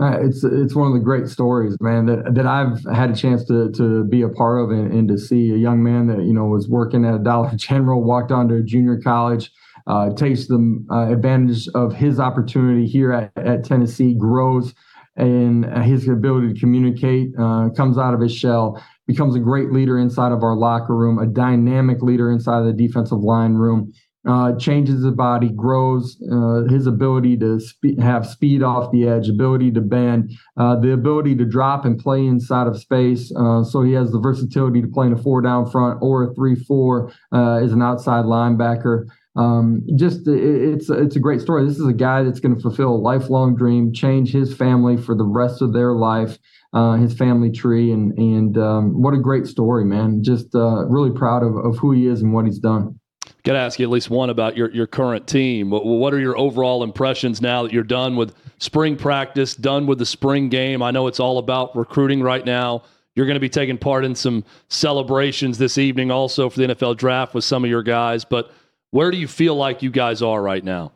Uh, 0.00 0.18
it's 0.20 0.42
it's 0.42 0.74
one 0.74 0.88
of 0.88 0.94
the 0.94 1.04
great 1.04 1.28
stories, 1.28 1.76
man, 1.80 2.06
that 2.06 2.34
that 2.34 2.46
I've 2.46 2.82
had 2.92 3.10
a 3.10 3.14
chance 3.14 3.44
to 3.44 3.70
to 3.72 4.04
be 4.04 4.22
a 4.22 4.28
part 4.28 4.64
of 4.64 4.70
and, 4.70 4.90
and 4.92 5.06
to 5.08 5.18
see 5.18 5.52
a 5.52 5.56
young 5.56 5.82
man 5.82 6.06
that 6.06 6.22
you 6.22 6.32
know 6.32 6.46
was 6.46 6.68
working 6.68 7.04
at 7.04 7.14
a 7.14 7.18
Dollar 7.18 7.52
General, 7.56 8.02
walked 8.02 8.32
on 8.32 8.50
a 8.50 8.62
junior 8.62 8.98
college, 8.98 9.52
uh, 9.86 10.10
takes 10.14 10.48
the 10.48 10.84
uh, 10.90 11.12
advantage 11.12 11.68
of 11.74 11.94
his 11.94 12.18
opportunity 12.18 12.86
here 12.86 13.12
at, 13.12 13.32
at 13.36 13.64
Tennessee, 13.64 14.14
grows 14.14 14.74
and 15.16 15.66
his 15.84 16.08
ability 16.08 16.54
to 16.54 16.58
communicate, 16.58 17.32
uh, 17.38 17.68
comes 17.76 17.98
out 17.98 18.14
of 18.14 18.20
his 18.20 18.34
shell, 18.34 18.82
becomes 19.06 19.34
a 19.34 19.40
great 19.40 19.72
leader 19.72 19.98
inside 19.98 20.32
of 20.32 20.42
our 20.42 20.56
locker 20.56 20.96
room, 20.96 21.18
a 21.18 21.26
dynamic 21.26 22.02
leader 22.02 22.30
inside 22.30 22.60
of 22.60 22.66
the 22.66 22.72
defensive 22.72 23.20
line 23.20 23.54
room. 23.54 23.92
Uh, 24.24 24.56
changes 24.56 25.02
his 25.02 25.12
body, 25.14 25.48
grows 25.48 26.16
uh, 26.32 26.62
his 26.70 26.86
ability 26.86 27.36
to 27.36 27.58
spe- 27.58 27.98
have 28.00 28.24
speed 28.24 28.62
off 28.62 28.92
the 28.92 29.08
edge, 29.08 29.28
ability 29.28 29.68
to 29.68 29.80
bend, 29.80 30.30
uh, 30.56 30.76
the 30.76 30.92
ability 30.92 31.34
to 31.34 31.44
drop 31.44 31.84
and 31.84 31.98
play 31.98 32.24
inside 32.24 32.68
of 32.68 32.78
space. 32.78 33.34
Uh, 33.36 33.64
so 33.64 33.82
he 33.82 33.92
has 33.92 34.12
the 34.12 34.20
versatility 34.20 34.80
to 34.80 34.86
play 34.86 35.08
in 35.08 35.12
a 35.12 35.16
four 35.16 35.42
down 35.42 35.68
front 35.68 35.98
or 36.00 36.30
a 36.30 36.34
three 36.36 36.54
four 36.54 37.10
uh, 37.32 37.56
as 37.56 37.72
an 37.72 37.82
outside 37.82 38.24
linebacker. 38.24 39.06
Um, 39.34 39.86
just 39.96 40.28
it, 40.28 40.42
it's 40.42 40.90
it's 40.90 41.16
a 41.16 41.20
great 41.20 41.40
story. 41.40 41.66
This 41.66 41.78
is 41.78 41.86
a 41.86 41.92
guy 41.92 42.22
that's 42.22 42.40
going 42.40 42.54
to 42.54 42.60
fulfill 42.60 42.90
a 42.90 42.96
lifelong 42.96 43.56
dream, 43.56 43.92
change 43.92 44.32
his 44.32 44.54
family 44.54 44.96
for 44.96 45.14
the 45.14 45.24
rest 45.24 45.62
of 45.62 45.72
their 45.72 45.92
life 45.92 46.38
uh, 46.72 46.94
his 46.94 47.12
family 47.12 47.50
tree, 47.50 47.92
and 47.92 48.16
and 48.18 48.56
um, 48.56 49.02
what 49.02 49.14
a 49.14 49.18
great 49.18 49.46
story, 49.46 49.84
man! 49.84 50.22
Just 50.22 50.54
uh, 50.54 50.86
really 50.86 51.10
proud 51.10 51.42
of, 51.42 51.56
of 51.56 51.78
who 51.78 51.92
he 51.92 52.06
is 52.06 52.22
and 52.22 52.32
what 52.32 52.46
he's 52.46 52.58
done. 52.58 52.98
Got 53.44 53.54
to 53.54 53.58
ask 53.58 53.78
you 53.78 53.86
at 53.86 53.90
least 53.90 54.08
one 54.08 54.30
about 54.30 54.56
your, 54.56 54.70
your 54.70 54.86
current 54.86 55.26
team. 55.26 55.70
What, 55.70 55.84
what 55.84 56.14
are 56.14 56.20
your 56.20 56.38
overall 56.38 56.84
impressions 56.84 57.42
now 57.42 57.64
that 57.64 57.72
you're 57.72 57.82
done 57.82 58.14
with 58.14 58.36
spring 58.58 58.96
practice, 58.96 59.56
done 59.56 59.86
with 59.86 59.98
the 59.98 60.06
spring 60.06 60.48
game? 60.48 60.80
I 60.80 60.92
know 60.92 61.08
it's 61.08 61.18
all 61.18 61.38
about 61.38 61.76
recruiting 61.76 62.22
right 62.22 62.44
now. 62.44 62.84
You're 63.16 63.26
going 63.26 63.34
to 63.34 63.40
be 63.40 63.48
taking 63.48 63.78
part 63.78 64.04
in 64.04 64.14
some 64.14 64.44
celebrations 64.68 65.58
this 65.58 65.76
evening 65.76 66.12
also 66.12 66.48
for 66.48 66.58
the 66.60 66.68
NFL 66.68 66.96
draft 66.96 67.34
with 67.34 67.44
some 67.44 67.64
of 67.64 67.70
your 67.70 67.82
guys. 67.82 68.24
But 68.24 68.52
where 68.92 69.10
do 69.10 69.16
you 69.16 69.26
feel 69.26 69.56
like 69.56 69.82
you 69.82 69.90
guys 69.90 70.22
are 70.22 70.40
right 70.40 70.62
now? 70.62 70.92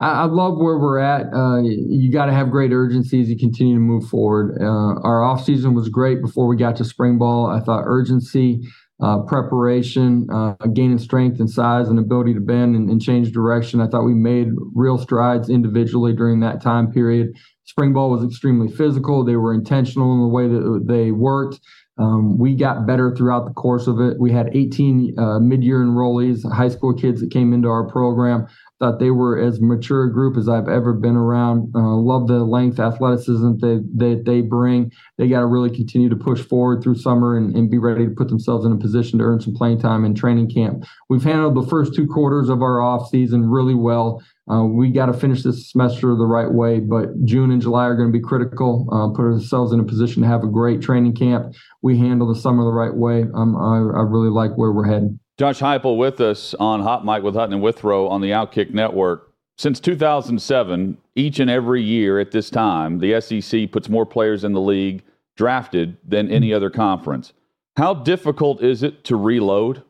I, 0.00 0.22
I 0.22 0.24
love 0.24 0.58
where 0.58 0.78
we're 0.78 0.98
at. 0.98 1.32
Uh, 1.32 1.62
you 1.62 2.12
got 2.12 2.26
to 2.26 2.32
have 2.32 2.50
great 2.50 2.72
urgency 2.72 3.22
as 3.22 3.30
you 3.30 3.38
continue 3.38 3.74
to 3.74 3.80
move 3.80 4.08
forward. 4.08 4.58
Uh, 4.60 5.00
our 5.00 5.20
offseason 5.20 5.74
was 5.74 5.88
great 5.88 6.20
before 6.20 6.46
we 6.46 6.56
got 6.56 6.76
to 6.76 6.84
spring 6.84 7.16
ball. 7.16 7.46
I 7.46 7.60
thought 7.60 7.84
urgency, 7.86 8.60
uh, 9.00 9.20
preparation, 9.20 10.26
uh, 10.32 10.54
gaining 10.72 10.98
strength 10.98 11.38
and 11.38 11.48
size 11.48 11.88
and 11.88 12.00
ability 12.00 12.34
to 12.34 12.40
bend 12.40 12.74
and, 12.74 12.90
and, 12.90 13.00
change 13.00 13.30
direction. 13.30 13.80
I 13.80 13.86
thought 13.86 14.04
we 14.04 14.14
made 14.14 14.48
real 14.74 14.98
strides 14.98 15.48
individually 15.48 16.14
during 16.14 16.40
that 16.40 16.60
time 16.60 16.90
period. 16.90 17.28
Spring 17.64 17.92
ball 17.92 18.10
was 18.10 18.24
extremely 18.24 18.68
physical. 18.68 19.24
They 19.24 19.36
were 19.36 19.54
intentional 19.54 20.12
in 20.14 20.20
the 20.20 20.28
way 20.28 20.48
that 20.48 20.84
they 20.86 21.12
worked. 21.12 21.60
Um, 21.96 22.38
we 22.38 22.56
got 22.56 22.86
better 22.86 23.14
throughout 23.14 23.46
the 23.46 23.52
course 23.52 23.86
of 23.86 24.00
it. 24.00 24.18
We 24.18 24.32
had 24.32 24.54
18 24.54 25.14
uh, 25.16 25.38
mid-year 25.38 25.84
enrollees, 25.84 26.50
high 26.52 26.68
school 26.68 26.92
kids 26.92 27.20
that 27.20 27.30
came 27.30 27.52
into 27.52 27.68
our 27.68 27.88
program. 27.88 28.48
Thought 28.80 28.98
they 28.98 29.12
were 29.12 29.38
as 29.38 29.60
mature 29.60 30.04
a 30.04 30.12
group 30.12 30.36
as 30.36 30.48
I've 30.48 30.68
ever 30.68 30.92
been 30.92 31.14
around. 31.14 31.72
Uh, 31.74 31.94
love 31.94 32.26
the 32.26 32.40
length, 32.40 32.80
athleticism 32.80 33.58
that 33.60 33.88
they, 33.94 34.16
they, 34.16 34.40
bring. 34.40 34.90
They 35.16 35.28
got 35.28 35.40
to 35.40 35.46
really 35.46 35.70
continue 35.70 36.08
to 36.08 36.16
push 36.16 36.42
forward 36.42 36.82
through 36.82 36.96
summer 36.96 37.36
and, 37.36 37.54
and 37.54 37.70
be 37.70 37.78
ready 37.78 38.04
to 38.04 38.10
put 38.10 38.28
themselves 38.28 38.66
in 38.66 38.72
a 38.72 38.76
position 38.76 39.20
to 39.20 39.24
earn 39.24 39.40
some 39.40 39.54
playing 39.54 39.80
time 39.80 40.04
in 40.04 40.16
training 40.16 40.50
camp. 40.50 40.84
We've 41.08 41.22
handled 41.22 41.54
the 41.54 41.68
first 41.68 41.94
two 41.94 42.08
quarters 42.08 42.48
of 42.48 42.62
our 42.62 42.82
off 42.82 43.08
season 43.08 43.48
really 43.48 43.76
well. 43.76 44.20
Uh, 44.50 44.64
we 44.64 44.90
got 44.90 45.06
to 45.06 45.14
finish 45.14 45.42
this 45.42 45.70
semester 45.70 46.08
the 46.14 46.26
right 46.26 46.52
way, 46.52 46.78
but 46.78 47.24
June 47.24 47.50
and 47.50 47.62
July 47.62 47.86
are 47.86 47.96
going 47.96 48.12
to 48.12 48.12
be 48.12 48.22
critical. 48.22 48.86
Uh, 48.92 49.08
put 49.16 49.22
ourselves 49.22 49.72
in 49.72 49.80
a 49.80 49.84
position 49.84 50.22
to 50.22 50.28
have 50.28 50.44
a 50.44 50.48
great 50.48 50.82
training 50.82 51.14
camp. 51.14 51.54
We 51.82 51.96
handle 51.98 52.32
the 52.32 52.38
summer 52.38 52.62
the 52.62 52.72
right 52.72 52.94
way. 52.94 53.24
Um, 53.34 53.56
I, 53.56 53.76
I 53.76 54.02
really 54.02 54.28
like 54.28 54.52
where 54.56 54.70
we're 54.72 54.86
headed. 54.86 55.18
Josh 55.38 55.60
Heupel 55.60 55.96
with 55.96 56.20
us 56.20 56.54
on 56.54 56.80
Hot 56.80 57.04
Mic 57.04 57.22
with 57.22 57.34
Hutton 57.34 57.54
and 57.54 57.62
Withrow 57.62 58.06
on 58.08 58.20
the 58.20 58.30
Outkick 58.30 58.72
Network. 58.72 59.32
Since 59.56 59.80
2007, 59.80 60.98
each 61.14 61.38
and 61.40 61.48
every 61.48 61.82
year 61.82 62.18
at 62.18 62.32
this 62.32 62.50
time, 62.50 62.98
the 62.98 63.20
SEC 63.20 63.70
puts 63.72 63.88
more 63.88 64.04
players 64.04 64.44
in 64.44 64.52
the 64.52 64.60
league 64.60 65.02
drafted 65.36 65.96
than 66.06 66.30
any 66.30 66.52
other 66.52 66.70
conference. 66.70 67.32
How 67.76 67.94
difficult 67.94 68.62
is 68.62 68.82
it 68.82 69.04
to 69.04 69.16
reload 69.16 69.82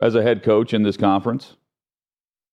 as 0.00 0.14
a 0.14 0.22
head 0.22 0.42
coach 0.42 0.74
in 0.74 0.82
this 0.82 0.96
conference? 0.96 1.56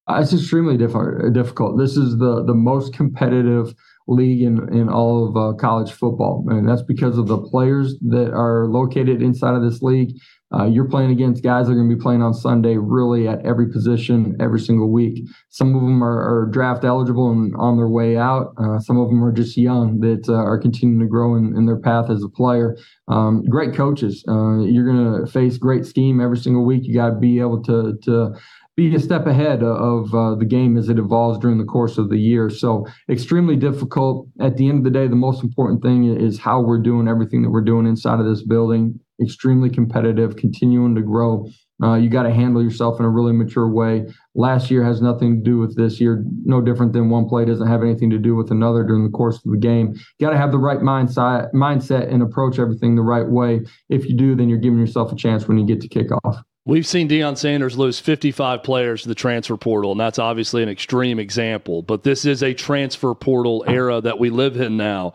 Uh, 0.09 0.21
it's 0.21 0.33
extremely 0.33 0.75
diff- 0.75 1.33
difficult. 1.33 1.77
This 1.77 1.95
is 1.95 2.17
the 2.17 2.43
the 2.43 2.55
most 2.55 2.93
competitive 2.93 3.75
league 4.07 4.41
in 4.41 4.67
in 4.73 4.89
all 4.89 5.27
of 5.27 5.37
uh, 5.37 5.55
college 5.57 5.91
football, 5.91 6.43
and 6.49 6.67
that's 6.67 6.81
because 6.81 7.17
of 7.19 7.27
the 7.27 7.37
players 7.37 7.95
that 8.09 8.33
are 8.33 8.67
located 8.67 9.21
inside 9.21 9.53
of 9.53 9.61
this 9.61 9.81
league. 9.83 10.15
Uh, 10.51 10.65
you're 10.65 10.89
playing 10.89 11.11
against 11.11 11.43
guys 11.43 11.67
that 11.67 11.73
are 11.73 11.75
going 11.75 11.87
to 11.87 11.95
be 11.95 12.01
playing 12.01 12.23
on 12.23 12.33
Sunday, 12.33 12.75
really 12.75 13.27
at 13.27 13.45
every 13.45 13.71
position 13.71 14.35
every 14.39 14.59
single 14.59 14.91
week. 14.91 15.23
Some 15.49 15.75
of 15.75 15.81
them 15.81 16.03
are, 16.03 16.21
are 16.21 16.47
draft 16.47 16.83
eligible 16.83 17.29
and 17.29 17.53
on 17.55 17.77
their 17.77 17.87
way 17.87 18.17
out. 18.17 18.53
Uh, 18.57 18.79
some 18.79 18.97
of 18.97 19.09
them 19.09 19.23
are 19.23 19.31
just 19.31 19.57
young 19.57 19.99
that 19.99 20.27
uh, 20.27 20.33
are 20.33 20.57
continuing 20.57 20.99
to 21.01 21.05
grow 21.05 21.35
in, 21.35 21.55
in, 21.55 21.67
their 21.67 21.77
path 21.79 22.09
as 22.09 22.23
a 22.23 22.29
player. 22.29 22.75
Um, 23.07 23.43
great 23.43 23.75
coaches. 23.75 24.23
Uh, 24.27 24.61
you're 24.61 24.91
going 24.91 25.23
to 25.23 25.31
face 25.31 25.59
great 25.59 25.85
scheme 25.85 26.19
every 26.19 26.37
single 26.37 26.65
week. 26.65 26.81
You 26.83 26.95
got 26.95 27.09
to 27.11 27.19
be 27.19 27.39
able 27.39 27.61
to 27.65 27.99
to 28.05 28.33
be 28.79 28.95
a 28.95 28.99
step 28.99 29.27
ahead 29.27 29.61
of 29.61 30.15
uh, 30.15 30.35
the 30.35 30.45
game 30.45 30.77
as 30.77 30.87
it 30.87 30.97
evolves 30.97 31.37
during 31.39 31.57
the 31.57 31.65
course 31.65 31.97
of 31.97 32.09
the 32.09 32.17
year. 32.17 32.49
So 32.49 32.87
extremely 33.09 33.57
difficult. 33.57 34.27
At 34.39 34.55
the 34.55 34.69
end 34.69 34.77
of 34.77 34.83
the 34.85 34.97
day, 34.97 35.07
the 35.07 35.17
most 35.17 35.43
important 35.43 35.81
thing 35.81 36.05
is 36.05 36.39
how 36.39 36.61
we're 36.61 36.81
doing 36.81 37.07
everything 37.09 37.41
that 37.41 37.49
we're 37.49 37.59
doing 37.59 37.85
inside 37.85 38.21
of 38.21 38.25
this 38.25 38.41
building. 38.41 38.97
Extremely 39.21 39.69
competitive, 39.69 40.37
continuing 40.37 40.95
to 40.95 41.01
grow. 41.01 41.45
Uh, 41.83 41.95
you 41.95 42.09
got 42.09 42.23
to 42.23 42.33
handle 42.33 42.63
yourself 42.63 42.99
in 42.99 43.05
a 43.05 43.09
really 43.09 43.33
mature 43.33 43.69
way. 43.69 44.05
Last 44.33 44.71
year 44.71 44.81
has 44.83 45.01
nothing 45.01 45.37
to 45.37 45.43
do 45.43 45.57
with 45.57 45.75
this 45.75 45.99
year. 45.99 46.23
No 46.45 46.61
different 46.61 46.93
than 46.93 47.09
one 47.09 47.27
play 47.27 47.43
doesn't 47.43 47.67
have 47.67 47.83
anything 47.83 48.09
to 48.11 48.17
do 48.17 48.33
with 48.33 48.49
another 48.49 48.85
during 48.85 49.03
the 49.03 49.17
course 49.17 49.43
of 49.45 49.51
the 49.51 49.57
game. 49.57 49.93
Got 50.21 50.29
to 50.29 50.37
have 50.37 50.51
the 50.51 50.57
right 50.57 50.79
mindset, 50.79 51.51
mindset 51.53 52.13
and 52.13 52.21
approach 52.21 52.59
everything 52.59 52.95
the 52.95 53.01
right 53.01 53.27
way. 53.27 53.61
If 53.89 54.05
you 54.05 54.15
do, 54.15 54.35
then 54.35 54.47
you're 54.47 54.57
giving 54.57 54.79
yourself 54.79 55.11
a 55.11 55.15
chance 55.15 55.49
when 55.49 55.57
you 55.57 55.65
get 55.65 55.81
to 55.81 55.89
kick 55.89 56.07
off. 56.23 56.37
We've 56.65 56.85
seen 56.85 57.09
Deion 57.09 57.37
Sanders 57.37 57.77
lose 57.77 57.99
55 57.99 58.63
players 58.63 59.01
to 59.03 59.07
the 59.07 59.15
transfer 59.15 59.57
portal, 59.57 59.91
and 59.91 59.99
that's 59.99 60.19
obviously 60.19 60.61
an 60.61 60.69
extreme 60.69 61.17
example. 61.17 61.81
But 61.81 62.03
this 62.03 62.25
is 62.25 62.43
a 62.43 62.53
transfer 62.53 63.15
portal 63.15 63.63
era 63.67 64.01
that 64.01 64.19
we 64.19 64.29
live 64.29 64.57
in 64.57 64.77
now. 64.77 65.13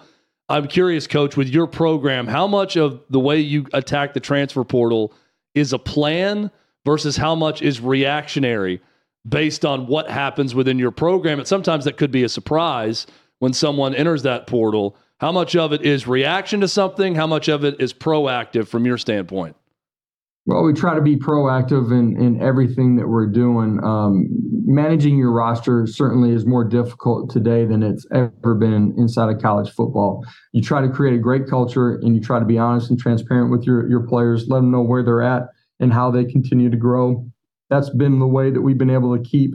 I'm 0.49 0.66
curious, 0.68 1.07
Coach, 1.07 1.36
with 1.36 1.49
your 1.49 1.66
program, 1.66 2.26
how 2.26 2.47
much 2.47 2.76
of 2.76 3.01
the 3.09 3.20
way 3.20 3.40
you 3.40 3.66
attack 3.72 4.14
the 4.14 4.20
transfer 4.20 4.64
portal 4.64 5.12
is 5.55 5.72
a 5.72 5.78
plan 5.78 6.51
versus 6.84 7.16
how 7.16 7.34
much 7.34 7.62
is 7.62 7.80
reactionary 7.80 8.80
based 9.26 9.64
on 9.64 9.86
what 9.86 10.11
happens 10.11 10.55
within 10.55 10.78
your 10.78 10.90
program? 10.90 11.38
And 11.38 11.49
sometimes 11.49 11.84
that 11.84 11.97
could 11.97 12.11
be 12.11 12.24
a 12.24 12.28
surprise 12.28 13.07
when 13.38 13.53
someone 13.53 13.95
enters 13.95 14.22
that 14.24 14.47
portal. 14.47 14.97
How 15.18 15.32
much 15.32 15.57
of 15.57 15.72
it 15.72 15.82
is 15.82 16.07
reaction 16.07 16.61
to 16.61 16.68
something? 16.68 17.14
How 17.14 17.26
much 17.26 17.49
of 17.49 17.64
it 17.64 17.80
is 17.80 17.95
proactive 17.95 18.66
from 18.68 18.84
your 18.84 18.99
standpoint? 18.99 19.57
Well, 20.47 20.62
we 20.62 20.74
try 20.74 20.95
to 20.95 21.01
be 21.01 21.16
proactive 21.16 21.90
in, 21.90 22.20
in 22.22 22.42
everything 22.42 22.97
that 22.97 23.09
we're 23.09 23.26
doing. 23.26 23.82
Um, 23.82 24.26
managing 24.66 25.16
your 25.16 25.32
roster 25.32 25.86
certainly 25.86 26.32
is 26.32 26.45
more 26.45 26.64
difficult 26.64 27.30
today 27.30 27.64
than 27.64 27.82
it's 27.82 28.07
ever 28.12 28.55
been 28.55 28.95
inside 28.99 29.34
of 29.34 29.40
college 29.40 29.70
football. 29.70 30.22
You 30.53 30.61
try 30.61 30.82
to 30.82 30.88
create 30.90 31.14
a 31.14 31.18
great 31.18 31.49
culture 31.49 31.95
and 31.95 32.14
you 32.14 32.20
try 32.20 32.40
to 32.40 32.45
be 32.45 32.59
honest 32.59 32.90
and 32.90 32.99
transparent 32.99 33.51
with 33.51 33.64
your, 33.64 33.88
your 33.88 34.07
players, 34.07 34.47
let 34.49 34.59
them 34.59 34.70
know 34.70 34.82
where 34.82 35.03
they're 35.03 35.22
at 35.22 35.45
and 35.80 35.95
how 35.95 36.11
they 36.11 36.26
continue 36.26 36.68
to 36.68 36.76
grow. 36.76 37.26
That's 37.70 37.88
been 37.88 38.18
the 38.18 38.26
way 38.26 38.51
that 38.51 38.61
we've 38.61 38.78
been 38.78 38.90
able 38.90 39.16
to 39.16 39.22
keep 39.22 39.55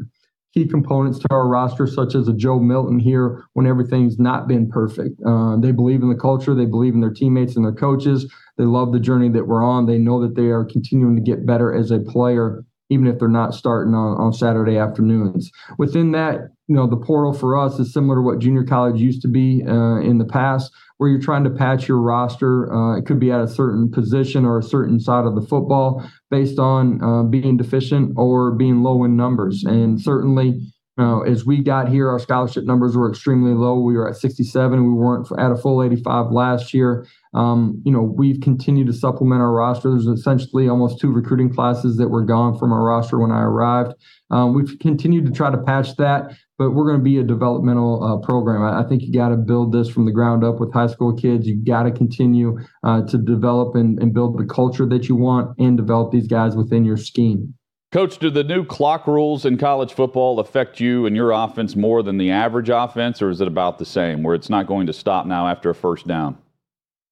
key 0.53 0.67
components 0.67 1.19
to 1.19 1.27
our 1.31 1.47
roster, 1.47 1.85
such 1.85 2.15
as 2.15 2.27
a 2.27 2.33
Joe 2.33 2.59
Milton 2.59 2.99
here 2.99 3.43
when 3.53 3.67
everything's 3.67 4.17
not 4.17 4.47
been 4.47 4.69
perfect. 4.69 5.19
Uh, 5.25 5.57
they 5.57 5.71
believe 5.71 6.01
in 6.01 6.09
the 6.09 6.15
culture, 6.15 6.55
they 6.55 6.65
believe 6.65 6.93
in 6.93 7.01
their 7.01 7.13
teammates 7.13 7.55
and 7.55 7.63
their 7.63 7.73
coaches. 7.73 8.31
They 8.57 8.65
love 8.65 8.91
the 8.91 8.99
journey 8.99 9.29
that 9.29 9.47
we're 9.47 9.63
on. 9.63 9.85
They 9.85 9.97
know 9.97 10.21
that 10.21 10.35
they 10.35 10.47
are 10.47 10.65
continuing 10.65 11.15
to 11.15 11.21
get 11.21 11.45
better 11.45 11.73
as 11.73 11.91
a 11.91 11.99
player, 11.99 12.63
even 12.89 13.07
if 13.07 13.19
they're 13.19 13.27
not 13.27 13.53
starting 13.53 13.93
on, 13.93 14.19
on 14.19 14.33
Saturday 14.33 14.77
afternoons. 14.77 15.51
Within 15.77 16.11
that, 16.13 16.49
you 16.67 16.75
know, 16.75 16.87
the 16.87 16.97
portal 16.97 17.33
for 17.33 17.57
us 17.57 17.79
is 17.79 17.93
similar 17.93 18.15
to 18.15 18.21
what 18.21 18.39
junior 18.39 18.63
college 18.63 18.99
used 18.99 19.21
to 19.21 19.27
be 19.27 19.63
uh, 19.67 19.97
in 19.97 20.17
the 20.17 20.25
past, 20.25 20.71
where 20.99 21.09
you're 21.09 21.21
trying 21.21 21.45
to 21.45 21.49
patch 21.49 21.87
your 21.87 21.97
roster. 21.97 22.71
Uh, 22.71 22.97
it 22.97 23.05
could 23.05 23.21
be 23.21 23.31
at 23.31 23.39
a 23.39 23.47
certain 23.47 23.89
position 23.89 24.45
or 24.45 24.59
a 24.59 24.63
certain 24.63 24.99
side 24.99 25.25
of 25.25 25.33
the 25.33 25.41
football 25.41 26.03
based 26.29 26.59
on 26.59 27.01
uh, 27.01 27.23
being 27.23 27.55
deficient 27.55 28.13
or 28.17 28.51
being 28.51 28.83
low 28.83 29.05
in 29.05 29.15
numbers. 29.15 29.63
And 29.63 29.99
certainly, 29.99 30.59
uh, 30.99 31.21
as 31.21 31.45
we 31.45 31.63
got 31.63 31.87
here, 31.87 32.09
our 32.09 32.19
scholarship 32.19 32.65
numbers 32.65 32.97
were 32.97 33.09
extremely 33.09 33.53
low. 33.53 33.79
We 33.79 33.93
were 33.93 34.09
at 34.09 34.17
67. 34.17 34.83
We 34.83 34.93
weren't 34.93 35.31
at 35.39 35.49
a 35.49 35.55
full 35.55 35.81
85 35.81 36.31
last 36.31 36.73
year. 36.73 37.07
Um, 37.33 37.81
you 37.85 37.91
know, 37.91 38.01
we've 38.01 38.41
continued 38.41 38.87
to 38.87 38.93
supplement 38.93 39.41
our 39.41 39.53
roster. 39.53 39.91
There's 39.91 40.07
essentially 40.07 40.67
almost 40.67 40.99
two 40.99 41.11
recruiting 41.11 41.53
classes 41.53 41.95
that 41.97 42.09
were 42.09 42.25
gone 42.25 42.59
from 42.59 42.73
our 42.73 42.83
roster 42.83 43.17
when 43.17 43.31
I 43.31 43.43
arrived. 43.43 43.93
Um, 44.29 44.53
we've 44.53 44.77
continued 44.79 45.25
to 45.27 45.31
try 45.31 45.49
to 45.49 45.57
patch 45.57 45.95
that, 45.95 46.35
but 46.57 46.71
we're 46.71 46.85
going 46.85 46.99
to 46.99 47.03
be 47.03 47.17
a 47.17 47.23
developmental 47.23 48.03
uh, 48.03 48.25
program. 48.25 48.61
I, 48.61 48.81
I, 48.81 48.87
think 48.87 49.03
you 49.03 49.13
got 49.13 49.29
to 49.29 49.37
build 49.37 49.71
this 49.71 49.89
from 49.89 50.05
the 50.05 50.11
ground 50.11 50.43
up 50.43 50.59
with 50.59 50.73
high 50.73 50.87
school 50.87 51.15
kids. 51.15 51.47
You 51.47 51.55
got 51.55 51.83
to 51.83 51.91
continue 51.91 52.59
uh, 52.83 53.03
to 53.07 53.17
develop 53.17 53.75
and, 53.75 53.97
and 54.01 54.13
build 54.13 54.37
the 54.37 54.45
culture 54.45 54.85
that 54.87 55.07
you 55.07 55.15
want 55.15 55.57
and 55.59 55.77
develop 55.77 56.11
these 56.11 56.27
guys 56.27 56.55
within 56.55 56.83
your 56.83 56.97
scheme. 56.97 57.55
Coach, 57.91 58.19
do 58.19 58.29
the 58.29 58.43
new 58.43 58.63
clock 58.63 59.07
rules 59.07 59.45
in 59.45 59.57
college 59.57 59.93
football 59.93 60.39
affect 60.39 60.79
you 60.79 61.07
and 61.07 61.15
your 61.15 61.31
offense 61.31 61.75
more 61.75 62.03
than 62.03 62.19
the 62.19 62.29
average 62.29 62.69
offense, 62.69 63.19
or 63.19 63.31
is 63.31 63.41
it 63.41 63.47
about 63.47 63.79
the 63.79 63.85
same, 63.85 64.21
where 64.21 64.35
it's 64.35 64.49
not 64.49 64.67
going 64.67 64.85
to 64.85 64.93
stop 64.93 65.25
now 65.25 65.47
after 65.47 65.71
a 65.71 65.75
first 65.75 66.05
down? 66.05 66.37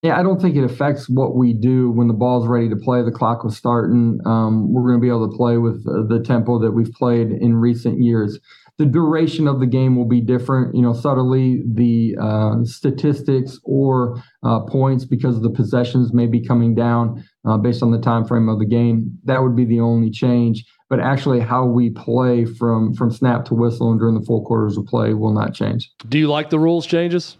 Yeah, 0.03 0.19
I 0.19 0.21
don't 0.21 0.39
think 0.39 0.55
it 0.55 0.63
affects 0.63 1.09
what 1.09 1.35
we 1.35 1.53
do 1.53 1.89
when 1.89 2.07
the 2.07 2.13
ball's 2.13 2.47
ready 2.47 2.69
to 2.69 2.75
play. 2.75 3.01
The 3.01 3.11
clock 3.11 3.43
was 3.43 3.57
starting. 3.57 4.19
Um, 4.27 4.71
we're 4.71 4.87
going 4.87 4.99
to 4.99 5.01
be 5.01 5.09
able 5.09 5.27
to 5.27 5.35
play 5.35 5.57
with 5.57 5.83
uh, 5.87 6.03
the 6.07 6.23
tempo 6.23 6.59
that 6.59 6.71
we've 6.71 6.91
played 6.91 7.31
in 7.31 7.55
recent 7.55 7.99
years. 7.99 8.37
The 8.77 8.85
duration 8.85 9.47
of 9.47 9.59
the 9.59 9.65
game 9.65 9.95
will 9.95 10.07
be 10.07 10.21
different. 10.21 10.75
You 10.75 10.81
know, 10.83 10.93
subtly 10.93 11.63
the 11.65 12.15
uh, 12.21 12.63
statistics 12.63 13.59
or 13.63 14.21
uh, 14.43 14.59
points 14.61 15.03
because 15.03 15.35
of 15.35 15.43
the 15.43 15.49
possessions 15.49 16.13
may 16.13 16.27
be 16.27 16.39
coming 16.39 16.75
down 16.75 17.23
uh, 17.45 17.57
based 17.57 17.81
on 17.81 17.91
the 17.91 17.99
time 17.99 18.25
frame 18.25 18.49
of 18.49 18.59
the 18.59 18.65
game. 18.65 19.17
That 19.23 19.41
would 19.41 19.55
be 19.55 19.65
the 19.65 19.79
only 19.79 20.11
change. 20.11 20.63
But 20.89 20.99
actually, 20.99 21.39
how 21.39 21.65
we 21.65 21.89
play 21.89 22.45
from 22.45 22.93
from 22.93 23.11
snap 23.11 23.45
to 23.45 23.55
whistle 23.55 23.91
and 23.91 23.99
during 23.99 24.17
the 24.17 24.25
four 24.25 24.45
quarters 24.45 24.77
of 24.77 24.85
play 24.85 25.13
will 25.13 25.33
not 25.33 25.53
change. 25.53 25.89
Do 26.07 26.17
you 26.17 26.27
like 26.27 26.49
the 26.49 26.59
rules 26.59 26.85
changes? 26.85 27.37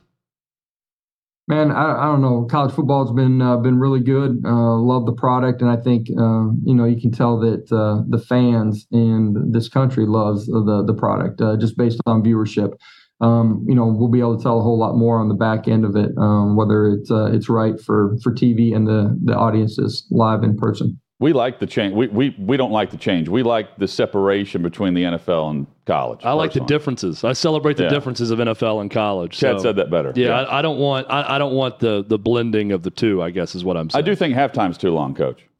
Man, 1.50 1.72
I, 1.72 2.04
I 2.04 2.06
don't 2.08 2.22
know. 2.22 2.46
College 2.52 2.74
football 2.74 3.06
has 3.06 3.14
been 3.16 3.42
uh, 3.42 3.56
been 3.58 3.80
really 3.80 4.02
good. 4.02 4.42
Uh, 4.46 4.76
love 4.76 5.06
the 5.06 5.14
product, 5.14 5.62
and 5.62 5.72
I 5.72 5.78
think 5.78 6.08
uh, 6.10 6.52
you 6.66 6.76
know 6.76 6.84
you 6.84 7.00
can 7.00 7.12
tell 7.12 7.40
that 7.40 7.72
uh, 7.72 8.04
the 8.10 8.20
fans 8.20 8.86
in 8.92 9.52
this 9.52 9.70
country 9.70 10.06
loves 10.06 10.46
the 10.48 10.84
the 10.86 10.94
product 10.94 11.40
uh, 11.40 11.56
just 11.56 11.78
based 11.78 12.02
on 12.06 12.22
viewership. 12.22 12.74
Um, 13.22 13.66
you 13.68 13.76
know, 13.76 13.88
we'll 13.88 14.12
be 14.12 14.20
able 14.20 14.38
to 14.38 14.44
tell 14.44 14.60
a 14.60 14.62
whole 14.62 14.78
lot 14.78 14.96
more 14.96 15.20
on 15.20 15.30
the 15.30 15.36
back 15.36 15.68
end 15.70 15.86
of 15.86 15.96
it, 15.96 16.12
um, 16.18 16.58
whether 16.58 16.86
it's 16.90 17.10
uh, 17.10 17.32
it's 17.32 17.48
right 17.48 17.80
for 17.80 18.18
for 18.22 18.34
TV 18.34 18.76
and 18.76 18.86
the 18.86 19.18
the 19.24 19.34
audiences 19.34 20.06
live 20.12 20.44
in 20.44 20.58
person. 20.58 21.00
We 21.20 21.34
like 21.34 21.60
the 21.60 21.66
change. 21.66 21.96
We, 21.96 22.08
we 22.08 22.36
we 22.38 22.58
don't 22.58 22.72
like 22.72 22.92
the 22.92 22.98
change. 22.98 23.28
We 23.28 23.42
like 23.42 23.78
the 23.78 23.88
separation 23.88 24.62
between 24.62 24.94
the 24.94 25.02
NFL 25.02 25.50
and 25.50 25.68
college. 25.88 26.20
I 26.24 26.34
like 26.34 26.54
the 26.54 26.60
differences. 26.60 27.24
I 27.24 27.34
celebrate 27.34 27.78
the 27.78 27.84
yeah. 27.84 27.90
differences 27.90 28.30
of 28.30 28.38
NFL 28.38 28.82
and 28.82 28.92
college. 28.92 29.32
Chad 29.32 29.58
so, 29.58 29.64
said 29.64 29.78
that 29.78 29.90
better. 29.90 30.14
Yeah, 30.16 30.28
yeah. 30.28 30.42
I, 30.42 30.60
I, 30.60 30.62
don't 30.62 30.78
want 30.78 31.08
I, 31.10 31.36
I, 31.36 31.38
don't 31.40 31.56
want 31.56 31.80
the 31.80 32.06
the 32.08 32.20
blending 32.20 32.72
of 32.72 32.84
the 32.84 32.92
two. 32.92 33.24
I 33.24 33.32
guess 33.32 33.56
is 33.56 33.64
what 33.64 33.78
I'm 33.78 33.90
saying. 33.90 34.04
I 34.04 34.06
do 34.06 34.16
think 34.16 34.36
halftime's 34.36 34.78
too 34.78 34.92
long, 34.92 35.16
Coach. 35.16 35.44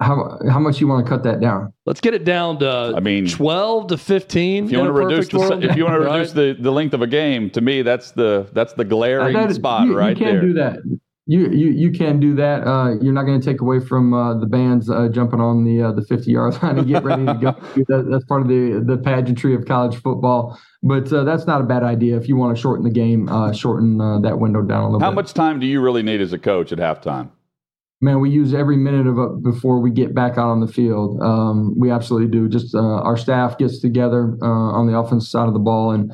how 0.00 0.38
how 0.48 0.58
much 0.58 0.80
you 0.80 0.88
want 0.88 1.04
to 1.04 1.10
cut 1.10 1.22
that 1.24 1.40
down? 1.40 1.72
Let's 1.86 2.00
get 2.00 2.14
it 2.14 2.24
down 2.24 2.58
to 2.60 2.94
I 2.96 3.00
mean 3.00 3.28
twelve 3.28 3.88
to 3.88 3.98
fifteen. 3.98 4.64
If 4.64 4.72
you 4.72 4.78
want 4.78 4.88
to 4.88 4.92
reduce 4.92 5.28
the 5.28 5.38
world, 5.38 5.64
if 5.64 5.76
you 5.76 5.84
want 5.84 6.00
to 6.00 6.00
right? 6.06 6.18
reduce 6.18 6.32
the, 6.32 6.56
the 6.58 6.72
length 6.72 6.94
of 6.94 7.02
a 7.02 7.06
game, 7.06 7.50
to 7.50 7.60
me 7.60 7.82
that's 7.82 8.12
the 8.12 8.48
that's 8.52 8.72
the 8.74 8.84
glaring 8.84 9.52
spot 9.52 9.86
you, 9.86 9.96
right 9.96 10.16
you 10.16 10.24
can't 10.24 10.40
there. 10.40 10.48
do 10.48 10.52
that. 10.54 11.00
You, 11.26 11.50
you 11.50 11.70
you 11.70 11.90
can 11.92 12.18
do 12.18 12.34
that. 12.34 12.66
Uh, 12.66 12.94
you're 13.00 13.12
not 13.12 13.22
going 13.22 13.40
to 13.40 13.46
take 13.46 13.60
away 13.60 13.78
from 13.78 14.12
uh, 14.12 14.36
the 14.40 14.46
bands 14.46 14.90
uh, 14.90 15.08
jumping 15.08 15.40
on 15.40 15.62
the 15.62 15.80
uh, 15.80 15.92
the 15.92 16.02
50 16.02 16.32
yard 16.32 16.60
line 16.62 16.78
and 16.78 16.88
get 16.88 17.04
ready 17.04 17.24
to 17.24 17.34
go. 17.34 17.52
that, 17.86 18.08
that's 18.10 18.24
part 18.24 18.42
of 18.42 18.48
the 18.48 18.82
the 18.84 18.96
pageantry 18.96 19.54
of 19.54 19.64
college 19.64 19.94
football. 20.02 20.58
But 20.82 21.12
uh, 21.12 21.22
that's 21.22 21.46
not 21.46 21.60
a 21.60 21.64
bad 21.64 21.84
idea 21.84 22.16
if 22.16 22.26
you 22.26 22.34
want 22.34 22.56
to 22.56 22.60
shorten 22.60 22.82
the 22.82 22.90
game, 22.90 23.28
uh, 23.28 23.52
shorten 23.52 23.98
that 23.98 24.40
window 24.40 24.62
down 24.62 24.82
a 24.82 24.86
little 24.86 25.00
How 25.00 25.10
bit. 25.10 25.14
How 25.14 25.22
much 25.22 25.32
time 25.32 25.60
do 25.60 25.66
you 25.66 25.80
really 25.80 26.02
need 26.02 26.20
as 26.20 26.32
a 26.32 26.38
coach 26.38 26.72
at 26.72 26.78
halftime? 26.78 27.30
Man, 28.00 28.18
we 28.18 28.30
use 28.30 28.52
every 28.52 28.76
minute 28.76 29.06
of 29.06 29.16
it 29.16 29.44
before 29.44 29.78
we 29.78 29.92
get 29.92 30.12
back 30.12 30.32
out 30.32 30.50
on 30.50 30.58
the 30.58 30.66
field. 30.66 31.22
Um, 31.22 31.78
we 31.78 31.92
absolutely 31.92 32.32
do. 32.32 32.48
Just 32.48 32.74
our 32.74 33.16
staff 33.16 33.58
gets 33.58 33.78
together 33.78 34.36
on 34.42 34.88
the 34.88 34.98
offensive 34.98 35.28
side 35.28 35.46
of 35.46 35.54
the 35.54 35.60
ball 35.60 35.92
and 35.92 36.12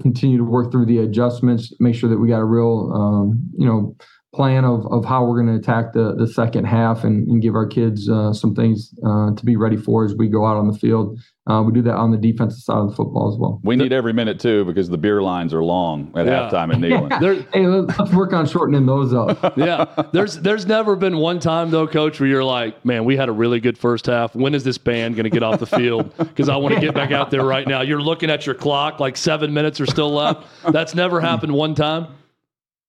continue 0.00 0.38
to 0.38 0.44
work 0.44 0.72
through 0.72 0.86
the 0.86 0.98
adjustments, 0.98 1.72
make 1.78 1.94
sure 1.94 2.08
that 2.08 2.18
we 2.18 2.28
got 2.28 2.40
a 2.40 2.44
real, 2.44 2.92
um, 2.94 3.50
you 3.56 3.66
know 3.66 3.96
plan 4.34 4.64
of, 4.64 4.86
of 4.90 5.04
how 5.04 5.24
we're 5.24 5.42
going 5.42 5.54
to 5.54 5.60
attack 5.60 5.92
the, 5.92 6.14
the 6.14 6.26
second 6.26 6.64
half 6.64 7.04
and, 7.04 7.28
and 7.28 7.42
give 7.42 7.54
our 7.54 7.66
kids 7.66 8.08
uh, 8.08 8.32
some 8.32 8.54
things 8.54 8.94
uh, 9.06 9.34
to 9.34 9.44
be 9.44 9.56
ready 9.56 9.76
for 9.76 10.06
as 10.06 10.14
we 10.14 10.26
go 10.26 10.46
out 10.46 10.56
on 10.56 10.66
the 10.66 10.78
field. 10.78 11.18
Uh, 11.50 11.60
we 11.60 11.72
do 11.72 11.82
that 11.82 11.96
on 11.96 12.12
the 12.12 12.16
defensive 12.16 12.60
side 12.60 12.78
of 12.78 12.90
the 12.90 12.96
football 12.96 13.30
as 13.30 13.38
well. 13.38 13.60
We 13.64 13.76
need 13.76 13.92
every 13.92 14.12
minute 14.12 14.38
too 14.38 14.64
because 14.64 14.88
the 14.88 14.96
beer 14.96 15.20
lines 15.22 15.52
are 15.52 15.62
long 15.62 16.12
at 16.16 16.24
yeah. 16.24 16.48
halftime 16.48 16.72
at 16.72 16.80
Neyland. 17.20 17.46
hey, 17.52 17.66
let's 17.66 18.12
work 18.12 18.32
on 18.32 18.46
shortening 18.46 18.86
those 18.86 19.12
up. 19.12 19.56
yeah, 19.56 19.86
there's 20.12 20.36
there's 20.38 20.66
never 20.66 20.94
been 20.94 21.16
one 21.16 21.40
time 21.40 21.70
though, 21.70 21.88
Coach, 21.88 22.20
where 22.20 22.28
you're 22.28 22.44
like, 22.44 22.84
man, 22.84 23.04
we 23.04 23.16
had 23.16 23.28
a 23.28 23.32
really 23.32 23.58
good 23.58 23.76
first 23.76 24.06
half. 24.06 24.36
When 24.36 24.54
is 24.54 24.62
this 24.62 24.78
band 24.78 25.16
going 25.16 25.24
to 25.24 25.30
get 25.30 25.42
off 25.42 25.58
the 25.58 25.66
field? 25.66 26.16
Because 26.16 26.48
I 26.48 26.56
want 26.56 26.76
to 26.76 26.80
get 26.80 26.94
back 26.94 27.10
out 27.10 27.32
there 27.32 27.44
right 27.44 27.66
now. 27.66 27.80
You're 27.80 28.00
looking 28.00 28.30
at 28.30 28.46
your 28.46 28.54
clock, 28.54 29.00
like 29.00 29.16
seven 29.16 29.52
minutes 29.52 29.80
are 29.80 29.86
still 29.86 30.12
left. 30.12 30.46
That's 30.70 30.94
never 30.94 31.20
happened 31.20 31.52
one 31.52 31.74
time. 31.74 32.06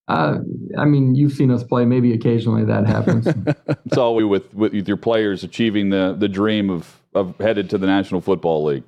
Uh, 0.08 0.39
I 0.78 0.86
mean, 0.86 1.16
you've 1.16 1.34
seen 1.34 1.51
us 1.51 1.64
play. 1.64 1.86
Maybe 1.86 2.14
occasionally 2.14 2.66
that 2.66 2.86
happens. 2.86 3.28
it's 3.86 3.97
always 3.97 4.26
with, 4.26 4.54
with 4.54 4.88
your 4.88 4.97
players 4.97 5.43
achieving 5.43 5.89
the, 5.89 6.16
the 6.18 6.28
dream 6.28 6.70
of, 6.70 7.01
of 7.14 7.36
headed 7.39 7.70
to 7.72 7.78
the 7.78 7.88
National 7.88 8.22
Football 8.22 8.66
League. 8.66 8.84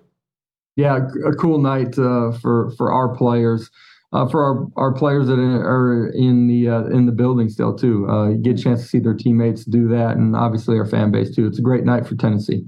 Yeah, 0.75 1.07
a 1.25 1.31
cool 1.33 1.59
night 1.59 1.97
uh, 1.97 2.33
for 2.33 2.71
for 2.71 2.91
our 2.91 3.15
players, 3.15 3.71
uh, 4.11 4.27
for 4.27 4.43
our, 4.43 4.67
our 4.75 4.93
players 4.93 5.27
that 5.27 5.39
are 5.39 6.09
in 6.09 6.47
the 6.47 6.67
uh, 6.67 6.83
in 6.87 7.05
the 7.05 7.13
building 7.13 7.47
still 7.47 7.73
too. 7.73 8.09
Uh, 8.09 8.29
you 8.31 8.37
get 8.37 8.59
a 8.59 8.63
chance 8.63 8.81
to 8.81 8.87
see 8.87 8.99
their 8.99 9.13
teammates 9.13 9.63
do 9.63 9.87
that, 9.87 10.17
and 10.17 10.35
obviously 10.35 10.77
our 10.77 10.85
fan 10.85 11.11
base 11.11 11.33
too. 11.33 11.47
It's 11.47 11.59
a 11.59 11.61
great 11.61 11.85
night 11.85 12.05
for 12.05 12.15
Tennessee. 12.15 12.65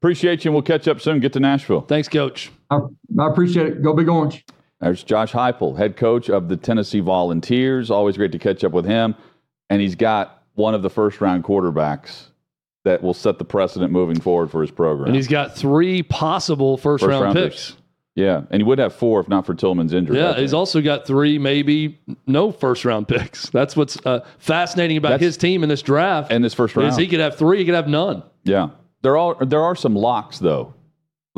Appreciate 0.00 0.44
you, 0.44 0.50
and 0.50 0.54
we'll 0.56 0.62
catch 0.62 0.86
up 0.86 1.00
soon. 1.00 1.20
Get 1.20 1.32
to 1.32 1.40
Nashville. 1.40 1.80
Thanks, 1.80 2.06
Coach. 2.06 2.52
I, 2.70 2.80
I 3.18 3.28
appreciate 3.28 3.66
it. 3.66 3.82
Go 3.82 3.94
Big 3.94 4.10
Orange. 4.10 4.44
There's 4.80 5.02
Josh 5.02 5.32
Heupel, 5.32 5.76
head 5.76 5.96
coach 5.96 6.28
of 6.30 6.48
the 6.48 6.56
Tennessee 6.56 7.00
Volunteers. 7.00 7.90
Always 7.90 8.16
great 8.16 8.32
to 8.32 8.38
catch 8.38 8.62
up 8.64 8.72
with 8.72 8.84
him. 8.84 9.14
And 9.70 9.80
he's 9.82 9.96
got 9.96 10.42
one 10.54 10.74
of 10.74 10.82
the 10.82 10.90
first 10.90 11.20
round 11.20 11.44
quarterbacks 11.44 12.28
that 12.84 13.02
will 13.02 13.14
set 13.14 13.38
the 13.38 13.44
precedent 13.44 13.92
moving 13.92 14.20
forward 14.20 14.50
for 14.50 14.62
his 14.62 14.70
program. 14.70 15.08
And 15.08 15.16
he's 15.16 15.26
got 15.28 15.56
three 15.56 16.02
possible 16.02 16.76
first, 16.76 17.02
first 17.02 17.10
round 17.10 17.24
rounders. 17.24 17.70
picks. 17.70 17.76
Yeah, 18.14 18.42
and 18.50 18.60
he 18.60 18.64
would 18.64 18.80
have 18.80 18.94
four 18.94 19.20
if 19.20 19.28
not 19.28 19.46
for 19.46 19.54
Tillman's 19.54 19.92
injury. 19.92 20.16
Yeah, 20.18 20.34
he's 20.40 20.52
also 20.54 20.80
got 20.80 21.06
three, 21.06 21.38
maybe 21.38 22.00
no 22.26 22.50
first 22.50 22.84
round 22.84 23.06
picks. 23.06 23.48
That's 23.50 23.76
what's 23.76 23.96
uh, 24.04 24.26
fascinating 24.38 24.96
about 24.96 25.10
That's- 25.10 25.26
his 25.26 25.36
team 25.36 25.62
in 25.62 25.68
this 25.68 25.82
draft. 25.82 26.32
and 26.32 26.42
this 26.42 26.52
first 26.54 26.72
is 26.72 26.76
round. 26.76 26.98
he 26.98 27.06
could 27.06 27.20
have 27.20 27.36
three, 27.36 27.58
he 27.58 27.64
could 27.64 27.74
have 27.74 27.86
none. 27.88 28.24
yeah, 28.42 28.70
there 29.02 29.16
are 29.16 29.44
there 29.44 29.62
are 29.62 29.76
some 29.76 29.94
locks 29.94 30.38
though. 30.40 30.74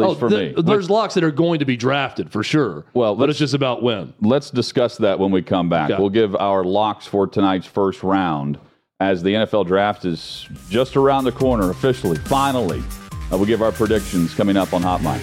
At 0.03 0.09
least 0.09 0.21
for 0.21 0.27
Oh, 0.27 0.29
th- 0.31 0.57
me. 0.57 0.63
there's 0.63 0.89
locks 0.91 1.15
that 1.15 1.25
are 1.25 1.31
going 1.31 1.59
to 1.61 1.65
be 1.65 1.77
drafted 1.77 2.31
for 2.31 2.43
sure. 2.43 2.85
Well, 2.95 3.15
but 3.17 3.31
it's 3.31 3.39
just 3.39 3.55
about 3.55 3.83
when. 3.83 4.13
Let's 4.21 4.51
discuss 4.51 4.97
that 4.99 5.19
when 5.19 5.31
we 5.31 5.43
come 5.43 5.69
back. 5.69 5.91
Okay. 5.91 6.01
We'll 6.01 6.11
give 6.11 6.35
our 6.37 6.65
locks 6.65 7.07
for 7.07 7.27
tonight's 7.27 7.67
first 7.67 8.03
round 8.03 8.59
as 9.01 9.23
the 9.23 9.33
NFL 9.35 9.67
draft 9.67 10.05
is 10.05 10.47
just 10.69 10.97
around 10.97 11.25
the 11.25 11.33
corner 11.33 11.71
officially. 11.71 12.19
Finally, 12.19 12.83
uh, 13.33 13.37
we'll 13.37 13.47
give 13.47 13.63
our 13.63 13.73
predictions 13.73 14.35
coming 14.35 14.57
up 14.57 14.73
on 14.75 14.83
Hot 14.83 15.03
Mic. 15.03 15.23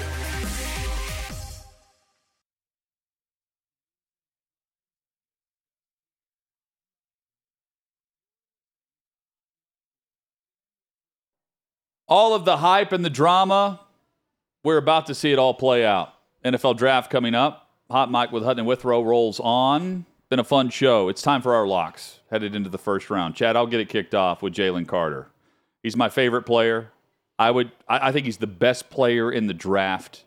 All 12.08 12.34
of 12.34 12.46
the 12.46 12.58
hype 12.58 12.92
and 12.92 13.04
the 13.04 13.10
drama, 13.10 13.82
we're 14.68 14.76
about 14.76 15.06
to 15.06 15.16
see 15.16 15.32
it 15.32 15.40
all 15.40 15.54
play 15.54 15.86
out. 15.86 16.14
NFL 16.44 16.76
draft 16.76 17.10
coming 17.10 17.34
up. 17.34 17.70
Hot 17.90 18.12
Mic 18.12 18.34
with 18.34 18.44
Hutton 18.44 18.60
and 18.60 18.68
Withrow 18.68 19.02
rolls 19.02 19.40
on. 19.40 20.06
Been 20.28 20.40
a 20.40 20.44
fun 20.44 20.70
show. 20.70 21.08
It's 21.08 21.22
time 21.22 21.42
for 21.42 21.56
our 21.56 21.66
locks 21.66 22.20
headed 22.30 22.54
into 22.54 22.70
the 22.70 22.78
first 22.78 23.10
round. 23.10 23.34
Chad, 23.34 23.56
I'll 23.56 23.66
get 23.66 23.80
it 23.80 23.88
kicked 23.88 24.14
off 24.14 24.42
with 24.42 24.54
Jalen 24.54 24.86
Carter. 24.86 25.30
He's 25.84 25.96
my 25.96 26.10
favorite 26.10 26.42
player. 26.42 26.92
I 27.40 27.50
would. 27.50 27.72
I, 27.88 28.10
I 28.10 28.12
think 28.12 28.26
he's 28.26 28.40
the 28.40 28.46
best 28.46 28.90
player 28.90 29.32
in 29.32 29.48
the 29.48 29.54
draft 29.54 30.26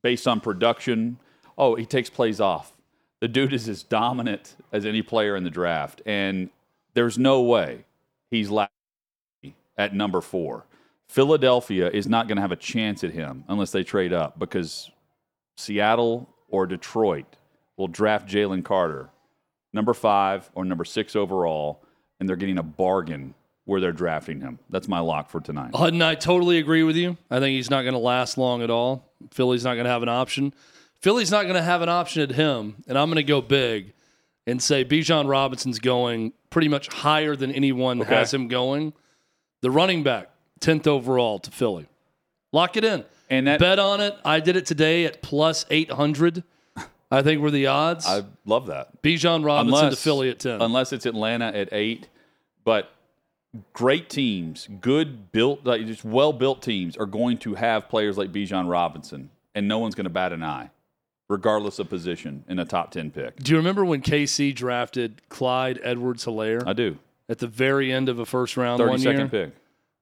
based 0.00 0.26
on 0.26 0.40
production. 0.40 1.18
Oh, 1.58 1.74
he 1.74 1.84
takes 1.84 2.08
plays 2.08 2.40
off. 2.40 2.72
The 3.20 3.28
dude 3.28 3.52
is 3.52 3.68
as 3.68 3.82
dominant 3.82 4.56
as 4.72 4.86
any 4.86 5.02
player 5.02 5.36
in 5.36 5.44
the 5.44 5.50
draft, 5.50 6.00
and 6.06 6.48
there's 6.94 7.18
no 7.18 7.42
way 7.42 7.84
he's 8.30 8.48
last 8.48 8.70
at 9.76 9.92
number 9.92 10.22
four. 10.22 10.64
Philadelphia 11.08 11.88
is 11.90 12.06
not 12.08 12.28
going 12.28 12.36
to 12.36 12.42
have 12.42 12.52
a 12.52 12.56
chance 12.56 13.04
at 13.04 13.12
him 13.12 13.44
unless 13.48 13.70
they 13.70 13.82
trade 13.82 14.12
up 14.12 14.38
because 14.38 14.90
Seattle 15.56 16.28
or 16.48 16.66
Detroit 16.66 17.26
will 17.76 17.88
draft 17.88 18.28
Jalen 18.28 18.64
Carter, 18.64 19.10
number 19.72 19.94
five 19.94 20.50
or 20.54 20.64
number 20.64 20.84
six 20.84 21.14
overall, 21.16 21.82
and 22.18 22.28
they're 22.28 22.36
getting 22.36 22.58
a 22.58 22.62
bargain 22.62 23.34
where 23.64 23.80
they're 23.80 23.92
drafting 23.92 24.40
him. 24.40 24.58
That's 24.70 24.88
my 24.88 25.00
lock 25.00 25.28
for 25.30 25.40
tonight. 25.40 25.70
Uh, 25.74 25.78
Hutton, 25.78 26.02
I 26.02 26.14
totally 26.14 26.58
agree 26.58 26.82
with 26.82 26.96
you. 26.96 27.16
I 27.30 27.40
think 27.40 27.54
he's 27.56 27.70
not 27.70 27.82
going 27.82 27.94
to 27.94 27.98
last 27.98 28.38
long 28.38 28.62
at 28.62 28.70
all. 28.70 29.10
Philly's 29.32 29.64
not 29.64 29.74
going 29.74 29.84
to 29.84 29.90
have 29.90 30.02
an 30.02 30.08
option. 30.08 30.54
Philly's 31.00 31.30
not 31.30 31.42
going 31.42 31.56
to 31.56 31.62
have 31.62 31.82
an 31.82 31.88
option 31.88 32.22
at 32.22 32.32
him, 32.32 32.76
and 32.86 32.96
I'm 32.96 33.08
going 33.08 33.16
to 33.16 33.22
go 33.24 33.40
big 33.40 33.92
and 34.46 34.62
say 34.62 34.84
Bijan 34.84 35.28
Robinson's 35.28 35.78
going 35.80 36.32
pretty 36.50 36.68
much 36.68 36.88
higher 36.88 37.34
than 37.34 37.50
anyone 37.52 38.00
Okay. 38.02 38.14
has 38.14 38.32
him 38.32 38.48
going. 38.48 38.92
The 39.62 39.70
running 39.70 40.04
back, 40.04 40.30
10th 40.60 40.86
overall 40.86 41.38
to 41.40 41.50
Philly. 41.50 41.86
Lock 42.52 42.76
it 42.76 42.84
in. 42.84 43.04
And 43.28 43.46
that 43.46 43.58
Bet 43.60 43.78
on 43.78 44.00
it. 44.00 44.16
I 44.24 44.40
did 44.40 44.56
it 44.56 44.66
today 44.66 45.04
at 45.04 45.20
plus 45.22 45.66
800. 45.70 46.44
I 47.10 47.22
think 47.22 47.40
were 47.40 47.50
the 47.50 47.66
odds. 47.68 48.06
I 48.06 48.24
love 48.44 48.66
that. 48.66 49.02
Bijan 49.02 49.44
Robinson 49.44 49.90
to 49.90 49.96
Philly 49.96 50.30
at 50.30 50.38
10. 50.40 50.60
Unless 50.60 50.92
it's 50.92 51.06
Atlanta 51.06 51.46
at 51.46 51.72
eight. 51.72 52.08
But 52.64 52.90
great 53.72 54.10
teams, 54.10 54.68
good 54.80 55.30
built, 55.32 55.64
like 55.64 55.86
just 55.86 56.04
well 56.04 56.32
built 56.32 56.62
teams 56.62 56.96
are 56.96 57.06
going 57.06 57.38
to 57.38 57.54
have 57.54 57.88
players 57.88 58.18
like 58.18 58.32
Bijan 58.32 58.68
Robinson, 58.68 59.30
and 59.54 59.68
no 59.68 59.78
one's 59.78 59.94
going 59.94 60.04
to 60.04 60.10
bat 60.10 60.32
an 60.32 60.42
eye, 60.42 60.70
regardless 61.28 61.78
of 61.78 61.88
position 61.88 62.44
in 62.48 62.58
a 62.58 62.64
top 62.64 62.90
10 62.90 63.12
pick. 63.12 63.36
Do 63.36 63.52
you 63.52 63.58
remember 63.58 63.84
when 63.84 64.02
KC 64.02 64.54
drafted 64.54 65.22
Clyde 65.28 65.78
Edwards 65.84 66.24
Helaire 66.24 66.66
I 66.66 66.72
do. 66.72 66.98
at 67.28 67.38
the 67.38 67.46
very 67.46 67.92
end 67.92 68.08
of 68.08 68.18
a 68.18 68.26
first 68.26 68.56
round 68.56 68.80
one 68.80 68.98
30 68.98 69.02
year? 69.02 69.12
second 69.12 69.30
pick. 69.30 69.52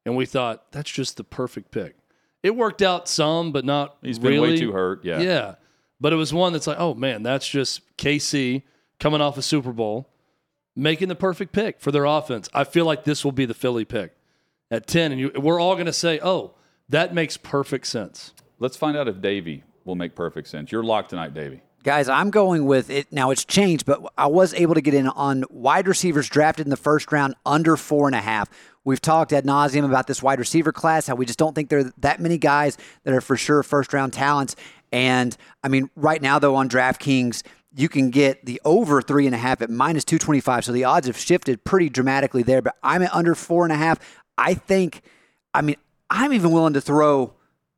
And 0.05 0.16
we 0.16 0.26
thought 0.26 0.70
that's 0.72 0.90
just 0.90 1.16
the 1.16 1.24
perfect 1.24 1.70
pick. 1.70 1.96
It 2.42 2.55
worked 2.55 2.82
out 2.82 3.09
some, 3.09 3.52
but 3.52 3.64
not 3.64 3.96
He's 4.02 4.18
been 4.18 4.32
really. 4.32 4.50
way 4.52 4.57
too 4.59 4.72
hurt. 4.72 5.05
Yeah. 5.05 5.20
Yeah. 5.20 5.55
But 6.00 6.12
it 6.12 6.16
was 6.16 6.34
one 6.34 6.52
that's 6.52 6.66
like, 6.66 6.78
oh 6.78 6.94
man, 6.94 7.22
that's 7.22 7.48
just 7.48 7.96
KC 7.96 8.62
coming 9.00 9.20
off 9.20 9.38
a 9.38 9.42
Super 9.42 9.72
Bowl, 9.72 10.11
making 10.76 11.09
the 11.09 11.14
perfect 11.14 11.52
pick 11.52 11.80
for 11.80 11.90
their 11.90 12.05
offense. 12.05 12.50
I 12.52 12.64
feel 12.64 12.84
like 12.84 13.05
this 13.05 13.24
will 13.24 13.32
be 13.32 13.46
the 13.46 13.55
Philly 13.55 13.84
pick 13.86 14.14
at 14.70 14.86
10. 14.86 15.12
And 15.12 15.20
you, 15.20 15.30
we're 15.36 15.61
all 15.61 15.74
going 15.74 15.86
to 15.86 15.92
say, 15.92 16.20
oh, 16.22 16.52
that 16.90 17.14
makes 17.14 17.36
perfect 17.38 17.86
sense. 17.86 18.32
Let's 18.59 18.76
find 18.76 18.96
out 18.96 19.09
if 19.09 19.20
Davey 19.22 19.64
will 19.84 19.94
make 19.94 20.14
perfect 20.14 20.48
sense. 20.48 20.70
You're 20.70 20.84
locked 20.84 21.11
tonight, 21.11 21.32
Davey. 21.32 21.62
Guys, 21.85 22.09
I'm 22.09 22.30
going 22.30 22.64
with 22.64 22.89
it. 22.89 23.12
Now 23.12 23.30
it's 23.30 23.45
changed, 23.45 23.85
but 23.85 24.03
I 24.16 24.26
was 24.26 24.55
able 24.55 24.74
to 24.74 24.80
get 24.80 24.95
in 24.95 25.07
on 25.07 25.45
wide 25.51 25.87
receivers 25.87 26.30
drafted 26.30 26.64
in 26.66 26.70
the 26.70 26.78
first 26.78 27.12
round 27.12 27.35
under 27.45 27.76
four 27.76 28.07
and 28.07 28.16
a 28.16 28.22
half. 28.22 28.49
We've 28.85 29.03
talked 29.03 29.35
ad 29.35 29.45
nauseum 29.45 29.85
about 29.85 30.07
this 30.07 30.22
wide 30.22 30.39
receiver 30.39 30.72
class, 30.72 31.09
how 31.09 31.14
we 31.14 31.26
just 31.26 31.39
don't 31.39 31.55
think 31.55 31.68
there 31.68 31.80
are 31.80 31.93
that 31.99 32.20
many 32.20 32.39
guys 32.39 32.78
that 33.03 33.12
are 33.12 33.20
for 33.20 33.37
sure 33.37 33.62
first 33.62 33.93
round 33.93 34.14
talents. 34.14 34.57
And 34.93 35.37
I 35.62 35.68
mean, 35.68 35.91
right 35.95 36.22
now 36.22 36.39
though 36.39 36.55
on 36.55 36.70
DraftKings, 36.70 37.43
you 37.76 37.91
can 37.91 38.09
get 38.09 38.47
the 38.47 38.62
over 38.64 39.03
three 39.03 39.26
and 39.26 39.35
a 39.35 39.39
half 39.39 39.61
at 39.61 39.68
minus 39.68 40.07
225. 40.07 40.64
So 40.64 40.72
the 40.72 40.85
odds 40.85 41.07
have 41.07 41.18
shifted 41.18 41.64
pretty 41.64 41.91
dramatically 41.91 42.43
there, 42.43 42.62
but 42.62 42.76
I'm 42.82 43.03
at 43.03 43.14
under 43.14 43.35
four 43.35 43.62
and 43.64 43.72
a 43.74 43.76
half. 43.76 44.01
I 44.39 44.55
think, 44.55 45.03
I 45.53 45.61
mean, 45.61 45.76
I'm 46.09 46.32
even 46.32 46.51
willing 46.51 46.72
to 46.72 46.80
throw 46.80 47.35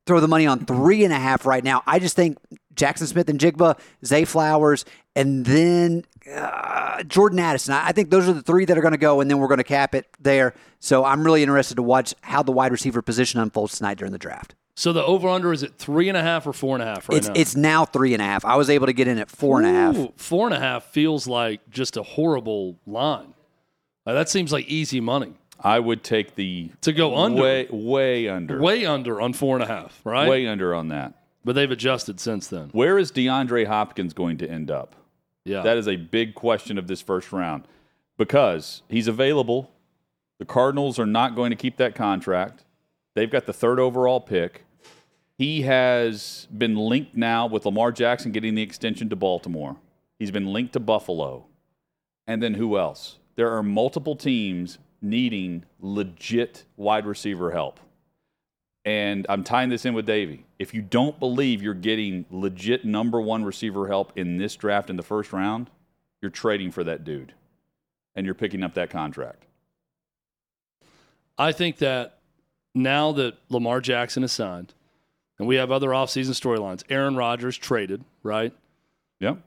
throw 0.07 0.21
the 0.21 0.29
money 0.29 0.47
on 0.47 0.65
three 0.65 1.03
and 1.03 1.13
a 1.13 1.19
half 1.19 1.45
right 1.45 1.65
now. 1.65 1.83
I 1.85 1.99
just 1.99 2.15
think 2.15 2.39
Jaxon 2.77 3.07
Smith-Njigba, 3.07 3.79
Zay 4.05 4.24
Flowers, 4.24 4.85
and 5.14 5.45
then 5.45 6.05
uh, 6.33 7.03
Jordan 7.05 7.39
Addison. 7.39 7.74
I 7.74 7.89
I 7.89 7.93
think 7.93 8.11
those 8.11 8.29
are 8.29 8.33
the 8.33 8.43
three 8.43 8.64
that 8.66 8.77
are 8.77 8.83
going 8.83 8.93
to 8.93 8.99
go, 8.99 9.20
and 9.20 9.31
then 9.31 9.39
we're 9.39 9.49
going 9.49 9.59
to 9.59 9.64
cap 9.64 9.95
it 9.95 10.07
there. 10.20 10.55
So 10.81 11.05
I'm 11.05 11.24
really 11.24 11.43
interested 11.43 11.77
to 11.77 11.83
watch 11.83 12.14
how 12.20 12.43
the 12.43 12.53
wide 12.53 12.72
receiver 12.72 13.01
position 13.03 13.41
unfolds 13.41 13.79
tonight 13.79 13.99
during 13.99 14.12
the 14.12 14.18
draft. 14.18 14.55
So 14.79 14.93
the 14.93 15.03
over 15.03 15.27
under 15.29 15.55
is 15.55 15.62
at 15.62 15.79
three 15.79 16.09
and 16.09 16.18
a 16.18 16.22
half 16.22 16.47
or 16.47 16.53
four 16.53 16.77
and 16.77 16.83
a 16.83 16.87
half 16.87 17.09
right 17.09 17.16
it's 17.16 17.29
now? 17.29 17.35
it's 17.35 17.57
now 17.57 17.85
three 17.87 18.12
and 18.12 18.20
a 18.20 18.27
half. 18.27 18.45
I 18.45 18.57
was 18.57 18.68
able 18.68 18.87
to 18.87 18.93
get 18.93 19.09
in 19.09 19.18
at 19.18 19.31
four 19.31 19.59
and 19.59 19.66
a 19.66 19.72
half. 19.72 19.97
Ooh, 19.97 20.12
Four 20.16 20.47
and 20.47 20.55
a 20.55 20.61
half 20.61 20.85
feels 20.85 21.27
like 21.27 21.70
just 21.70 21.97
a 21.97 22.03
horrible 22.03 22.77
line. 22.87 23.33
Like, 24.05 24.16
that 24.16 24.29
seems 24.29 24.53
like 24.53 24.66
easy 24.66 25.01
money 25.01 25.33
I 25.59 25.79
would 25.79 26.05
take 26.05 26.35
the 26.35 26.70
to 26.83 26.93
go 26.93 27.16
under. 27.16 27.43
way, 27.43 27.66
way 27.70 28.29
under. 28.29 28.61
way 28.61 28.85
under 28.85 29.20
on 29.20 29.33
four 29.33 29.57
and 29.57 29.64
a 29.64 29.66
half, 29.66 29.99
right? 30.05 30.29
way 30.29 30.47
under 30.47 30.74
on 30.74 30.89
that. 30.89 31.14
But 31.47 31.55
they've 31.55 31.70
adjusted 31.70 32.18
since 32.18 32.49
then. 32.49 32.70
Where 32.72 32.99
is 32.99 33.12
DeAndre 33.12 33.68
Hopkins 33.68 34.12
going 34.12 34.36
to 34.38 34.51
end 34.51 34.68
up? 34.68 34.97
Yeah. 35.44 35.62
That 35.62 35.76
is 35.76 35.86
a 35.86 35.94
big 35.94 36.34
question 36.34 36.76
of 36.76 36.88
this 36.88 37.01
first 37.01 37.30
round 37.30 37.68
because 38.18 38.82
he's 38.88 39.07
available. 39.07 39.70
The 40.40 40.44
Cardinals 40.44 40.99
are 40.99 41.07
not 41.07 41.36
going 41.36 41.51
to 41.51 41.57
keep 41.57 41.76
that 41.76 41.94
contract. 41.94 42.64
They've 43.14 43.30
got 43.30 43.47
the 43.47 43.53
third 43.53 43.78
overall 43.78 44.20
pick. 44.20 44.64
He 45.38 45.62
has 45.62 46.49
been 46.51 46.74
linked 46.74 47.14
now 47.14 47.47
with 47.47 47.64
Lamar 47.64 47.92
Jackson 47.92 48.32
getting 48.32 48.57
the 48.57 48.62
extension 48.62 49.09
to 49.11 49.16
Baltimore. 49.16 49.76
He's 50.18 50.32
been 50.32 50.53
linked 50.53 50.72
to 50.72 50.80
Buffalo. 50.80 51.47
And 52.26 52.42
then 52.42 52.55
who 52.55 52.76
else? 52.76 53.18
There 53.36 53.53
are 53.53 53.62
multiple 53.62 54.16
teams 54.16 54.78
needing 55.01 55.64
legit 55.78 56.64
wide 56.76 57.07
receiver 57.07 57.53
help. 57.53 57.78
And 58.87 59.26
I'm 59.28 59.43
tying 59.43 59.68
this 59.68 59.84
in 59.84 59.95
with 59.95 60.07
Davey. 60.07 60.47
If 60.61 60.72
you 60.72 60.80
don't 60.80 61.18
believe 61.18 61.61
you're 61.61 61.74
getting 61.74 62.24
legit 62.30 62.84
number 62.84 63.20
one 63.20 63.45
receiver 63.45 63.89
help 63.89 64.12
in 64.16 64.39
this 64.39 64.55
draft 64.55 64.89
in 64.89 64.97
the 64.97 65.03
first 65.03 65.32
round, 65.32 65.68
you're 66.22 66.30
trading 66.30 66.70
for 66.70 66.84
that 66.84 67.03
dude 67.03 67.34
and 68.14 68.24
you're 68.24 68.34
picking 68.34 68.62
up 68.62 68.74
that 68.74 68.89
contract. 68.89 69.45
I 71.37 71.51
think 71.51 71.78
that 71.78 72.20
now 72.76 73.11
that 73.12 73.37
Lamar 73.49 73.80
Jackson 73.80 74.22
is 74.22 74.30
signed 74.30 74.72
and 75.41 75.49
we 75.49 75.57
have 75.57 75.72
other 75.72 75.89
offseason 75.89 76.30
storylines, 76.30 76.84
Aaron 76.89 77.16
Rodgers 77.16 77.59
traded, 77.59 78.05
right? 78.22 78.55
Yep. 79.18 79.39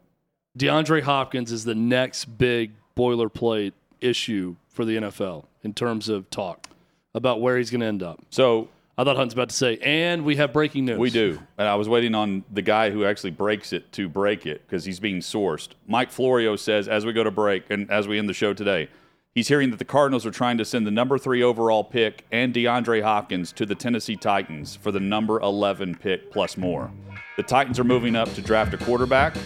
DeAndre 0.57 1.01
Hopkins 1.03 1.53
is 1.53 1.63
the 1.63 1.75
next 1.75 2.25
big 2.25 2.73
boilerplate 2.97 3.71
issue 4.01 4.57
for 4.67 4.83
the 4.83 4.97
NFL 4.97 5.45
in 5.63 5.73
terms 5.73 6.09
of 6.09 6.29
talk 6.29 6.67
about 7.13 7.39
where 7.39 7.57
he's 7.57 7.71
going 7.71 7.81
to 7.81 7.87
end 7.87 8.03
up. 8.03 8.19
So 8.29 8.67
I 8.99 9.05
thought 9.05 9.15
Hunt's 9.15 9.33
about 9.33 9.47
to 9.47 9.55
say, 9.55 9.77
and 9.77 10.25
we 10.25 10.35
have 10.35 10.51
breaking 10.51 10.83
news. 10.83 10.99
we 10.99 11.09
do. 11.09 11.39
And 11.57 11.69
I 11.69 11.75
was 11.75 11.87
waiting 11.87 12.13
on 12.13 12.43
the 12.51 12.61
guy 12.61 12.89
who 12.89 13.05
actually 13.05 13.31
breaks 13.31 13.71
it 13.71 13.89
to 13.93 14.09
break 14.09 14.45
it 14.45 14.67
because 14.67 14.83
he's 14.83 14.99
being 14.99 15.21
sourced. 15.21 15.69
Mike 15.87 16.11
Florio 16.11 16.57
says, 16.57 16.89
as 16.89 17.05
we 17.05 17.13
go 17.13 17.23
to 17.23 17.31
break 17.31 17.63
and 17.69 17.89
as 17.89 18.09
we 18.09 18.19
end 18.19 18.27
the 18.27 18.33
show 18.33 18.53
today, 18.53 18.89
he's 19.33 19.47
hearing 19.47 19.69
that 19.69 19.79
the 19.79 19.85
Cardinals 19.85 20.25
are 20.25 20.31
trying 20.31 20.57
to 20.57 20.65
send 20.65 20.85
the 20.85 20.91
number 20.91 21.17
three 21.17 21.41
overall 21.41 21.81
pick 21.81 22.25
and 22.29 22.53
DeAndre 22.53 23.01
Hopkins 23.01 23.53
to 23.53 23.65
the 23.65 23.73
Tennessee 23.73 24.17
Titans 24.17 24.75
for 24.75 24.91
the 24.91 24.99
number 24.99 25.39
11 25.39 25.95
pick 25.95 26.29
plus 26.29 26.57
more. 26.57 26.91
The 27.37 27.43
Titans 27.43 27.79
are 27.79 27.85
moving 27.85 28.17
up 28.17 28.33
to 28.33 28.41
draft 28.41 28.73
a 28.73 28.77
quarterback, 28.77 29.37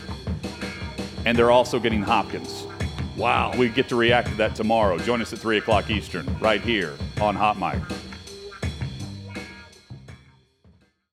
and 1.28 1.38
they're 1.38 1.52
also 1.52 1.78
getting 1.78 2.02
Hopkins. 2.02 2.66
Wow. 3.18 3.54
We 3.56 3.70
get 3.70 3.88
to 3.90 3.96
react 3.96 4.30
to 4.30 4.36
that 4.38 4.56
tomorrow. 4.56 4.98
Join 4.98 5.22
us 5.22 5.32
at 5.32 5.38
3 5.38 5.60
o'clock 5.60 5.92
Eastern 5.92 6.26
right 6.40 6.60
here 6.60 6.96
on 7.22 7.36
Hot 7.36 7.60
Mic. 7.60 8.03